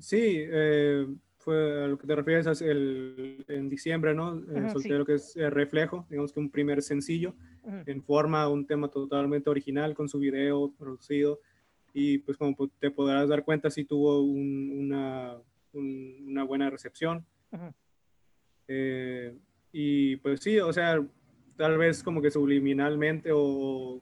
Sí, 0.00 0.36
eh, 0.36 1.06
fue 1.38 1.84
a 1.84 1.86
lo 1.88 1.98
que 1.98 2.06
te 2.06 2.14
refieres 2.14 2.46
es 2.46 2.60
el, 2.62 3.44
en 3.48 3.68
diciembre, 3.68 4.14
¿no? 4.14 4.38
Eh, 4.38 4.70
solté 4.70 4.88
sí. 4.88 4.94
lo 4.94 5.04
que 5.06 5.14
es 5.14 5.36
eh, 5.36 5.50
Reflejo, 5.50 6.06
digamos 6.10 6.32
que 6.32 6.40
un 6.40 6.50
primer 6.50 6.82
sencillo, 6.82 7.34
en 7.86 8.02
forma, 8.02 8.48
un 8.48 8.66
tema 8.66 8.88
totalmente 8.88 9.48
original 9.50 9.94
con 9.94 10.08
su 10.08 10.18
video 10.18 10.72
producido. 10.78 11.40
Y 11.94 12.18
pues 12.18 12.36
como 12.36 12.54
te 12.78 12.90
podrás 12.90 13.28
dar 13.28 13.44
cuenta, 13.44 13.70
sí 13.70 13.84
tuvo 13.84 14.22
un- 14.22 14.70
una, 14.78 15.36
un- 15.72 16.24
una 16.28 16.44
buena 16.44 16.70
recepción. 16.70 17.24
Eh, 18.68 19.34
y 19.72 20.16
pues 20.16 20.40
sí, 20.40 20.58
o 20.60 20.72
sea, 20.72 21.02
tal 21.56 21.78
vez 21.78 22.02
como 22.02 22.20
que 22.20 22.30
subliminalmente 22.30 23.30
o, 23.32 24.00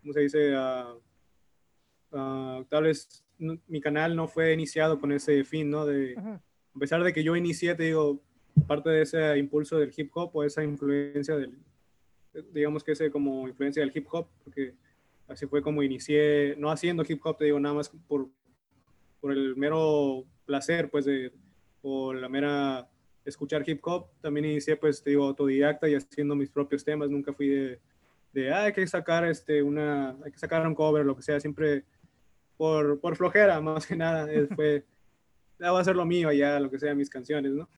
¿cómo 0.00 0.12
se 0.12 0.20
dice? 0.20 0.54
Ah, 2.14 2.62
tal 2.68 2.84
vez 2.84 3.24
no- 3.38 3.58
mi 3.66 3.80
canal 3.80 4.14
no 4.14 4.28
fue 4.28 4.52
iniciado 4.52 5.00
con 5.00 5.12
ese 5.12 5.42
fin, 5.44 5.68
¿no? 5.70 5.84
De, 5.84 6.14
a 6.16 6.78
pesar 6.78 7.02
de 7.02 7.12
que 7.12 7.24
yo 7.24 7.34
inicié, 7.36 7.74
te 7.74 7.82
digo, 7.84 8.22
parte 8.66 8.88
de 8.90 9.02
ese 9.02 9.36
impulso 9.38 9.78
del 9.78 9.92
hip 9.96 10.10
hop 10.14 10.30
o 10.34 10.44
esa 10.44 10.62
influencia 10.62 11.36
del, 11.36 11.58
digamos 12.52 12.84
que 12.84 12.92
ese 12.92 13.10
como 13.10 13.46
influencia 13.48 13.82
del 13.82 13.92
hip 13.94 14.06
hop, 14.12 14.28
porque 14.44 14.74
así 15.28 15.46
fue 15.46 15.62
como 15.62 15.82
inicié, 15.82 16.54
no 16.58 16.70
haciendo 16.70 17.04
hip 17.08 17.20
hop, 17.24 17.36
te 17.38 17.46
digo, 17.46 17.58
nada 17.60 17.74
más 17.74 17.88
por, 18.08 18.28
por 19.20 19.32
el 19.32 19.56
mero 19.56 20.24
placer, 20.46 20.90
pues, 20.90 21.04
de, 21.04 21.32
o 21.82 22.12
la 22.12 22.28
mera 22.28 22.88
escuchar 23.24 23.68
hip 23.68 23.80
hop, 23.84 24.06
también 24.20 24.46
inicié, 24.46 24.76
pues, 24.76 25.02
te 25.02 25.10
digo, 25.10 25.24
autodidacta 25.24 25.88
y 25.88 25.94
haciendo 25.94 26.36
mis 26.36 26.50
propios 26.50 26.84
temas, 26.84 27.10
nunca 27.10 27.32
fui 27.32 27.48
de, 27.48 27.80
de 28.32 28.52
ah, 28.52 28.64
hay 28.64 28.72
que 28.72 28.86
sacar 28.86 29.24
este, 29.26 29.62
una, 29.62 30.10
hay 30.24 30.30
que 30.30 30.38
sacar 30.38 30.66
un 30.66 30.74
cover, 30.74 31.04
lo 31.06 31.16
que 31.16 31.22
sea, 31.22 31.40
siempre 31.40 31.84
por, 32.56 33.00
por 33.00 33.16
flojera, 33.16 33.60
más 33.62 33.86
que 33.86 33.96
nada, 33.96 34.26
fue, 34.54 34.84
ya 35.58 35.70
voy 35.70 35.78
a 35.78 35.82
hacer 35.82 35.96
lo 35.96 36.04
mío 36.04 36.32
ya, 36.32 36.58
lo 36.60 36.70
que 36.70 36.78
sea, 36.78 36.94
mis 36.94 37.10
canciones, 37.10 37.52
¿no? 37.52 37.68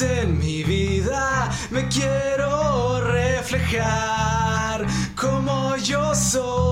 En 0.00 0.38
mi 0.38 0.62
vida 0.64 1.50
me 1.70 1.86
quiero 1.88 3.00
reflejar 3.00 4.86
como 5.14 5.76
yo 5.76 6.14
soy 6.14 6.71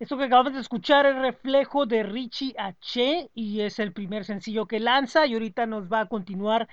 Esto 0.00 0.16
que 0.16 0.24
acabamos 0.24 0.54
de 0.54 0.60
escuchar 0.60 1.04
es 1.04 1.14
reflejo 1.14 1.84
de 1.84 2.02
Richie 2.02 2.54
H 2.56 3.30
y 3.34 3.60
es 3.60 3.78
el 3.78 3.92
primer 3.92 4.24
sencillo 4.24 4.64
que 4.66 4.80
lanza 4.80 5.26
y 5.26 5.34
ahorita 5.34 5.66
nos 5.66 5.92
va 5.92 6.00
a 6.00 6.08
continuar 6.08 6.68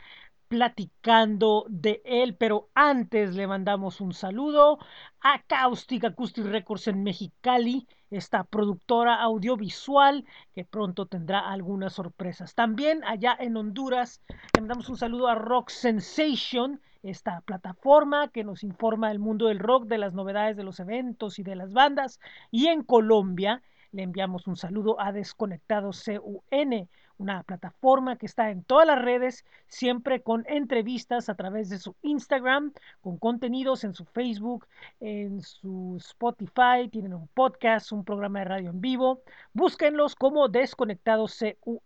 platicando 0.47 1.65
de 1.67 2.01
él, 2.05 2.37
pero 2.37 2.69
antes 2.73 3.35
le 3.35 3.45
mandamos 3.45 3.99
un 3.99 4.13
saludo 4.13 4.79
a 5.19 5.41
Caustic 5.41 6.05
Acoustic 6.05 6.45
Records 6.45 6.87
en 6.87 7.03
Mexicali, 7.03 7.85
esta 8.11 8.45
productora 8.45 9.15
audiovisual 9.15 10.23
que 10.55 10.63
pronto 10.63 11.05
tendrá 11.05 11.51
algunas 11.51 11.91
sorpresas. 11.91 12.55
También 12.55 13.03
allá 13.03 13.35
en 13.37 13.57
Honduras 13.57 14.21
le 14.29 14.61
mandamos 14.61 14.87
un 14.87 14.95
saludo 14.95 15.27
a 15.27 15.35
Rock 15.35 15.69
Sensation, 15.69 16.79
esta 17.09 17.41
plataforma 17.41 18.29
que 18.29 18.43
nos 18.43 18.63
informa 18.63 19.09
del 19.09 19.19
mundo 19.19 19.47
del 19.47 19.59
rock, 19.59 19.85
de 19.85 19.97
las 19.97 20.13
novedades 20.13 20.57
de 20.57 20.63
los 20.63 20.79
eventos 20.79 21.39
y 21.39 21.43
de 21.43 21.55
las 21.55 21.73
bandas. 21.73 22.19
Y 22.51 22.67
en 22.67 22.83
Colombia 22.83 23.61
le 23.91 24.03
enviamos 24.03 24.47
un 24.47 24.57
saludo 24.57 24.99
a 24.99 25.11
Desconectado 25.11 25.91
CUN, 25.91 26.89
una 27.17 27.43
plataforma 27.43 28.17
que 28.17 28.25
está 28.25 28.51
en 28.51 28.63
todas 28.63 28.85
las 28.85 29.01
redes, 29.01 29.45
siempre 29.67 30.21
con 30.21 30.45
entrevistas 30.47 31.29
a 31.29 31.35
través 31.35 31.69
de 31.69 31.79
su 31.79 31.95
Instagram, 32.01 32.73
con 33.01 33.17
contenidos 33.17 33.83
en 33.83 33.93
su 33.93 34.05
Facebook, 34.05 34.67
en 34.99 35.41
su 35.41 35.95
Spotify, 35.97 36.89
tienen 36.91 37.13
un 37.13 37.27
podcast, 37.29 37.91
un 37.91 38.03
programa 38.03 38.39
de 38.39 38.45
radio 38.45 38.69
en 38.69 38.81
vivo. 38.81 39.21
Búsquenlos 39.53 40.15
como 40.15 40.47
Desconectado 40.49 41.25
CUN. 41.59 41.79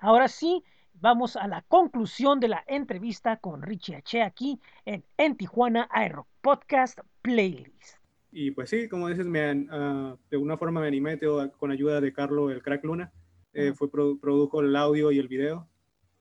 Ahora 0.00 0.28
sí, 0.28 0.64
vamos 1.00 1.36
a 1.36 1.48
la 1.48 1.62
conclusión 1.62 2.40
de 2.40 2.48
la 2.48 2.64
entrevista 2.66 3.36
con 3.38 3.62
Richie 3.62 3.96
H. 3.96 4.22
aquí 4.22 4.60
en, 4.84 5.04
en 5.16 5.36
Tijuana 5.36 5.88
Aero 5.90 6.26
Podcast 6.40 6.98
Playlist. 7.22 7.98
Y 8.32 8.52
pues 8.52 8.70
sí, 8.70 8.88
como 8.88 9.08
dices, 9.08 9.26
me, 9.26 9.66
ah, 9.70 10.16
de 10.30 10.36
alguna 10.36 10.56
forma 10.56 10.80
me 10.80 10.86
animé 10.86 11.16
teo, 11.16 11.50
con 11.52 11.70
ayuda 11.70 12.00
de 12.00 12.12
Carlos, 12.12 12.52
el 12.52 12.62
crack 12.62 12.84
Luna. 12.84 13.12
Eh, 13.52 13.72
fue 13.74 13.90
produ- 13.90 14.20
produjo 14.20 14.60
el 14.60 14.76
audio 14.76 15.10
y 15.10 15.18
el 15.18 15.26
video 15.26 15.66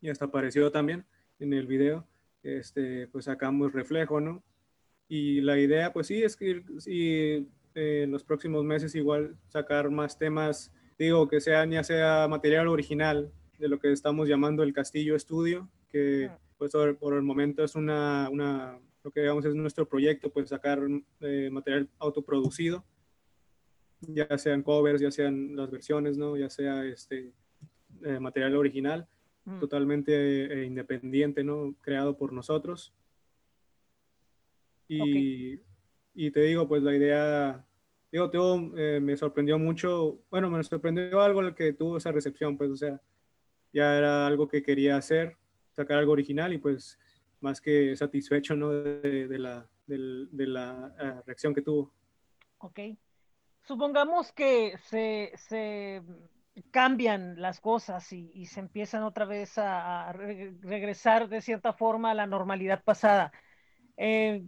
y 0.02 0.10
hasta 0.10 0.26
apareció 0.26 0.72
también 0.72 1.06
en 1.40 1.54
el 1.54 1.68
video. 1.68 2.08
Este, 2.42 3.08
pues 3.10 3.26
sacamos 3.26 3.74
reflejo, 3.74 4.20
¿no? 4.20 4.42
Y 5.08 5.42
la 5.42 5.60
idea, 5.60 5.94
pues 5.94 6.08
sí, 6.08 6.24
es 6.24 6.36
que 6.36 6.64
sí, 6.80 7.48
eh, 7.76 8.04
en 8.04 8.12
los 8.12 8.24
próximos 8.24 8.64
meses 8.64 8.96
igual 8.96 9.36
sacar 9.50 9.92
más 9.92 10.18
temas, 10.18 10.72
digo, 10.98 11.28
que 11.28 11.42
sean 11.42 11.70
ya 11.72 11.84
sea 11.84 12.28
material 12.28 12.68
original 12.68 13.32
de 13.60 13.70
lo 13.70 13.80
que 13.80 13.92
estamos 13.92 14.28
llamando 14.28 14.64
el 14.64 14.74
Castillo 14.74 15.16
Estudio, 15.16 15.70
que 15.90 16.32
pues 16.58 16.72
por, 17.00 17.14
el 17.14 17.22
momento 17.22 17.64
es 17.64 17.76
una, 17.76 18.30
una, 18.32 18.80
lo 19.04 19.12
que 19.12 19.22
digamos 19.22 19.46
es 19.46 19.54
nuestro 19.54 19.88
proyecto, 19.88 20.32
pues 20.32 20.50
sacar 20.50 20.82
eh, 21.22 21.50
material 21.52 21.88
autoproducido, 22.00 22.84
ya 24.02 24.38
sean 24.38 24.64
covers, 24.64 25.02
ya 25.02 25.12
sean 25.12 25.56
las 25.56 25.70
versiones, 25.70 26.18
¿no? 26.18 26.36
Ya 26.36 26.50
sea 26.50 26.86
este 26.86 27.34
eh, 28.04 28.20
material 28.20 28.56
original, 28.56 29.08
Mm. 29.50 29.60
totalmente 29.60 30.14
eh, 30.14 30.66
independiente, 30.66 31.44
¿no? 31.44 31.76
Creado 31.82 32.16
por 32.18 32.34
nosotros. 32.34 32.94
Y, 34.88 35.60
y 36.14 36.32
te 36.32 36.42
digo, 36.42 36.68
pues 36.68 36.84
la 36.84 36.96
idea, 36.96 37.66
digo, 38.12 38.30
todo, 38.30 38.78
eh, 38.78 39.00
me 39.00 39.18
sorprendió 39.18 39.58
mucho, 39.58 40.20
bueno, 40.30 40.50
me 40.50 40.64
sorprendió 40.64 41.22
algo 41.22 41.42
el 41.42 41.56
que 41.56 41.74
tuvo 41.74 41.98
esa 41.98 42.12
recepción, 42.12 42.58
pues, 42.58 42.72
o 42.72 42.76
sea, 42.76 43.02
ya 43.74 43.98
era 43.98 44.28
algo 44.28 44.48
que 44.48 44.64
quería 44.64 44.98
hacer, 44.98 45.38
sacar 45.72 45.98
algo 45.98 46.14
original 46.14 46.54
y 46.54 46.58
pues 46.58 46.98
más 47.42 47.62
que 47.62 47.96
satisfecho, 47.96 48.56
¿no? 48.56 48.70
De, 48.70 49.40
la, 49.40 49.68
de 49.88 50.48
la 50.48 50.94
eh, 51.00 51.22
reacción 51.26 51.54
que 51.54 51.62
tuvo. 51.62 51.94
Ok. 52.60 52.80
Supongamos 53.64 54.32
que 54.32 54.78
se, 54.90 55.32
se 55.36 56.02
cambian 56.72 57.40
las 57.42 57.60
cosas 57.60 58.12
y, 58.12 58.46
se 58.46 58.60
empiezan 58.60 59.04
otra 59.04 59.26
vez 59.26 59.58
a, 59.58 60.10
a 60.10 60.14
re- 60.14 60.56
regresar 60.62 61.30
de 61.30 61.42
cierta 61.42 61.74
forma 61.74 62.12
a 62.12 62.16
la 62.16 62.28
normalidad 62.28 62.84
pasada. 62.84 63.32
Eh, 63.96 64.44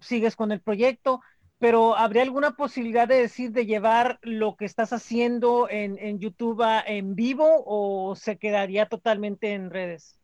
sigues 0.00 0.36
con 0.36 0.50
el 0.52 0.60
proyecto, 0.60 1.20
pero 1.58 1.96
¿habría 1.96 2.22
alguna 2.22 2.52
posibilidad 2.56 3.08
de 3.08 3.16
decir 3.16 3.52
de 3.52 3.66
llevar 3.66 4.18
lo 4.22 4.56
que 4.56 4.64
estás 4.64 4.92
haciendo 4.92 5.68
en, 5.70 5.98
en 5.98 6.18
YouTube 6.18 6.62
a- 6.62 6.80
en 6.86 7.14
vivo 7.14 7.46
o 7.66 8.14
se 8.16 8.36
quedaría 8.38 8.86
totalmente 8.86 9.52
en 9.52 9.70
redes? 9.70 10.18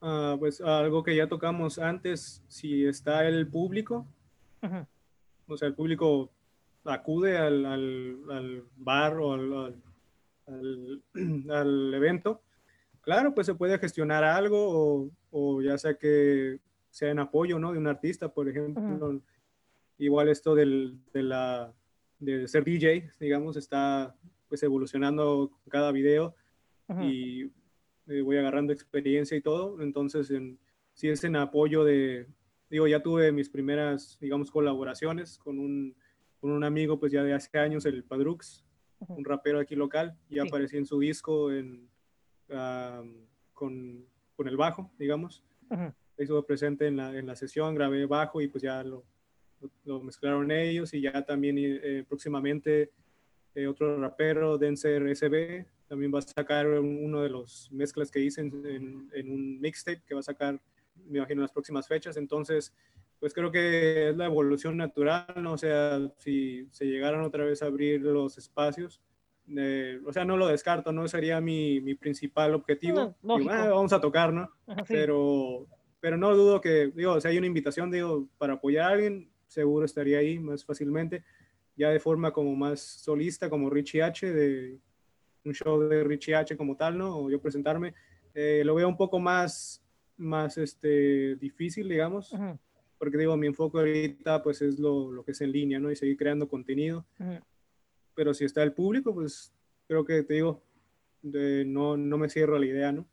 ah, 0.00 0.36
pues 0.38 0.60
algo 0.60 1.02
que 1.02 1.16
ya 1.16 1.28
tocamos 1.28 1.78
antes, 1.78 2.42
si 2.48 2.84
está 2.86 3.26
el 3.26 3.48
público, 3.48 4.06
o 5.48 5.56
sea, 5.56 5.68
el 5.68 5.74
público 5.74 6.30
acude 6.84 7.36
al, 7.38 7.64
al- 7.66 8.18
al 8.30 8.64
bar 8.76 9.16
o 9.18 9.32
al, 9.34 9.52
al- 9.54 9.82
al- 10.46 11.02
al 11.50 11.94
evento, 11.94 12.42
claro, 13.00 13.34
pues 13.34 13.46
se 13.46 13.54
puede 13.54 13.78
gestionar 13.78 14.24
algo 14.24 14.58
o, 14.68 15.10
o 15.30 15.62
ya 15.62 15.78
sea 15.78 15.94
que 15.94 16.58
sea 16.96 17.10
en 17.10 17.18
apoyo, 17.18 17.58
¿no? 17.58 17.72
De 17.72 17.78
un 17.78 17.86
artista, 17.88 18.32
por 18.32 18.48
ejemplo. 18.48 19.20
Igual 19.98 20.30
esto 20.30 20.54
del, 20.54 20.98
de, 21.12 21.22
la, 21.22 21.74
de 22.18 22.48
ser 22.48 22.64
DJ, 22.64 23.10
digamos, 23.20 23.56
está 23.58 24.14
pues 24.48 24.62
evolucionando 24.62 25.50
cada 25.68 25.92
video 25.92 26.34
ujú. 26.88 27.02
y 27.02 27.52
eh, 28.06 28.22
voy 28.22 28.38
agarrando 28.38 28.72
experiencia 28.72 29.36
y 29.36 29.42
todo. 29.42 29.82
Entonces, 29.82 30.30
en, 30.30 30.58
si 30.94 31.08
es 31.10 31.22
en 31.24 31.36
apoyo 31.36 31.84
de, 31.84 32.28
digo, 32.70 32.86
ya 32.86 33.02
tuve 33.02 33.30
mis 33.30 33.50
primeras, 33.50 34.16
digamos, 34.18 34.50
colaboraciones 34.50 35.36
con 35.38 35.58
un, 35.58 35.94
con 36.40 36.50
un 36.50 36.64
amigo, 36.64 36.98
pues 36.98 37.12
ya 37.12 37.22
de 37.22 37.34
hace 37.34 37.58
años, 37.58 37.84
el 37.84 38.04
Padrux, 38.04 38.64
Ujú. 39.00 39.16
un 39.16 39.24
rapero 39.26 39.58
aquí 39.60 39.76
local, 39.76 40.16
y 40.30 40.34
Sí. 40.34 40.40
aparecí 40.40 40.78
en 40.78 40.86
su 40.86 40.98
disco 40.98 41.52
en, 41.52 41.90
con, 43.52 44.06
con 44.34 44.48
el 44.48 44.56
bajo, 44.56 44.90
digamos. 44.98 45.44
Ujú. 45.70 45.92
Estuve 46.16 46.42
presente 46.44 46.86
en 46.86 46.96
la, 46.96 47.16
en 47.16 47.26
la 47.26 47.36
sesión, 47.36 47.74
grabé 47.74 48.06
bajo 48.06 48.40
y 48.40 48.48
pues 48.48 48.62
ya 48.62 48.82
lo, 48.82 49.04
lo, 49.84 50.00
mezclaron 50.02 50.50
ellos 50.50 50.92
y 50.94 51.00
ya 51.02 51.24
también 51.24 51.56
eh, 51.58 52.04
próximamente 52.08 52.90
eh, 53.54 53.66
otro 53.66 53.98
rapero, 54.00 54.58
Denser 54.58 55.06
SB, 55.08 55.66
también 55.88 56.12
va 56.14 56.18
a 56.18 56.22
sacar 56.22 56.66
un- 56.68 57.04
uno 57.04 57.22
de 57.22 57.28
los 57.30 57.70
mezclas 57.72 58.10
que 58.10 58.20
hice 58.20 58.40
en, 58.42 58.66
en- 58.66 59.10
en 59.14 59.30
un 59.30 59.60
mixtape 59.60 60.02
que 60.06 60.14
va 60.14 60.20
a 60.20 60.22
sacar, 60.22 60.60
me 61.06 61.18
imagino, 61.18 61.40
en 61.40 61.42
las 61.42 61.52
próximas 61.52 61.86
fechas. 61.88 62.16
Entonces, 62.16 62.74
pues 63.18 63.32
creo 63.32 63.50
que 63.50 64.10
es 64.10 64.16
la 64.16 64.26
evolución 64.26 64.76
natural, 64.76 65.26
¿no? 65.40 65.52
O 65.54 65.58
sea, 65.58 66.00
si 66.18 66.68
se 66.70 66.84
llegaran 66.86 67.22
otra 67.22 67.44
vez 67.44 67.62
a 67.62 67.66
abrir 67.66 68.02
los 68.02 68.36
espacios, 68.36 69.00
eh, 69.56 70.00
o 70.04 70.12
sea, 70.12 70.24
no 70.24 70.36
lo 70.36 70.48
descarto, 70.48 70.92
no 70.92 71.06
sería 71.08 71.40
mi, 71.40 71.80
mi 71.80 71.94
principal 71.94 72.54
objetivo. 72.54 72.98
No, 73.22 73.36
Digo, 73.38 73.50
lógico. 73.50 73.52
"Ah, 73.54 73.68
vamos 73.70 73.92
a 73.92 74.00
tocar, 74.00 74.32
¿no? 74.32 74.50
Ajá, 74.66 74.84
sí. 74.84 74.92
pero, 74.92 75.66
pero 76.06 76.16
no 76.16 76.36
dudo 76.36 76.60
que, 76.60 76.92
digo, 76.94 77.20
si 77.20 77.26
hay 77.26 77.36
una 77.36 77.48
invitación, 77.48 77.90
digo, 77.90 78.28
para 78.38 78.52
apoyar 78.52 78.84
a 78.84 78.88
alguien, 78.94 79.28
seguro 79.48 79.84
estaría 79.84 80.18
ahí 80.18 80.38
más 80.38 80.64
fácilmente, 80.64 81.24
ya 81.74 81.90
de 81.90 81.98
forma 81.98 82.32
como 82.32 82.54
más 82.54 82.78
solista, 82.78 83.50
como 83.50 83.68
Richie 83.68 84.02
H, 84.04 84.32
de 84.32 84.78
un 85.44 85.52
show 85.52 85.80
de 85.80 86.04
Richie 86.04 86.36
H 86.36 86.56
como 86.56 86.76
tal, 86.76 86.96
¿no? 86.96 87.18
O 87.18 87.28
yo 87.28 87.40
presentarme, 87.40 87.92
eh, 88.34 88.62
lo 88.64 88.76
veo 88.76 88.86
un 88.86 88.96
poco 88.96 89.18
más, 89.18 89.84
más 90.16 90.56
este, 90.58 91.34
difícil, 91.40 91.88
digamos, 91.88 92.32
porque 92.98 93.18
digo, 93.18 93.36
mi 93.36 93.48
enfoque 93.48 93.76
ahorita 93.78 94.44
pues 94.44 94.62
es 94.62 94.78
lo, 94.78 95.10
lo 95.10 95.24
que 95.24 95.32
es 95.32 95.40
en 95.40 95.50
línea, 95.50 95.80
¿no? 95.80 95.90
Y 95.90 95.96
seguir 95.96 96.16
creando 96.16 96.46
contenido, 96.48 97.04
pero 98.14 98.32
si 98.32 98.44
está 98.44 98.62
el 98.62 98.74
público, 98.74 99.12
pues 99.12 99.52
creo 99.88 100.04
que 100.04 100.22
te 100.22 100.34
digo, 100.34 100.62
de- 101.22 101.64
no, 101.64 101.96
no 101.96 102.16
me 102.16 102.28
cierro 102.28 102.54
a 102.54 102.60
la 102.60 102.66
idea, 102.66 102.92
¿no? 102.92 103.08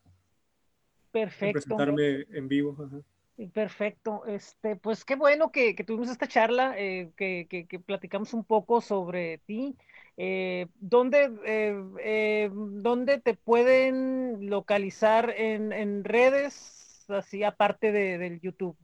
Perfecto. 1.13 1.53
presentarme 1.53 2.25
en 2.31 2.47
vivo. 2.49 2.75
ajá. 2.85 3.01
Sí, 3.37 3.47
Perfecto. 3.47 4.25
Este, 4.27 4.75
pues 4.75 5.05
qué 5.05 5.15
bueno 5.15 5.51
que, 5.51 5.75
que 5.75 5.83
tuvimos 5.83 6.09
esta 6.09 6.27
charla, 6.27 6.75
eh, 6.77 7.11
que, 7.15 7.47
que- 7.49 7.65
que 7.65 7.79
platicamos 7.79 8.33
un 8.33 8.43
poco 8.43 8.81
sobre 8.81 9.37
ti. 9.45 9.75
Eh, 10.17 10.67
¿dónde, 10.79 11.31
eh, 11.45 11.83
eh, 12.03 12.49
dónde 12.53 13.19
te 13.19 13.33
pueden 13.35 14.49
localizar 14.49 15.33
en, 15.35 15.71
en 15.71 16.03
redes, 16.03 17.05
así 17.09 17.43
aparte 17.43 17.91
de, 17.91 18.17
del 18.17 18.39
YouTube? 18.41 18.77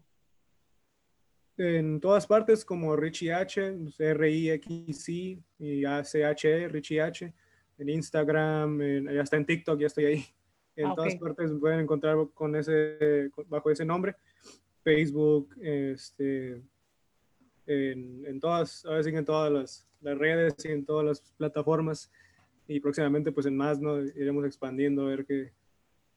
en 1.58 2.00
todas 2.00 2.26
partes 2.26 2.64
como 2.64 2.96
Richie 2.96 3.34
H, 3.34 3.76
R-I-X-I 4.00 5.44
y 5.60 5.84
A-C-H-E, 5.86 6.70
Richie 6.70 7.02
H, 7.02 7.34
en 7.78 7.90
Instagram, 7.90 8.82
en, 8.82 9.14
ya 9.14 9.22
está 9.22 9.36
en 9.36 9.46
TikTok, 9.46 9.78
ya 9.80 9.88
estoy 9.88 10.06
ahí. 10.06 10.26
En 10.80 10.88
Ah, 10.88 10.96
todas 10.96 11.16
ok. 11.16 11.20
partes 11.22 11.52
pueden 11.60 11.82
encontrar 11.82 12.16
con 12.34 12.56
ese, 12.56 13.30
bajo 13.48 13.70
ese 13.70 13.84
nombre. 13.84 14.16
Facebook, 14.82 15.54
este, 15.62 16.64
en, 17.68 18.26
en 18.26 18.40
todas, 18.40 18.86
ahora 18.86 19.04
sí 19.04 19.10
en 19.10 19.26
todas 19.26 19.52
las, 19.52 19.88
las 20.00 20.18
redes 20.18 20.56
y 20.64 20.70
en 20.70 20.86
todas 20.86 21.06
las 21.06 21.34
plataformas. 21.38 22.10
Y 22.66 22.80
próximamente, 22.80 23.32
pues 23.34 23.46
en 23.46 23.58
más, 23.58 23.82
¿no? 23.82 24.00
Iremos 24.02 24.46
expandiendo 24.46 25.02
a 25.02 25.10
ver 25.10 25.26
qué, 25.26 25.52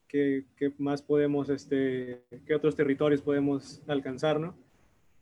qué, 0.07 0.45
qué 0.55 0.73
más 0.79 1.03
podemos, 1.03 1.49
este, 1.49 2.23
qué 2.47 2.55
otros 2.55 2.77
territorios 2.77 3.21
podemos 3.21 3.83
alcanzar, 3.89 4.39
¿no? 4.39 4.55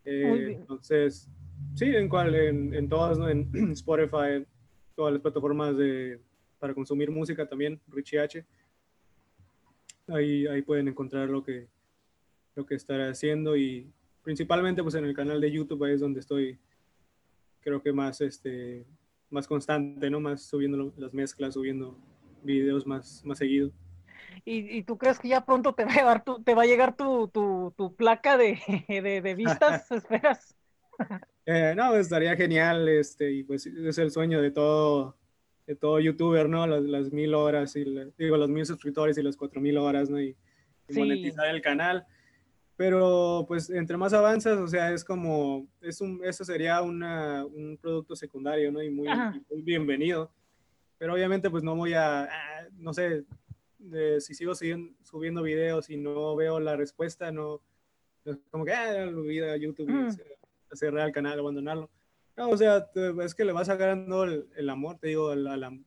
Eh, 0.04 0.56
entonces, 0.60 1.30
sí, 1.74 1.86
en, 1.86 2.10
cual, 2.10 2.34
en, 2.34 2.74
en 2.74 2.88
todas, 2.90 3.18
¿no? 3.18 3.28
en 3.30 3.48
Spotify, 3.72 4.44
todas 4.94 5.14
las 5.14 5.22
plataformas 5.22 5.78
de, 5.78 6.20
para 6.58 6.74
consumir 6.74 7.10
música 7.10 7.48
también, 7.48 7.80
Richie 7.88 8.18
H. 8.18 8.44
Ahí, 10.10 10.46
ahí 10.46 10.62
pueden 10.62 10.88
encontrar 10.88 11.28
lo 11.28 11.42
que, 11.42 11.68
lo 12.54 12.66
que 12.66 12.74
estaré 12.74 13.08
haciendo 13.08 13.56
y 13.56 13.90
principalmente 14.22 14.82
pues 14.82 14.94
en 14.94 15.04
el 15.04 15.14
canal 15.14 15.40
de 15.40 15.50
YouTube 15.50 15.84
ahí 15.84 15.94
es 15.94 16.00
donde 16.00 16.20
estoy, 16.20 16.58
creo 17.60 17.82
que 17.82 17.92
más, 17.92 18.20
este, 18.20 18.84
más 19.30 19.46
constante, 19.46 20.10
¿no? 20.10 20.20
Más 20.20 20.42
subiendo 20.42 20.92
las 20.96 21.14
mezclas, 21.14 21.54
subiendo 21.54 21.96
videos 22.42 22.86
más, 22.86 23.24
más 23.24 23.38
seguido. 23.38 23.70
¿Y, 24.44 24.78
y 24.78 24.82
tú 24.82 24.96
crees 24.96 25.18
que 25.18 25.28
ya 25.28 25.44
pronto 25.44 25.74
te 25.74 25.84
va 25.84 25.92
a 25.92 25.96
llegar 25.96 26.24
tu, 26.24 26.42
te 26.42 26.54
va 26.54 26.62
a 26.62 26.66
llegar 26.66 26.96
tu, 26.96 27.28
tu, 27.28 27.74
tu 27.76 27.94
placa 27.94 28.36
de, 28.36 28.58
de, 28.88 29.20
de 29.20 29.34
vistas? 29.34 29.90
¿Esperas? 29.90 30.56
Eh, 31.46 31.74
no, 31.76 31.94
estaría 31.96 32.36
genial, 32.36 32.88
este, 32.88 33.30
y 33.32 33.42
pues 33.42 33.66
es 33.66 33.98
el 33.98 34.10
sueño 34.10 34.40
de 34.40 34.50
todo, 34.50 35.16
de 35.70 35.76
todo 35.76 36.00
youtuber, 36.00 36.48
¿no? 36.48 36.66
Las, 36.66 36.82
las 36.82 37.12
mil 37.12 37.32
horas, 37.32 37.76
y 37.76 37.84
la- 37.84 38.08
digo, 38.18 38.36
los 38.36 38.50
mil 38.50 38.66
suscriptores 38.66 39.16
y 39.18 39.22
las 39.22 39.36
cuatro 39.36 39.60
mil 39.60 39.76
horas, 39.78 40.10
¿no? 40.10 40.20
Y, 40.20 40.30
y 40.88 40.92
Sí. 40.94 40.98
monetizar 40.98 41.46
el 41.54 41.62
canal. 41.62 42.04
Pero 42.76 43.44
pues 43.46 43.70
entre 43.70 43.96
más 43.96 44.12
avanzas, 44.12 44.58
o 44.58 44.66
sea, 44.66 44.92
es 44.92 45.04
como, 45.04 45.68
es 45.80 46.00
un, 46.00 46.22
eso 46.24 46.44
sería 46.44 46.82
una, 46.82 47.44
un 47.44 47.78
producto 47.80 48.16
secundario, 48.16 48.72
¿no? 48.72 48.82
Y 48.82 48.90
muy, 48.90 49.06
y 49.06 49.44
muy 49.54 49.62
bienvenido. 49.62 50.32
Pero 50.98 51.14
obviamente 51.14 51.48
pues 51.50 51.62
no 51.62 51.76
voy 51.76 51.92
a, 51.92 52.24
ah, 52.24 52.66
no 52.76 52.92
sé, 52.92 53.24
de- 53.78 54.20
si 54.20 54.34
sigo 54.34 54.56
siguiendo- 54.56 54.92
subiendo 55.04 55.40
videos 55.40 55.88
y 55.88 55.96
no 55.98 56.34
veo 56.34 56.58
la 56.58 56.74
respuesta, 56.76 57.30
no, 57.30 57.60
es 58.24 58.36
como 58.50 58.64
que, 58.64 58.72
ah, 58.72 59.06
olvida 59.06 59.56
YouTube 59.56 59.88
Mm. 59.88 60.10
cerrar 60.72 61.06
el 61.06 61.12
canal, 61.12 61.38
abandonarlo. 61.38 61.88
No, 62.36 62.50
o 62.50 62.56
sea, 62.56 62.88
es 63.22 63.34
que 63.34 63.44
le 63.44 63.52
vas 63.52 63.68
agarrando 63.68 64.24
el, 64.24 64.46
el 64.56 64.70
amor, 64.70 64.98
te 64.98 65.08
digo, 65.08 65.34
la, 65.34 65.56
la- 65.56 65.78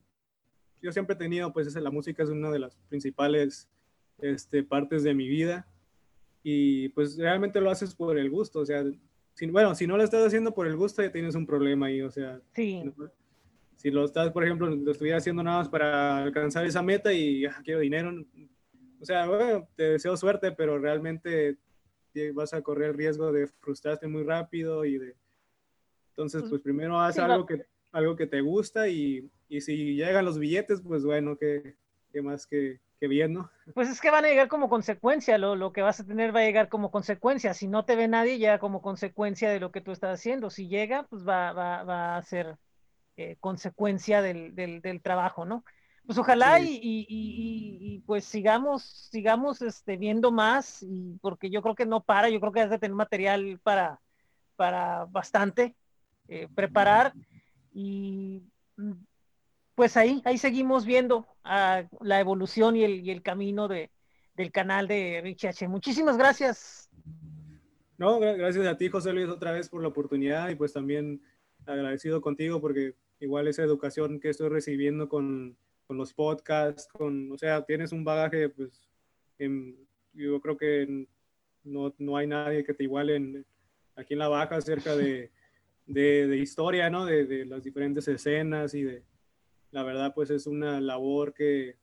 yo 0.81 0.91
siempre 0.91 1.15
he 1.15 1.17
tenido, 1.17 1.51
pues, 1.53 1.73
la 1.75 1.89
música 1.91 2.23
es 2.23 2.29
una 2.29 2.51
de 2.51 2.59
las 2.59 2.75
principales 2.89 3.69
este, 4.19 4.63
partes 4.63 5.03
de 5.03 5.13
mi 5.13 5.27
vida 5.27 5.67
y 6.43 6.89
pues 6.89 7.17
realmente 7.17 7.61
lo 7.61 7.71
haces 7.71 7.95
por 7.95 8.17
el 8.17 8.29
gusto, 8.29 8.59
o 8.59 8.65
sea, 8.65 8.83
si, 9.33 9.47
bueno, 9.47 9.73
si 9.75 9.87
no 9.87 9.97
lo 9.97 10.03
estás 10.03 10.25
haciendo 10.25 10.53
por 10.53 10.67
el 10.67 10.75
gusto 10.75 11.01
ya 11.01 11.11
tienes 11.11 11.35
un 11.35 11.45
problema 11.47 11.87
ahí, 11.87 12.01
o 12.01 12.11
sea, 12.11 12.39
Sí. 12.53 12.83
¿no? 12.83 12.93
si 13.77 13.89
lo 13.91 14.05
estás, 14.05 14.31
por 14.31 14.43
ejemplo, 14.43 14.67
lo 14.69 14.91
estuviera 14.91 15.17
haciendo 15.17 15.41
nada 15.41 15.57
más 15.59 15.69
para 15.69 16.17
alcanzar 16.23 16.65
esa 16.65 16.81
meta 16.83 17.11
y 17.13 17.45
ah, 17.45 17.59
quiero 17.63 17.79
dinero, 17.79 18.11
o 19.01 19.05
sea, 19.05 19.25
bueno, 19.27 19.67
te 19.75 19.83
deseo 19.83 20.15
suerte, 20.17 20.51
pero 20.51 20.77
realmente 20.77 21.57
te 22.13 22.31
vas 22.33 22.53
a 22.53 22.61
correr 22.61 22.91
el 22.91 22.97
riesgo 22.97 23.31
de 23.31 23.47
frustrarte 23.47 24.07
muy 24.07 24.23
rápido 24.23 24.85
y 24.85 24.97
de... 24.99 25.15
Entonces, 26.13 26.41
Pues, 26.41 26.49
pues 26.51 26.61
primero 26.61 26.99
haz 26.99 27.15
sí, 27.15 27.21
algo 27.21 27.45
que, 27.45 27.65
algo 27.91 28.15
que 28.15 28.27
te 28.27 28.41
gusta 28.41 28.87
y, 28.87 29.29
y 29.49 29.61
si 29.61 29.95
llegan 29.95 30.25
los 30.25 30.37
billetes, 30.39 30.81
pues 30.81 31.03
bueno, 31.03 31.37
que, 31.37 31.75
que 32.11 32.21
más 32.21 32.45
que, 32.47 32.79
que 32.99 33.07
bien, 33.07 33.33
¿no? 33.33 33.49
Pues 33.73 33.89
es 33.89 33.99
que 34.01 34.11
van 34.11 34.23
a 34.25 34.27
llegar 34.27 34.49
como 34.49 34.69
consecuencia, 34.69 35.37
lo, 35.39 35.55
lo 35.55 35.73
que 35.73 35.81
vas 35.81 35.99
a 35.99 36.05
tener 36.05 36.35
va 36.35 36.41
a 36.41 36.43
llegar 36.43 36.69
como 36.69 36.91
consecuencia. 36.91 37.53
Si 37.55 37.67
no 37.67 37.85
te 37.85 37.95
ve 37.95 38.07
nadie, 38.07 38.37
llega 38.37 38.59
como 38.59 38.81
consecuencia 38.81 39.49
de 39.49 39.59
lo 39.59 39.71
que 39.71 39.81
tú 39.81 39.91
estás 39.91 40.19
haciendo. 40.19 40.49
Si 40.51 40.67
llega, 40.67 41.03
pues 41.09 41.27
va, 41.27 41.53
va, 41.53 41.83
va 41.83 42.17
a 42.17 42.21
ser 42.23 42.57
eh, 43.17 43.37
consecuencia 43.39 44.21
del, 44.21 44.55
del, 44.55 44.81
del 44.81 45.01
trabajo, 45.01 45.45
¿no? 45.45 45.63
Pues 46.05 46.17
ojalá 46.19 46.59
Sí. 46.59 46.79
y- 46.81 47.05
y, 47.09 47.99
pues 48.05 48.25
sigamos, 48.25 48.83
sigamos 49.11 49.61
este, 49.61 49.97
viendo 49.97 50.31
más, 50.31 50.83
y 50.83 51.17
porque 51.21 51.49
yo 51.49 51.61
creo 51.61 51.75
que 51.75 51.85
no 51.85 52.03
para, 52.03 52.29
yo 52.29 52.39
creo 52.39 52.51
que 52.51 52.61
has 52.61 52.69
de 52.69 52.79
tener 52.79 52.95
material 52.95 53.59
para, 53.63 54.01
para 54.55 55.05
bastante 55.05 55.75
eh, 56.33 56.47
preparar 56.55 57.13
y 57.71 58.41
pues 59.75 59.97
ahí, 59.97 60.21
ahí 60.25 60.37
seguimos 60.37 60.85
viendo 60.85 61.27
ah, 61.43 61.83
la 62.01 62.19
evolución 62.19 62.75
y 62.75 62.83
el, 62.83 63.07
el 63.07 63.21
camino 63.21 63.67
de, 63.67 63.91
del 64.35 64.51
canal 64.51 64.87
de 64.87 65.21
Richie 65.23 65.49
H. 65.49 65.67
Muchísimas 65.67 66.17
gracias. 66.17 66.89
No, 67.97 68.19
gra- 68.19 68.35
gracias 68.35 68.65
a 68.65 68.77
ti, 68.77 68.89
José 68.89 69.13
Luis, 69.13 69.27
otra 69.29 69.51
vez 69.51 69.69
por 69.69 69.81
la 69.81 69.89
oportunidad 69.89 70.49
y 70.49 70.55
pues 70.55 70.73
también 70.73 71.21
agradecido 71.65 72.19
contigo 72.19 72.59
porque 72.59 72.95
igual 73.19 73.47
esa 73.47 73.63
educación 73.63 74.19
que 74.19 74.29
estoy 74.29 74.49
recibiendo 74.49 75.07
con, 75.07 75.55
con 75.85 75.97
los 75.97 76.13
podcasts, 76.13 76.87
con, 76.91 77.31
o 77.31 77.37
sea, 77.37 77.63
tienes 77.63 77.91
un 77.91 78.03
bagaje 78.03 78.49
pues 78.49 78.89
yo 80.13 80.41
creo 80.41 80.57
que 80.57 81.07
no, 81.63 81.93
no 81.97 82.17
hay 82.17 82.27
nadie 82.27 82.63
que 82.63 82.73
te 82.73 82.83
iguale 82.83 83.45
aquí 83.95 84.13
en 84.13 84.19
la 84.19 84.27
baja 84.27 84.55
acerca 84.55 84.95
de, 84.95 85.31
de, 85.93 86.27
de 86.27 86.37
historia, 86.37 86.89
¿no? 86.89 87.05
De, 87.05 87.25
de 87.25 87.45
las 87.45 87.63
diferentes 87.63 88.07
escenas 88.07 88.73
y 88.73 88.83
de, 88.83 89.03
la 89.71 89.83
verdad, 89.83 90.13
pues 90.13 90.29
es 90.29 90.47
una 90.47 90.79
labor 90.81 91.33
que, 91.33 91.77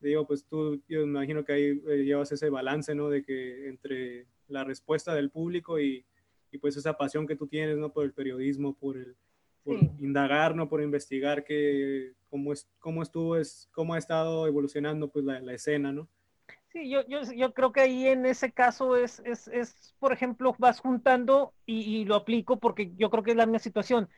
digo, 0.00 0.26
pues 0.26 0.44
tú, 0.44 0.82
yo 0.88 1.00
me 1.00 1.04
imagino 1.06 1.44
que 1.44 1.52
ahí 1.52 1.82
eh, 1.88 2.04
llevas 2.04 2.30
ese 2.32 2.50
balance, 2.50 2.94
¿no? 2.94 3.08
De 3.08 3.22
que 3.22 3.68
entre 3.68 4.26
la 4.48 4.64
respuesta 4.64 5.14
del 5.14 5.30
público 5.30 5.80
y, 5.80 6.04
y 6.50 6.58
pues 6.58 6.76
esa 6.76 6.96
pasión 6.96 7.26
que 7.26 7.36
tú 7.36 7.46
tienes, 7.46 7.78
¿no? 7.78 7.92
Por 7.92 8.04
el 8.04 8.12
periodismo, 8.12 8.76
por 8.76 8.96
el 8.96 9.16
por 9.62 9.78
Sí. 9.80 9.90
indagar, 10.00 10.54
¿no? 10.54 10.68
Por 10.68 10.82
investigar 10.82 11.42
que, 11.42 12.12
cómo, 12.28 12.52
es, 12.52 12.68
cómo 12.78 13.02
estuvo, 13.02 13.38
es, 13.38 13.66
cómo 13.72 13.94
ha 13.94 13.98
estado 13.98 14.46
evolucionando 14.46 15.08
pues 15.10 15.24
la, 15.24 15.40
la 15.40 15.54
escena, 15.54 15.90
¿no? 15.90 16.06
Sí, 16.74 16.90
yo, 16.90 17.06
yo, 17.06 17.20
yo 17.32 17.54
creo 17.54 17.70
que 17.72 17.82
ahí 17.82 18.08
en 18.08 18.26
ese 18.26 18.52
caso 18.52 18.96
es, 18.96 19.20
es, 19.24 19.46
es 19.48 19.94
por 20.00 20.12
ejemplo, 20.12 20.56
vas 20.58 20.80
juntando 20.80 21.54
y, 21.66 21.82
y 22.00 22.04
lo 22.04 22.16
aplico 22.16 22.58
porque 22.58 22.92
yo 22.96 23.10
creo 23.10 23.22
que 23.22 23.30
es 23.30 23.36
la 23.36 23.46
misma 23.46 23.60
situación. 23.60 24.08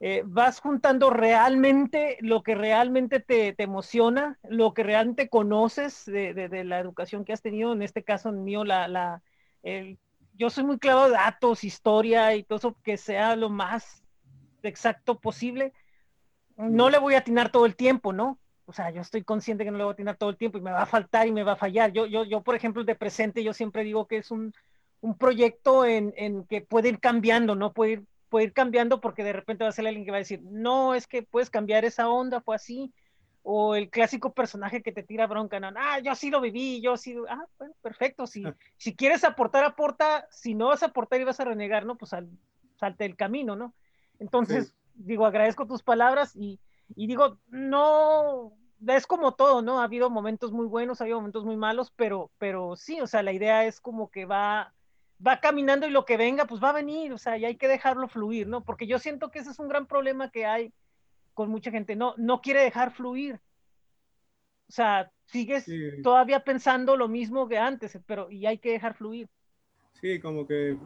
Eh, 0.00 0.22
vas 0.24 0.60
juntando 0.60 1.10
realmente 1.10 2.16
lo 2.20 2.42
que 2.44 2.54
realmente 2.54 3.18
te, 3.20 3.52
te 3.52 3.64
emociona, 3.64 4.38
lo 4.44 4.74
que 4.74 4.84
realmente 4.84 5.28
conoces 5.28 6.04
de, 6.06 6.34
de- 6.34 6.48
de 6.48 6.64
la 6.64 6.78
educación 6.80 7.24
que 7.24 7.32
has 7.32 7.42
tenido, 7.42 7.72
en 7.72 7.82
este 7.82 8.04
caso 8.04 8.28
en 8.28 8.44
mío, 8.44 8.64
la, 8.64 8.86
la, 8.88 9.22
el- 9.62 9.98
yo 10.34 10.50
soy 10.50 10.64
muy 10.64 10.78
clavado 10.78 11.06
de 11.08 11.14
datos, 11.14 11.64
historia 11.64 12.34
y 12.36 12.44
todo 12.44 12.58
eso, 12.58 12.78
que 12.84 12.96
sea 12.96 13.34
lo 13.36 13.50
más 13.50 14.04
exacto 14.62 15.20
posible. 15.20 15.72
No 16.66 16.90
le 16.90 16.98
voy 16.98 17.14
a 17.14 17.18
atinar 17.20 17.50
todo 17.52 17.66
el 17.66 17.76
tiempo, 17.76 18.12
¿no? 18.12 18.40
O 18.66 18.72
sea, 18.72 18.90
yo 18.90 19.02
estoy 19.02 19.22
consciente 19.22 19.64
que 19.64 19.70
no 19.70 19.78
le 19.78 19.84
voy 19.84 19.92
a 19.92 19.94
atinar 19.94 20.16
todo 20.16 20.30
el 20.30 20.36
tiempo 20.36 20.58
y 20.58 20.62
me 20.62 20.72
va 20.72 20.82
a 20.82 20.86
faltar 20.86 21.26
y 21.26 21.32
me 21.32 21.42
va 21.42 21.52
a 21.52 21.56
fallar. 21.56 21.92
Yo, 21.92 22.06
yo, 22.06 22.24
yo 22.24 22.42
por 22.42 22.54
ejemplo, 22.54 22.84
de 22.84 22.94
presente, 22.94 23.44
yo 23.44 23.52
siempre 23.52 23.84
digo 23.84 24.06
que 24.06 24.18
es 24.18 24.30
un, 24.30 24.54
un 25.00 25.18
proyecto 25.18 25.84
en, 25.84 26.14
en 26.16 26.44
que 26.44 26.62
puede 26.62 26.88
ir 26.88 26.98
cambiando, 26.98 27.54
¿no? 27.54 27.72
Puede 27.72 27.92
ir, 27.92 28.04
puede 28.30 28.46
ir 28.46 28.52
cambiando 28.52 29.00
porque 29.00 29.22
de 29.22 29.34
repente 29.34 29.64
va 29.64 29.70
a 29.70 29.72
ser 29.72 29.86
alguien 29.86 30.04
que 30.04 30.10
va 30.10 30.16
a 30.16 30.26
decir, 30.26 30.40
no, 30.42 30.94
es 30.94 31.06
que 31.06 31.22
puedes 31.22 31.50
cambiar 31.50 31.84
esa 31.84 32.08
onda, 32.08 32.40
fue 32.40 32.56
así. 32.56 32.92
O 33.42 33.74
el 33.74 33.90
clásico 33.90 34.32
personaje 34.32 34.82
que 34.82 34.92
te 34.92 35.02
tira 35.02 35.26
bronca, 35.26 35.60
no, 35.60 35.68
ah, 35.76 35.98
yo 35.98 36.14
sí 36.14 36.30
lo 36.30 36.40
viví, 36.40 36.80
yo 36.80 36.96
sí, 36.96 37.14
ah, 37.28 37.44
bueno, 37.58 37.74
perfecto, 37.82 38.26
si, 38.26 38.42
si 38.78 38.96
quieres 38.96 39.22
aportar, 39.22 39.64
aporta, 39.64 40.26
si 40.30 40.54
no 40.54 40.68
vas 40.68 40.82
a 40.82 40.86
aportar 40.86 41.20
y 41.20 41.24
vas 41.24 41.38
a 41.40 41.44
renegar, 41.44 41.84
¿no? 41.84 41.96
Pues 41.96 42.08
sal, 42.08 42.30
salte 42.76 43.04
el 43.04 43.16
camino, 43.16 43.54
¿no? 43.54 43.74
Entonces, 44.18 44.74
digo, 44.94 45.26
agradezco 45.26 45.66
tus 45.66 45.82
palabras 45.82 46.34
y, 46.34 46.58
y 46.94 47.06
digo, 47.06 47.38
no, 47.48 48.52
es 48.86 49.06
como 49.06 49.34
todo, 49.34 49.62
¿no? 49.62 49.80
Ha 49.80 49.84
habido 49.84 50.10
momentos 50.10 50.52
muy 50.52 50.66
buenos, 50.66 51.00
ha 51.00 51.04
habido 51.04 51.18
momentos 51.18 51.44
muy 51.44 51.56
malos, 51.56 51.92
pero, 51.96 52.30
pero 52.38 52.76
sí, 52.76 53.00
o 53.00 53.06
sea, 53.06 53.22
la 53.22 53.32
idea 53.32 53.64
es 53.66 53.80
como 53.80 54.10
que 54.10 54.26
va, 54.26 54.74
va 55.24 55.40
caminando 55.40 55.86
y 55.86 55.90
lo 55.90 56.04
que 56.04 56.16
venga, 56.16 56.44
pues 56.46 56.62
va 56.62 56.70
a 56.70 56.74
venir, 56.74 57.12
o 57.12 57.18
sea, 57.18 57.36
y 57.38 57.44
hay 57.44 57.56
que 57.56 57.68
dejarlo 57.68 58.08
fluir, 58.08 58.46
¿no? 58.46 58.64
Porque 58.64 58.86
yo 58.86 58.98
siento 58.98 59.30
que 59.30 59.38
ese 59.40 59.50
es 59.50 59.58
un 59.58 59.68
gran 59.68 59.86
problema 59.86 60.30
que 60.30 60.46
hay 60.46 60.72
con 61.32 61.50
mucha 61.50 61.70
gente, 61.70 61.96
no, 61.96 62.14
no 62.16 62.40
quiere 62.40 62.62
dejar 62.62 62.92
fluir. 62.92 63.40
O 64.68 64.72
sea, 64.72 65.10
sigues 65.26 65.64
Sí. 65.64 66.02
todavía 66.02 66.44
pensando 66.44 66.96
lo 66.96 67.08
mismo 67.08 67.48
que 67.48 67.58
antes, 67.58 67.98
pero 68.06 68.30
y 68.30 68.46
hay 68.46 68.58
que 68.58 68.70
dejar 68.72 68.94
fluir. 68.94 69.28
Sí, 70.00 70.20
como 70.20 70.46
que 70.46 70.78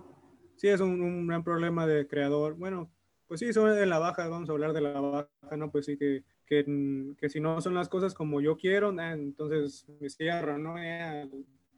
sí 0.57 0.69
es 0.69 0.81
un, 0.81 1.01
un 1.01 1.27
gran 1.27 1.45
problema 1.45 1.87
de 1.87 2.07
creador. 2.07 2.55
Bueno, 2.55 2.91
pues 3.29 3.41
sí, 3.41 3.53
sobre 3.53 3.85
la 3.87 3.99
baja, 3.99 4.27
vamos 4.29 4.49
a 4.49 4.53
hablar 4.53 4.73
de 4.73 4.81
la 4.81 5.01
baja, 5.01 5.57
¿no? 5.57 5.71
Pues 5.71 5.87
sí, 5.87 5.97
que, 5.97 6.25
que, 6.47 6.65
mm, 6.67 7.15
que 7.17 7.29
si 7.29 7.41
no 7.41 7.61
son 7.61 7.75
las 7.75 7.89
cosas 7.89 8.15
como 8.15 8.41
yo 8.41 8.57
quiero, 8.57 8.91
eh, 8.99 9.13
entonces 9.13 9.87
me 10.01 10.09
cierro, 10.09 10.59
¿no? 10.59 10.77
Eh, 10.79 11.29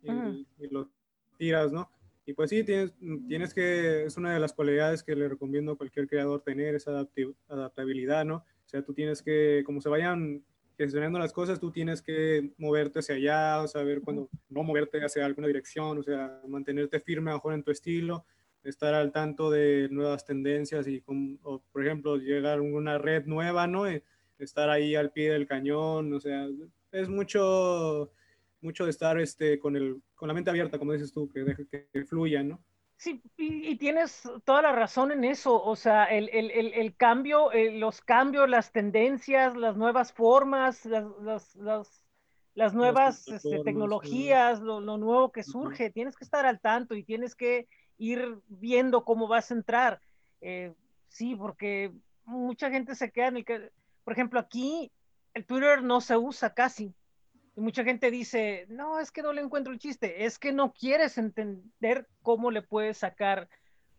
y, 0.02 0.10
Ujú. 0.10 0.46
y 0.58 0.68
lo 0.68 0.88
tiras, 1.36 1.72
¿no? 1.72 1.90
Y 2.24 2.32
pues 2.32 2.50
sí, 2.50 2.62
tienes, 2.62 2.94
tienes 3.26 3.52
que, 3.52 4.04
es 4.04 4.16
una 4.16 4.32
de 4.32 4.38
las 4.38 4.52
cualidades 4.52 5.02
que 5.02 5.16
le 5.16 5.28
recomiendo 5.28 5.72
a 5.72 5.76
cualquier 5.76 6.06
creador 6.06 6.42
tener, 6.42 6.76
esa 6.76 7.04
adaptabilidad, 7.48 8.24
¿no? 8.24 8.36
O 8.36 8.68
sea, 8.68 8.82
tú 8.82 8.94
tienes 8.94 9.20
que, 9.20 9.64
como 9.66 9.80
se 9.80 9.88
vayan 9.88 10.44
gestionando 10.78 11.18
las 11.18 11.32
cosas, 11.32 11.58
tú 11.58 11.72
tienes 11.72 12.00
que 12.00 12.52
moverte 12.56 13.00
hacia 13.00 13.16
allá, 13.16 13.62
o 13.62 13.68
saber 13.68 14.00
cuándo 14.00 14.30
no 14.48 14.62
moverte 14.62 15.04
hacia 15.04 15.26
alguna 15.26 15.48
dirección, 15.48 15.98
o 15.98 16.02
sea, 16.02 16.40
mantenerte 16.46 17.00
firme 17.00 17.32
mejor 17.32 17.54
en 17.54 17.64
tu 17.64 17.72
estilo, 17.72 18.24
estar 18.64 18.94
al 18.94 19.12
tanto 19.12 19.50
de 19.50 19.88
nuevas 19.90 20.24
tendencias 20.24 20.86
y, 20.86 21.00
con- 21.00 21.38
o, 21.42 21.60
por 21.72 21.84
ejemplo, 21.84 22.16
llegar 22.16 22.58
a 22.58 22.62
una 22.62 22.98
red 22.98 23.24
nueva, 23.26 23.66
¿no? 23.66 23.90
Y 23.90 24.02
estar 24.38 24.70
ahí 24.70 24.94
al 24.94 25.12
pie 25.12 25.32
del 25.32 25.46
cañón, 25.46 26.12
o 26.12 26.20
sea, 26.20 26.46
es 26.92 27.08
mucho, 27.08 28.12
mucho 28.60 28.84
de 28.84 28.90
estar 28.90 29.18
este, 29.20 29.58
con, 29.58 29.76
el, 29.76 30.02
con 30.14 30.28
la 30.28 30.34
mente 30.34 30.50
abierta, 30.50 30.78
como 30.78 30.92
dices 30.92 31.12
tú, 31.12 31.28
que 31.28 31.40
deje 31.40 31.66
que, 31.66 31.88
que 31.92 32.04
fluya, 32.04 32.42
¿no? 32.42 32.62
Sí, 32.96 33.22
y, 33.38 33.66
y 33.70 33.76
tienes 33.78 34.22
toda 34.44 34.60
la 34.60 34.72
razón 34.72 35.10
en 35.10 35.24
eso. 35.24 35.62
O 35.62 35.74
sea, 35.74 36.04
el, 36.04 36.28
el, 36.30 36.50
el, 36.50 36.74
el 36.74 36.94
cambio, 36.96 37.50
eh, 37.52 37.70
los 37.72 38.02
cambios, 38.02 38.48
las 38.48 38.72
tendencias, 38.72 39.56
las 39.56 39.76
nuevas 39.76 40.12
formas, 40.12 40.84
las, 40.84 41.04
las, 41.22 41.56
las, 41.56 42.04
las 42.54 42.74
nuevas 42.74 43.20
este, 43.28 43.40
plataformas, 43.48 43.64
tecnologías, 43.64 44.60
lo, 44.60 44.80
lo 44.80 44.98
nuevo 44.98 45.32
que 45.32 45.42
surge, 45.42 45.90
tienes 45.90 46.14
que 46.16 46.24
estar 46.24 46.44
al 46.44 46.60
tanto 46.60 46.94
y 46.94 47.02
tienes 47.04 47.34
que 47.34 47.68
ir 48.00 48.38
viendo 48.48 49.04
cómo 49.04 49.28
vas 49.28 49.50
a 49.50 49.54
entrar. 49.54 50.00
Eh, 50.40 50.72
sí, 51.08 51.36
porque 51.36 51.92
mucha 52.24 52.70
gente 52.70 52.94
se 52.94 53.12
queda 53.12 53.28
en 53.28 53.36
el 53.36 53.44
que, 53.44 53.70
por 54.04 54.14
ejemplo, 54.14 54.40
aquí 54.40 54.90
el 55.34 55.44
Twitter 55.44 55.82
no 55.82 56.00
se 56.00 56.16
usa 56.16 56.54
casi. 56.54 56.94
Y 57.56 57.60
mucha 57.60 57.84
gente 57.84 58.10
dice, 58.10 58.66
no, 58.70 58.98
es 58.98 59.12
que 59.12 59.22
no 59.22 59.32
le 59.32 59.42
encuentro 59.42 59.72
el 59.72 59.78
chiste, 59.78 60.24
es 60.24 60.38
que 60.38 60.52
no 60.52 60.72
quieres 60.72 61.18
entender 61.18 62.08
cómo 62.22 62.50
le 62.50 62.62
puedes 62.62 62.98
sacar 62.98 63.48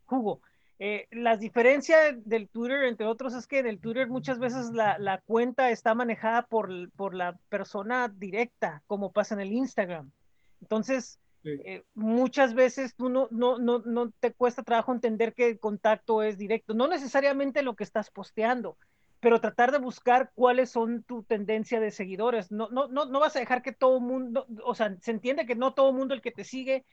jugo. 0.06 0.42
Eh, 0.80 1.08
las 1.12 1.40
diferencias 1.40 2.16
del 2.26 2.50
Twitter, 2.50 2.86
entre 2.86 3.06
otros, 3.06 3.36
es 3.36 3.46
que 3.46 3.60
en 3.60 3.68
el 3.68 3.80
Twitter 3.80 4.08
muchas 4.08 4.40
veces 4.40 4.72
la, 4.72 4.98
la 4.98 5.20
cuenta 5.20 5.70
está 5.70 5.94
manejada 5.94 6.42
por, 6.48 6.92
por, 6.94 7.14
la 7.14 7.38
persona 7.50 8.10
directa, 8.10 8.82
como 8.88 9.12
pasa 9.12 9.36
en 9.36 9.42
el 9.42 9.54
Instagram. 9.54 10.12
Entonces, 10.60 11.20
Sí. 11.44 11.50
eh, 11.66 11.84
muchas 11.94 12.54
veces 12.54 12.96
tú 12.96 13.10
no, 13.10 13.28
no, 13.32 13.58
no, 13.58 13.80
no 13.80 14.12
te 14.12 14.34
cuesta 14.34 14.64
trabajo 14.64 14.94
entender 14.94 15.34
que 15.34 15.48
el 15.48 15.60
contacto 15.60 16.22
es 16.24 16.38
directo, 16.38 16.74
no 16.74 16.88
necesariamente 16.88 17.64
lo 17.64 17.76
que 17.76 17.84
estás 17.84 18.12
posteando, 18.12 18.78
pero 19.20 19.42
tratar 19.42 19.72
de 19.72 19.80
buscar 19.80 20.32
cuáles 20.36 20.70
son 20.72 21.04
tu 21.04 21.24
tendencia 21.24 21.80
de 21.80 21.92
seguidores. 21.92 22.52
No, 22.52 22.70
no, 22.70 22.88
no, 22.88 23.06
no 23.06 23.20
vas 23.20 23.36
a 23.36 23.40
dejar 23.40 23.62
que 23.62 23.72
todo 23.72 24.00
mundo, 24.00 24.48
o 24.64 24.76
sea, 24.76 24.96
se 25.02 25.12
entiende 25.12 25.46
que 25.46 25.56
no 25.56 25.74
todo 25.74 25.94
mundo 25.94 26.14
el 26.14 26.22
que 26.22 26.32
te 26.32 26.44
sigue 26.44 26.86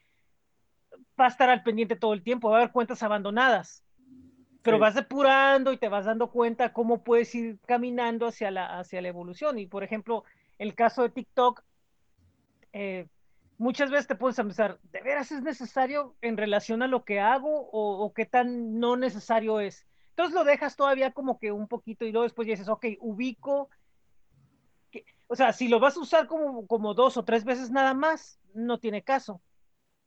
va 1.21 1.27
a 1.27 1.29
estar 1.29 1.51
al 1.51 1.63
pendiente 1.63 1.97
todo 1.97 2.13
el 2.15 2.23
tiempo, 2.23 2.51
va 2.51 2.57
a 2.57 2.61
haber 2.61 2.73
cuentas 2.73 3.03
abandonadas, 3.03 3.85
pero 4.63 4.77
Sí. 4.77 4.81
vas 4.81 4.95
depurando 4.95 5.73
y 5.73 5.79
te 5.79 5.89
vas 5.89 6.05
dando 6.07 6.31
cuenta 6.31 6.73
cómo 6.73 7.03
puedes 7.03 7.35
ir 7.35 7.59
caminando 7.67 8.27
hacia 8.27 8.51
la, 8.51 8.79
hacia 8.79 9.03
la 9.03 9.09
evolución. 9.09 9.59
Y 9.59 9.67
por 9.67 9.83
ejemplo, 9.85 10.25
el 10.59 10.75
caso 10.75 11.03
de 11.03 11.11
TikTok, 11.11 11.63
eh, 12.73 13.09
muchas 13.59 13.91
veces 13.91 14.07
te 14.09 14.17
puedes 14.17 14.37
pensar, 14.37 14.81
¿de 14.83 15.03
veras 15.03 15.33
es 15.33 15.43
necesario 15.43 16.17
en 16.23 16.37
relación 16.39 16.83
a 16.83 16.89
lo 16.89 17.05
que 17.05 17.21
hago 17.21 17.69
o, 17.71 18.05
o 18.05 18.15
qué 18.15 18.27
tan 18.27 18.79
no 18.81 18.97
necesario 18.97 19.61
es? 19.61 19.87
Entonces 20.11 20.35
lo 20.35 20.45
dejas 20.45 20.77
todavía 20.77 21.13
como 21.13 21.39
que 21.41 21.53
un 21.53 21.69
poquito 21.69 22.05
y 22.07 22.13
luego 22.13 22.25
después 22.25 22.49
dices, 22.49 22.69
ok, 22.69 22.87
ubico, 23.01 23.71
que, 24.91 25.05
o 25.27 25.37
sea, 25.37 25.53
si 25.53 25.69
lo 25.69 25.81
vas 25.81 25.97
a 25.97 26.01
usar 26.01 26.27
como, 26.27 26.67
como 26.67 26.95
dos 26.95 27.17
o 27.17 27.25
tres 27.25 27.45
veces 27.45 27.71
nada 27.71 27.95
más, 27.95 28.41
no 28.55 28.79
tiene 28.79 29.03
caso. 29.03 29.43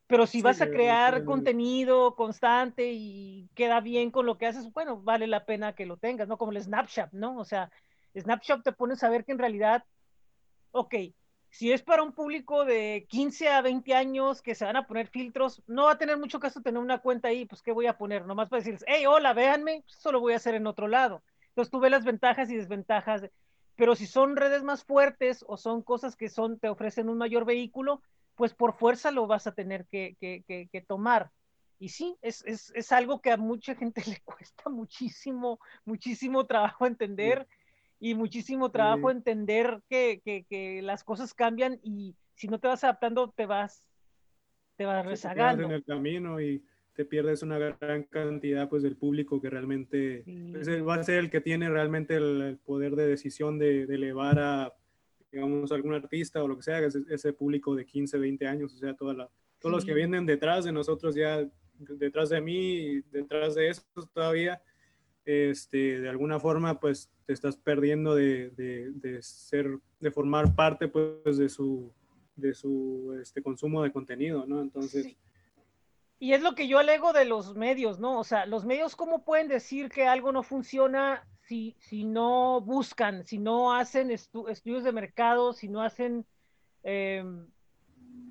Pero 0.08 0.28
si 0.28 0.42
Sí, 0.42 0.44
vas 0.44 0.62
a 0.62 0.70
crear 0.70 1.26
contenido 1.26 2.16
constante 2.16 2.92
y 2.94 3.50
queda 3.56 3.82
bien 3.82 4.12
con 4.12 4.26
lo 4.26 4.38
que 4.38 4.48
haces, 4.48 4.72
bueno, 4.74 5.02
vale 5.02 5.28
la 5.28 5.46
pena 5.46 5.76
que 5.76 5.86
lo 5.88 5.98
tengas, 5.98 6.28
¿no? 6.28 6.38
Como 6.38 6.52
el 6.54 6.62
Snapchat, 6.64 7.14
¿no? 7.14 7.38
O 7.40 7.46
sea, 7.46 7.72
Snapchat 8.20 8.64
te 8.64 8.74
pone 8.74 8.94
a 8.94 8.98
saber 8.98 9.26
que 9.26 9.34
en 9.34 9.40
realidad, 9.40 9.86
ok, 10.72 10.96
si 11.52 11.72
es 11.74 11.84
para 11.84 12.02
un 12.02 12.14
público 12.14 12.64
de 12.64 13.06
15 13.10 13.50
a 13.50 13.62
20 13.62 13.94
años 13.94 14.42
que 14.42 14.56
se 14.56 14.64
van 14.64 14.78
a 14.78 14.88
poner 14.88 15.08
filtros, 15.08 15.62
no 15.68 15.86
va 15.86 15.92
a 15.92 15.98
tener 15.98 16.18
mucho 16.18 16.40
caso 16.40 16.62
tener 16.62 16.82
una 16.82 17.00
cuenta 17.00 17.28
ahí, 17.28 17.46
pues 17.46 17.62
¿qué 17.62 17.74
voy 17.74 17.88
a 17.88 17.98
poner? 17.98 18.26
Nomás 18.26 18.48
para 18.48 18.62
decirles, 18.62 18.86
hey, 18.88 19.06
hola, 19.06 19.34
véanme, 19.34 19.82
pues, 19.86 19.98
eso 19.98 20.14
lo 20.14 20.22
voy 20.22 20.32
a 20.32 20.38
hacer 20.38 20.56
en 20.56 20.66
otro 20.66 20.88
lado. 20.88 21.22
Entonces 21.50 21.70
tú 21.70 21.82
ves 21.82 21.92
las 21.92 22.06
ventajas 22.06 22.50
y 22.50 22.56
desventajas, 22.56 23.24
de- 23.24 23.32
pero 23.76 23.96
si 23.96 24.08
son 24.08 24.38
redes 24.38 24.64
más 24.64 24.86
fuertes 24.86 25.44
o 25.46 25.58
son 25.58 25.82
cosas 25.82 26.16
que 26.16 26.30
son, 26.30 26.58
te 26.58 26.70
ofrecen 26.70 27.10
un 27.10 27.18
mayor 27.18 27.44
vehículo, 27.44 28.02
pues 28.36 28.54
por 28.54 28.74
fuerza 28.78 29.12
lo 29.12 29.28
vas 29.28 29.46
a 29.46 29.52
tener 29.54 29.86
que, 29.88 30.16
que, 30.22 30.44
que, 30.48 30.70
que 30.72 30.82
tomar. 30.82 31.32
Y 31.80 31.90
sí, 31.90 32.16
es, 32.22 32.46
es, 32.46 32.72
es, 32.76 32.92
algo 32.94 33.22
que 33.22 33.32
a 33.32 33.38
mucha 33.38 33.76
gente 33.76 34.04
le 34.08 34.22
cuesta 34.22 34.70
muchísimo, 34.70 35.60
muchísimo 35.84 36.46
trabajo 36.46 36.86
entender 36.86 37.46
y 38.02 38.16
muchísimo 38.16 38.72
trabajo 38.72 39.10
Sí. 39.12 39.18
entender 39.18 39.80
que, 39.88 40.22
que, 40.26 40.44
que, 40.50 40.82
las 40.82 41.04
cosas 41.04 41.34
cambian 41.36 41.80
y 41.84 42.16
si 42.34 42.48
no 42.48 42.60
te 42.60 42.68
vas 42.68 42.84
adaptando 42.84 43.32
te 43.32 43.46
vas, 43.46 43.86
te 44.76 44.86
vas 44.86 45.04
Sí, 45.04 45.06
te 45.06 45.10
rezagando. 45.12 45.58
quedas 45.58 45.70
en 45.70 45.76
el 45.76 45.86
camino 45.86 46.42
y 46.42 46.64
te 46.94 47.06
pierdes 47.06 47.44
una 47.44 47.60
gran 47.60 48.04
cantidad 48.04 48.68
pues 48.68 48.82
del 48.84 48.98
público 48.98 49.40
que 49.40 49.52
realmente 49.52 50.24
Sí. 50.26 50.50
pues, 50.52 50.68
va 50.86 50.96
a 50.96 51.04
ser 51.04 51.20
el 51.20 51.30
que 51.30 51.42
tiene 51.42 51.70
realmente 51.70 52.16
el, 52.16 52.60
poder 52.66 52.96
de 52.96 53.06
decisión 53.08 53.60
de, 53.60 53.86
de 53.86 53.96
elevar 53.96 54.40
a 54.40 54.74
digamos, 55.32 55.72
algún 55.72 55.94
artista 55.94 56.44
o 56.44 56.48
lo 56.48 56.58
que 56.58 56.64
sea, 56.64 56.80
ese, 56.80 57.04
ese 57.10 57.32
público 57.34 57.74
de 57.76 57.86
15, 57.86 58.18
20 58.18 58.48
años, 58.48 58.74
o 58.74 58.78
sea, 58.78 58.96
toda 58.96 59.14
la, 59.14 59.30
todos 59.60 59.74
los 59.76 59.86
que 59.86 59.92
Sí. 59.94 59.96
vienen 59.96 60.26
detrás 60.26 60.66
de 60.66 60.72
nosotros 60.74 61.16
ya, 61.16 61.48
detrás 61.78 62.30
de 62.30 62.42
mí, 62.42 63.00
detrás 63.12 63.56
de 63.56 63.70
eso 63.70 63.84
todavía, 64.14 64.62
este, 65.24 66.02
de 66.02 66.10
alguna 66.10 66.40
forma, 66.40 66.80
pues 66.80 67.10
estás 67.34 67.58
perdiendo 67.58 68.16
de, 68.16 68.50
de, 68.52 68.92
de 68.92 69.22
ser, 69.22 69.80
de 70.00 70.12
formar 70.12 70.56
parte, 70.56 70.88
pues, 70.88 71.38
de 71.38 71.50
su, 71.50 71.92
de 72.36 72.54
su 72.54 73.18
este, 73.22 73.42
consumo 73.42 73.84
de 73.84 73.92
contenido, 73.92 74.46
¿no? 74.46 74.62
Entonces. 74.62 75.16
Y 76.20 76.34
es 76.34 76.42
lo 76.42 76.54
que 76.54 76.68
yo 76.68 76.78
alego 76.78 77.14
de 77.14 77.26
los 77.26 77.56
medios, 77.56 78.00
¿no? 78.00 78.20
O 78.20 78.24
sea, 78.24 78.46
los 78.46 78.64
medios, 78.64 78.96
¿cómo 78.96 79.24
pueden 79.24 79.48
decir 79.48 79.90
que 79.90 80.06
algo 80.06 80.32
no 80.32 80.44
funciona 80.44 81.28
si, 81.48 81.76
si 81.80 82.06
no 82.06 82.62
buscan, 82.62 83.26
si 83.26 83.40
no 83.40 83.74
hacen 83.74 84.10
estu- 84.10 84.50
estudios 84.50 84.84
de 84.84 84.92
mercado, 84.92 85.54
si 85.54 85.68
no 85.68 85.82
hacen 85.82 86.26
eh, 86.84 87.24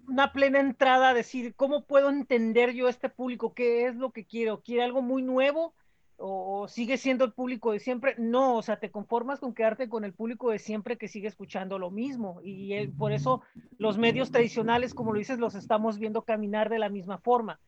una 0.07 0.33
plena 0.33 0.61
entrada 0.61 1.15
decir, 1.15 1.55
¿cómo 1.57 1.85
puedo 1.85 2.11
entender 2.11 2.73
yo 2.73 2.87
a 2.87 2.91
este 2.91 3.09
público? 3.09 3.55
¿Qué 3.55 3.87
es 3.87 3.97
lo 3.97 4.13
que 4.13 4.25
quiero? 4.25 4.61
¿Quiere 4.61 4.83
algo 4.83 5.03
muy 5.03 5.23
nuevo? 5.23 5.75
¿O, 6.23 6.61
o 6.61 6.69
sigue 6.69 6.99
siendo 6.99 7.25
el 7.25 7.33
público 7.33 7.73
de 7.73 7.81
siempre? 7.81 8.15
No, 8.19 8.57
o 8.57 8.63
sea, 8.63 8.79
te 8.79 8.91
conformas 8.91 9.41
con 9.41 9.55
quedarte 9.55 9.89
con 9.89 10.05
el 10.05 10.13
público 10.13 10.51
de 10.51 10.59
siempre 10.59 10.99
que 10.99 11.09
sigue 11.09 11.29
escuchando 11.29 11.79
lo 11.79 11.91
mismo. 11.91 12.41
Y 12.43 12.75
eh, 12.75 12.93
por 12.97 13.13
eso 13.13 13.43
los 13.79 13.97
medios 13.97 14.31
tradicionales, 14.31 14.95
como 14.95 15.13
lo 15.13 15.19
dices, 15.19 15.39
los 15.39 15.55
estamos 15.55 15.99
viendo 15.99 16.23
caminar 16.23 16.69
de 16.69 16.79
la 16.79 16.91
misma 16.91 17.19
forma. 17.19 17.59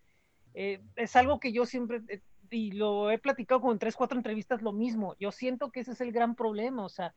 Eh, 0.54 0.82
es 0.96 1.16
algo 1.16 1.40
que 1.40 1.52
yo 1.52 1.64
siempre, 1.66 2.02
eh, 2.08 2.20
y 2.50 2.72
lo 2.72 3.10
he 3.10 3.18
platicado 3.18 3.60
con 3.60 3.78
tres, 3.78 3.96
cuatro 3.96 4.18
entrevistas, 4.18 4.62
lo 4.62 4.72
mismo. 4.72 5.16
Yo 5.18 5.32
siento 5.32 5.70
que 5.70 5.80
ese 5.80 5.92
es 5.92 6.00
el 6.00 6.12
gran 6.12 6.34
problema. 6.34 6.84
O 6.84 6.90
sea, 6.90 7.14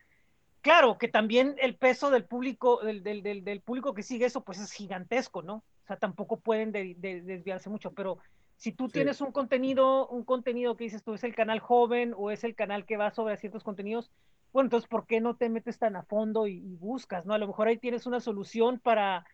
claro 0.62 0.98
que 0.98 1.08
también 1.08 1.56
el 1.60 1.76
peso 1.76 2.10
del 2.10 2.26
público, 2.26 2.80
del, 2.82 3.04
del, 3.04 3.22
del, 3.22 3.44
del 3.44 3.62
público 3.62 3.94
que 3.94 4.04
sigue 4.04 4.26
eso, 4.26 4.44
pues 4.44 4.60
es 4.60 4.72
gigantesco, 4.72 5.42
¿no? 5.42 5.56
O 5.56 5.88
sea, 5.88 5.98
tampoco 5.98 6.40
pueden 6.40 6.72
de, 6.72 6.96
de, 6.98 7.22
desviarse 7.22 7.70
mucho, 7.70 7.92
pero 7.92 8.18
si 8.58 8.72
tú 8.72 8.88
Sí. 8.88 8.94
tienes 8.94 9.22
un 9.22 9.32
contenido, 9.32 10.08
un 10.08 10.24
contenido 10.24 10.76
que 10.76 10.86
dices 10.86 11.04
tú 11.04 11.14
es 11.14 11.24
el 11.24 11.36
canal 11.36 11.60
joven 11.60 12.14
o 12.18 12.32
es 12.32 12.44
el 12.44 12.56
canal 12.56 12.86
que 12.86 12.98
va 12.98 13.12
sobre 13.12 13.38
ciertos 13.38 13.64
contenidos, 13.64 14.12
bueno, 14.54 14.68
entonces, 14.68 14.88
¿por 14.90 15.06
qué 15.06 15.20
no 15.20 15.36
te 15.36 15.50
metes 15.50 15.78
tan 15.78 15.98
a 15.98 16.04
fondo 16.04 16.48
y, 16.48 16.54
y 16.54 16.76
buscas, 16.78 17.26
¿no? 17.26 17.34
A 17.34 17.38
lo 17.38 17.48
mejor 17.48 17.68
ahí 17.68 17.78
tienes 17.78 18.06
una 18.06 18.22
solución 18.22 18.80
para 18.80 19.26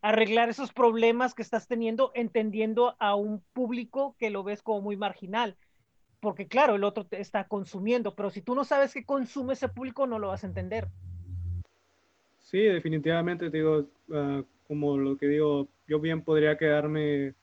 arreglar 0.00 0.48
esos 0.48 0.72
problemas 0.72 1.34
que 1.34 1.42
estás 1.42 1.68
teniendo, 1.68 2.12
entendiendo 2.14 2.96
a 2.98 3.14
un 3.14 3.42
público 3.52 4.16
que 4.18 4.30
lo 4.30 4.42
ves 4.42 4.62
como 4.62 4.80
muy 4.80 4.96
marginal. 4.96 5.56
Porque 6.20 6.48
claro, 6.48 6.76
el 6.76 6.84
otro 6.84 7.06
te 7.06 7.20
está 7.20 7.44
consumiendo, 7.48 8.14
pero 8.14 8.30
si 8.30 8.42
tú 8.42 8.54
no 8.54 8.64
sabes 8.64 8.94
qué 8.94 9.04
consume 9.04 9.54
ese 9.54 9.68
público, 9.68 10.06
no 10.06 10.18
lo 10.18 10.28
vas 10.28 10.44
a 10.44 10.46
entender. 10.46 10.88
Sí, 12.38 12.60
definitivamente, 12.60 13.50
te 13.50 13.56
digo, 13.58 13.86
ah, 14.12 14.42
como 14.66 14.96
lo 14.98 15.16
que 15.16 15.26
digo, 15.26 15.68
yo 15.86 16.00
bien 16.00 16.22
podría 16.22 16.56
quedarme 16.56 17.34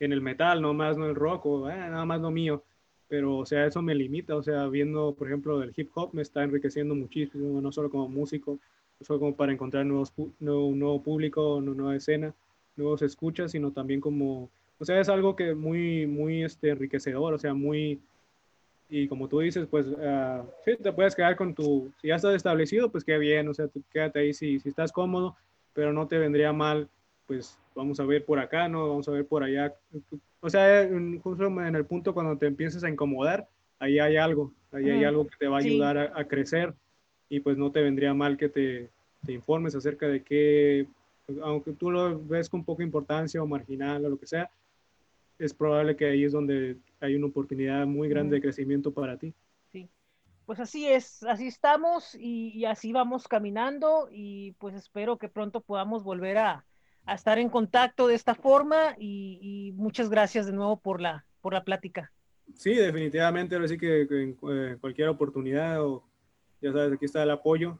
en 0.00 0.12
el 0.12 0.20
metal, 0.20 0.60
no 0.62 0.74
más 0.74 0.96
no 0.96 1.06
el 1.06 1.14
rock, 1.14 1.46
o 1.46 1.66
ah, 1.66 1.76
nada 1.76 2.04
más 2.04 2.20
lo 2.20 2.30
mío, 2.30 2.62
pero 3.08 3.36
o 3.38 3.46
sea, 3.46 3.66
eso 3.66 3.82
me 3.82 3.94
limita, 3.94 4.34
o 4.34 4.42
sea, 4.42 4.66
viendo, 4.68 5.14
por 5.14 5.28
ejemplo, 5.28 5.62
el 5.62 5.72
hip 5.76 5.90
hop 5.94 6.10
me 6.12 6.22
está 6.22 6.42
enriqueciendo 6.42 6.94
muchísimo, 6.94 7.60
no 7.60 7.70
solo 7.70 7.90
como 7.90 8.08
músico, 8.08 8.58
solo 9.00 9.20
como 9.20 9.36
para 9.36 9.52
encontrar 9.52 9.84
nuevos, 9.84 10.12
nuevo, 10.40 10.66
un 10.66 10.78
nuevo 10.78 11.02
público, 11.02 11.56
una 11.56 11.72
nueva 11.72 11.96
escena, 11.96 12.34
nuevos 12.76 13.02
escuchas, 13.02 13.52
sino 13.52 13.70
también 13.72 14.00
como, 14.00 14.50
o 14.78 14.84
sea, 14.84 15.00
es 15.00 15.08
algo 15.08 15.36
que 15.36 15.54
muy, 15.54 16.06
muy 16.06 16.42
este, 16.42 16.70
enriquecedor, 16.70 17.34
o 17.34 17.38
sea, 17.38 17.54
muy, 17.54 18.00
y 18.88 19.08
como 19.08 19.28
tú 19.28 19.40
dices, 19.40 19.66
pues 19.70 19.86
ah, 20.00 20.44
sí, 20.64 20.72
te 20.82 20.92
puedes 20.92 21.14
quedar 21.14 21.36
con 21.36 21.54
tu, 21.54 21.92
si 22.00 22.08
ya 22.08 22.16
estás 22.16 22.34
establecido, 22.34 22.90
pues 22.90 23.04
qué 23.04 23.18
bien, 23.18 23.48
o 23.48 23.54
sea, 23.54 23.68
tú 23.68 23.82
quédate 23.92 24.20
ahí 24.20 24.34
si, 24.34 24.58
si 24.60 24.68
estás 24.68 24.92
cómodo, 24.92 25.36
pero 25.74 25.92
no 25.92 26.06
te 26.08 26.18
vendría 26.18 26.52
mal, 26.52 26.88
pues 27.26 27.58
vamos 27.74 28.00
a 28.00 28.04
ver 28.04 28.24
por 28.24 28.38
acá, 28.38 28.68
¿no? 28.68 28.88
Vamos 28.88 29.08
a 29.08 29.12
ver 29.12 29.26
por 29.26 29.42
allá. 29.42 29.74
O 30.40 30.50
sea, 30.50 30.88
justo 31.22 31.46
en 31.46 31.74
el 31.76 31.84
punto 31.84 32.14
cuando 32.14 32.36
te 32.36 32.46
empiezas 32.46 32.84
a 32.84 32.90
incomodar, 32.90 33.48
ahí 33.78 33.98
hay 33.98 34.16
algo, 34.16 34.52
ahí 34.72 34.90
hay 34.90 35.04
algo 35.04 35.26
que 35.26 35.36
te 35.38 35.48
va 35.48 35.58
a 35.58 35.62
sí. 35.62 35.70
ayudar 35.70 35.98
a, 35.98 36.12
a 36.18 36.24
crecer 36.26 36.74
y 37.28 37.40
pues 37.40 37.56
no 37.56 37.72
te 37.72 37.80
vendría 37.80 38.14
mal 38.14 38.36
que 38.36 38.48
te, 38.48 38.90
te 39.24 39.32
informes 39.32 39.74
acerca 39.74 40.06
de 40.06 40.22
qué, 40.22 40.86
aunque 41.42 41.72
tú 41.72 41.90
lo 41.90 42.20
ves 42.24 42.48
con 42.48 42.64
poca 42.64 42.82
importancia 42.82 43.42
o 43.42 43.46
marginal 43.46 44.04
o 44.04 44.10
lo 44.10 44.18
que 44.18 44.26
sea, 44.26 44.50
es 45.38 45.54
probable 45.54 45.96
que 45.96 46.06
ahí 46.06 46.24
es 46.24 46.32
donde 46.32 46.76
hay 47.00 47.16
una 47.16 47.26
oportunidad 47.26 47.86
muy 47.86 48.08
grande 48.08 48.36
de 48.36 48.42
crecimiento 48.42 48.92
para 48.92 49.16
ti. 49.16 49.32
Pues 50.44 50.58
así 50.58 50.88
es, 50.88 51.22
así 51.22 51.46
estamos 51.46 52.16
y, 52.16 52.50
y 52.50 52.64
así 52.64 52.92
vamos 52.92 53.28
caminando 53.28 54.08
y 54.10 54.52
pues 54.58 54.74
espero 54.74 55.16
que 55.16 55.28
pronto 55.28 55.60
podamos 55.60 56.02
volver 56.02 56.36
a, 56.38 56.66
a 57.04 57.14
estar 57.14 57.38
en 57.38 57.48
contacto 57.48 58.06
de 58.06 58.14
esta 58.14 58.34
forma 58.34 58.94
y, 58.98 59.38
y 59.40 59.72
muchas 59.72 60.08
gracias 60.08 60.46
de 60.46 60.52
nuevo 60.52 60.78
por 60.78 61.00
la, 61.00 61.24
por 61.40 61.52
la 61.52 61.64
plática. 61.64 62.12
Sí, 62.54 62.74
definitivamente, 62.74 63.54
ahora 63.54 63.68
sí 63.68 63.78
que, 63.78 64.02
en 64.02 64.38
eh, 64.50 64.76
cualquier 64.80 65.08
oportunidad 65.08 65.84
o 65.84 66.04
ya 66.60 66.72
sabes, 66.72 66.92
aquí 66.92 67.04
está 67.04 67.22
el 67.22 67.30
apoyo. 67.30 67.78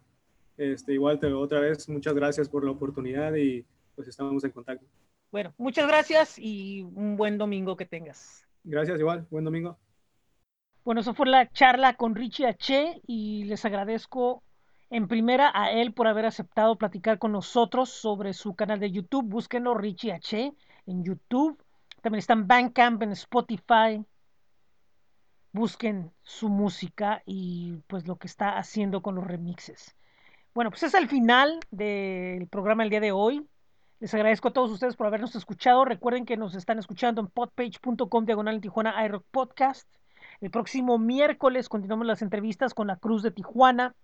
Este, 0.56 0.92
igual 0.92 1.18
te 1.18 1.32
otra 1.32 1.60
vez, 1.60 1.88
muchas 1.88 2.14
gracias 2.14 2.48
por 2.48 2.64
la 2.64 2.72
oportunidad 2.72 3.34
y 3.34 3.64
pues 3.94 4.08
estamos 4.08 4.42
en 4.44 4.50
contacto. 4.50 4.86
Bueno, 5.30 5.54
muchas 5.56 5.86
gracias 5.86 6.38
y 6.38 6.82
un 6.82 7.16
buen 7.16 7.38
domingo 7.38 7.76
que 7.76 7.86
tengas. 7.86 8.46
Gracias 8.64 8.98
igual, 8.98 9.26
buen 9.30 9.44
domingo. 9.44 9.78
Bueno, 10.84 11.00
eso 11.00 11.14
fue 11.14 11.26
la 11.26 11.48
charla 11.50 11.94
con 11.94 12.14
Richie 12.14 12.46
H 12.46 13.00
y 13.06 13.44
les 13.44 13.64
agradezco 13.64 14.42
en 14.92 15.08
primera 15.08 15.50
a 15.54 15.70
él 15.70 15.94
por 15.94 16.06
haber 16.06 16.26
aceptado 16.26 16.76
platicar 16.76 17.18
con 17.18 17.32
nosotros 17.32 17.88
sobre 17.88 18.34
su 18.34 18.54
canal 18.54 18.78
de 18.78 18.90
YouTube. 18.90 19.24
Búsquenlo 19.24 19.72
Richie 19.72 20.12
H 20.12 20.52
en 20.86 21.02
YouTube. 21.02 21.58
También 22.02 22.18
está 22.18 22.34
en 22.34 22.46
Bandcamp, 22.46 23.02
en 23.02 23.12
Spotify. 23.12 24.04
Busquen 25.50 26.12
su 26.22 26.50
música 26.50 27.22
y 27.24 27.78
pues 27.86 28.06
lo 28.06 28.16
que 28.16 28.26
está 28.26 28.58
haciendo 28.58 29.00
con 29.00 29.14
los 29.14 29.26
remixes. 29.26 29.96
Bueno, 30.52 30.70
pues 30.70 30.82
es 30.82 30.92
el 30.92 31.08
final 31.08 31.60
del 31.70 32.46
programa 32.48 32.82
el 32.82 32.90
día 32.90 33.00
de 33.00 33.12
hoy. 33.12 33.46
Les 33.98 34.12
agradezco 34.12 34.48
a 34.48 34.52
todos 34.52 34.70
ustedes 34.70 34.94
por 34.94 35.06
habernos 35.06 35.34
escuchado. 35.34 35.86
Recuerden 35.86 36.26
que 36.26 36.36
nos 36.36 36.54
están 36.54 36.78
escuchando 36.78 37.22
en 37.22 37.28
podpage.com 37.28 38.26
diagonal 38.26 38.56
en 38.56 38.60
Tijuana 38.60 39.06
iRock 39.06 39.24
Podcast. 39.30 39.88
El 40.42 40.50
próximo 40.50 40.98
miércoles 40.98 41.70
continuamos 41.70 42.06
las 42.06 42.20
entrevistas 42.20 42.74
con 42.74 42.88
la 42.88 42.96
Cruz 42.96 43.22
de 43.22 43.30
Tijuana. 43.30 43.94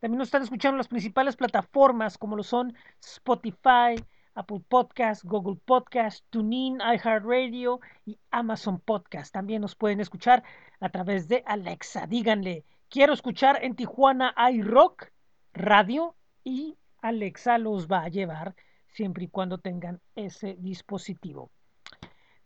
También 0.00 0.18
nos 0.18 0.28
están 0.28 0.42
escuchando 0.42 0.78
las 0.78 0.88
principales 0.88 1.36
plataformas 1.36 2.16
como 2.16 2.34
lo 2.34 2.42
son 2.42 2.74
Spotify, 3.02 4.02
Apple 4.34 4.62
Podcast, 4.66 5.24
Google 5.24 5.60
Podcast, 5.62 6.24
TuneIn, 6.30 6.78
iHeartRadio 6.80 7.80
y 8.06 8.18
Amazon 8.30 8.80
Podcast. 8.80 9.30
También 9.30 9.60
nos 9.60 9.76
pueden 9.76 10.00
escuchar 10.00 10.42
a 10.80 10.88
través 10.88 11.28
de 11.28 11.42
Alexa. 11.44 12.06
Díganle, 12.06 12.64
quiero 12.88 13.12
escuchar 13.12 13.62
en 13.62 13.76
Tijuana 13.76 14.34
iRock 14.50 15.12
Radio 15.52 16.16
y 16.44 16.78
Alexa 17.02 17.58
los 17.58 17.86
va 17.86 18.04
a 18.04 18.08
llevar 18.08 18.54
siempre 18.88 19.24
y 19.24 19.28
cuando 19.28 19.58
tengan 19.58 20.00
ese 20.16 20.56
dispositivo. 20.60 21.50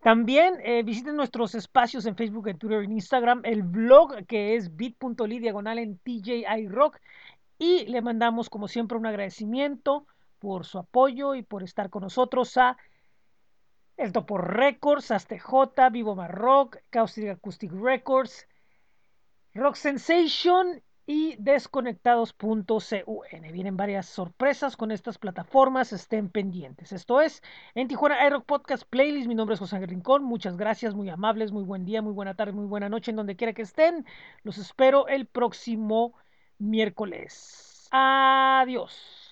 También 0.05 0.57
eh, 0.62 0.82
visiten 0.82 1.16
nuestros 1.16 1.55
espacios 1.55 2.05
en 2.05 2.14
Facebook, 2.14 2.48
en 2.48 2.59
Twitter, 2.59 2.82
en 2.82 2.92
Instagram, 2.92 3.40
el 3.44 3.62
blog 3.62 4.26
que 4.26 4.55
es 4.55 4.76
bit.ly 4.76 5.38
diagonal 5.38 5.78
en 5.78 5.96
TJI 5.96 6.68
Rock 6.68 6.98
y 7.59 7.86
le 7.86 8.02
mandamos 8.02 8.50
como 8.50 8.68
siempre 8.68 8.98
un 8.98 9.07
agradecimiento 9.07 10.07
por 10.38 10.66
su 10.66 10.78
apoyo 10.78 11.34
y 11.34 11.42
por 11.42 11.62
estar 11.62 11.90
con 11.90 12.02
nosotros 12.02 12.57
a 12.57 12.76
El 13.96 14.12
Topo 14.12 14.38
Records, 14.38 15.11
ASTJ, 15.11 15.90
Vivo 15.92 16.14
Rock, 16.26 16.78
Caustic 16.90 17.28
Acoustic 17.28 17.72
Records, 17.72 18.46
Rock 19.55 19.76
Sensation 19.76 20.82
y 21.07 21.36
desconectados.cun. 21.38 22.64
Vienen 23.52 23.76
varias 23.76 24.07
sorpresas 24.07 24.76
con 24.76 24.90
estas 24.90 25.18
plataformas, 25.18 25.92
estén 25.92 26.30
pendientes. 26.30 26.92
Esto 26.92 27.20
es 27.20 27.42
en 27.74 27.88
Tijuana 27.88 28.26
iRock 28.26 28.46
Podcast 28.46 28.84
Playlist. 28.88 29.28
Mi 29.28 29.34
nombre 29.34 29.55
es 29.55 29.61
José 29.61 29.84
Rincón. 29.86 30.24
Muchas 30.24 30.57
gracias, 30.57 30.94
muy 30.94 31.11
amables, 31.11 31.52
muy 31.52 31.64
buen 31.64 31.84
día, 31.84 32.00
muy 32.00 32.12
buena 32.12 32.34
tarde, 32.34 32.52
muy 32.52 32.66
buena 32.66 32.88
noche, 32.88 33.11
en 33.11 33.16
donde 33.16 33.36
quiera 33.36 33.52
que 33.52 33.62
estén. 33.62 34.07
Los 34.42 34.59
espero 34.59 35.07
el 35.09 35.26
próximo 35.26 36.14
miércoles. 36.59 37.88
Adiós. 37.90 39.23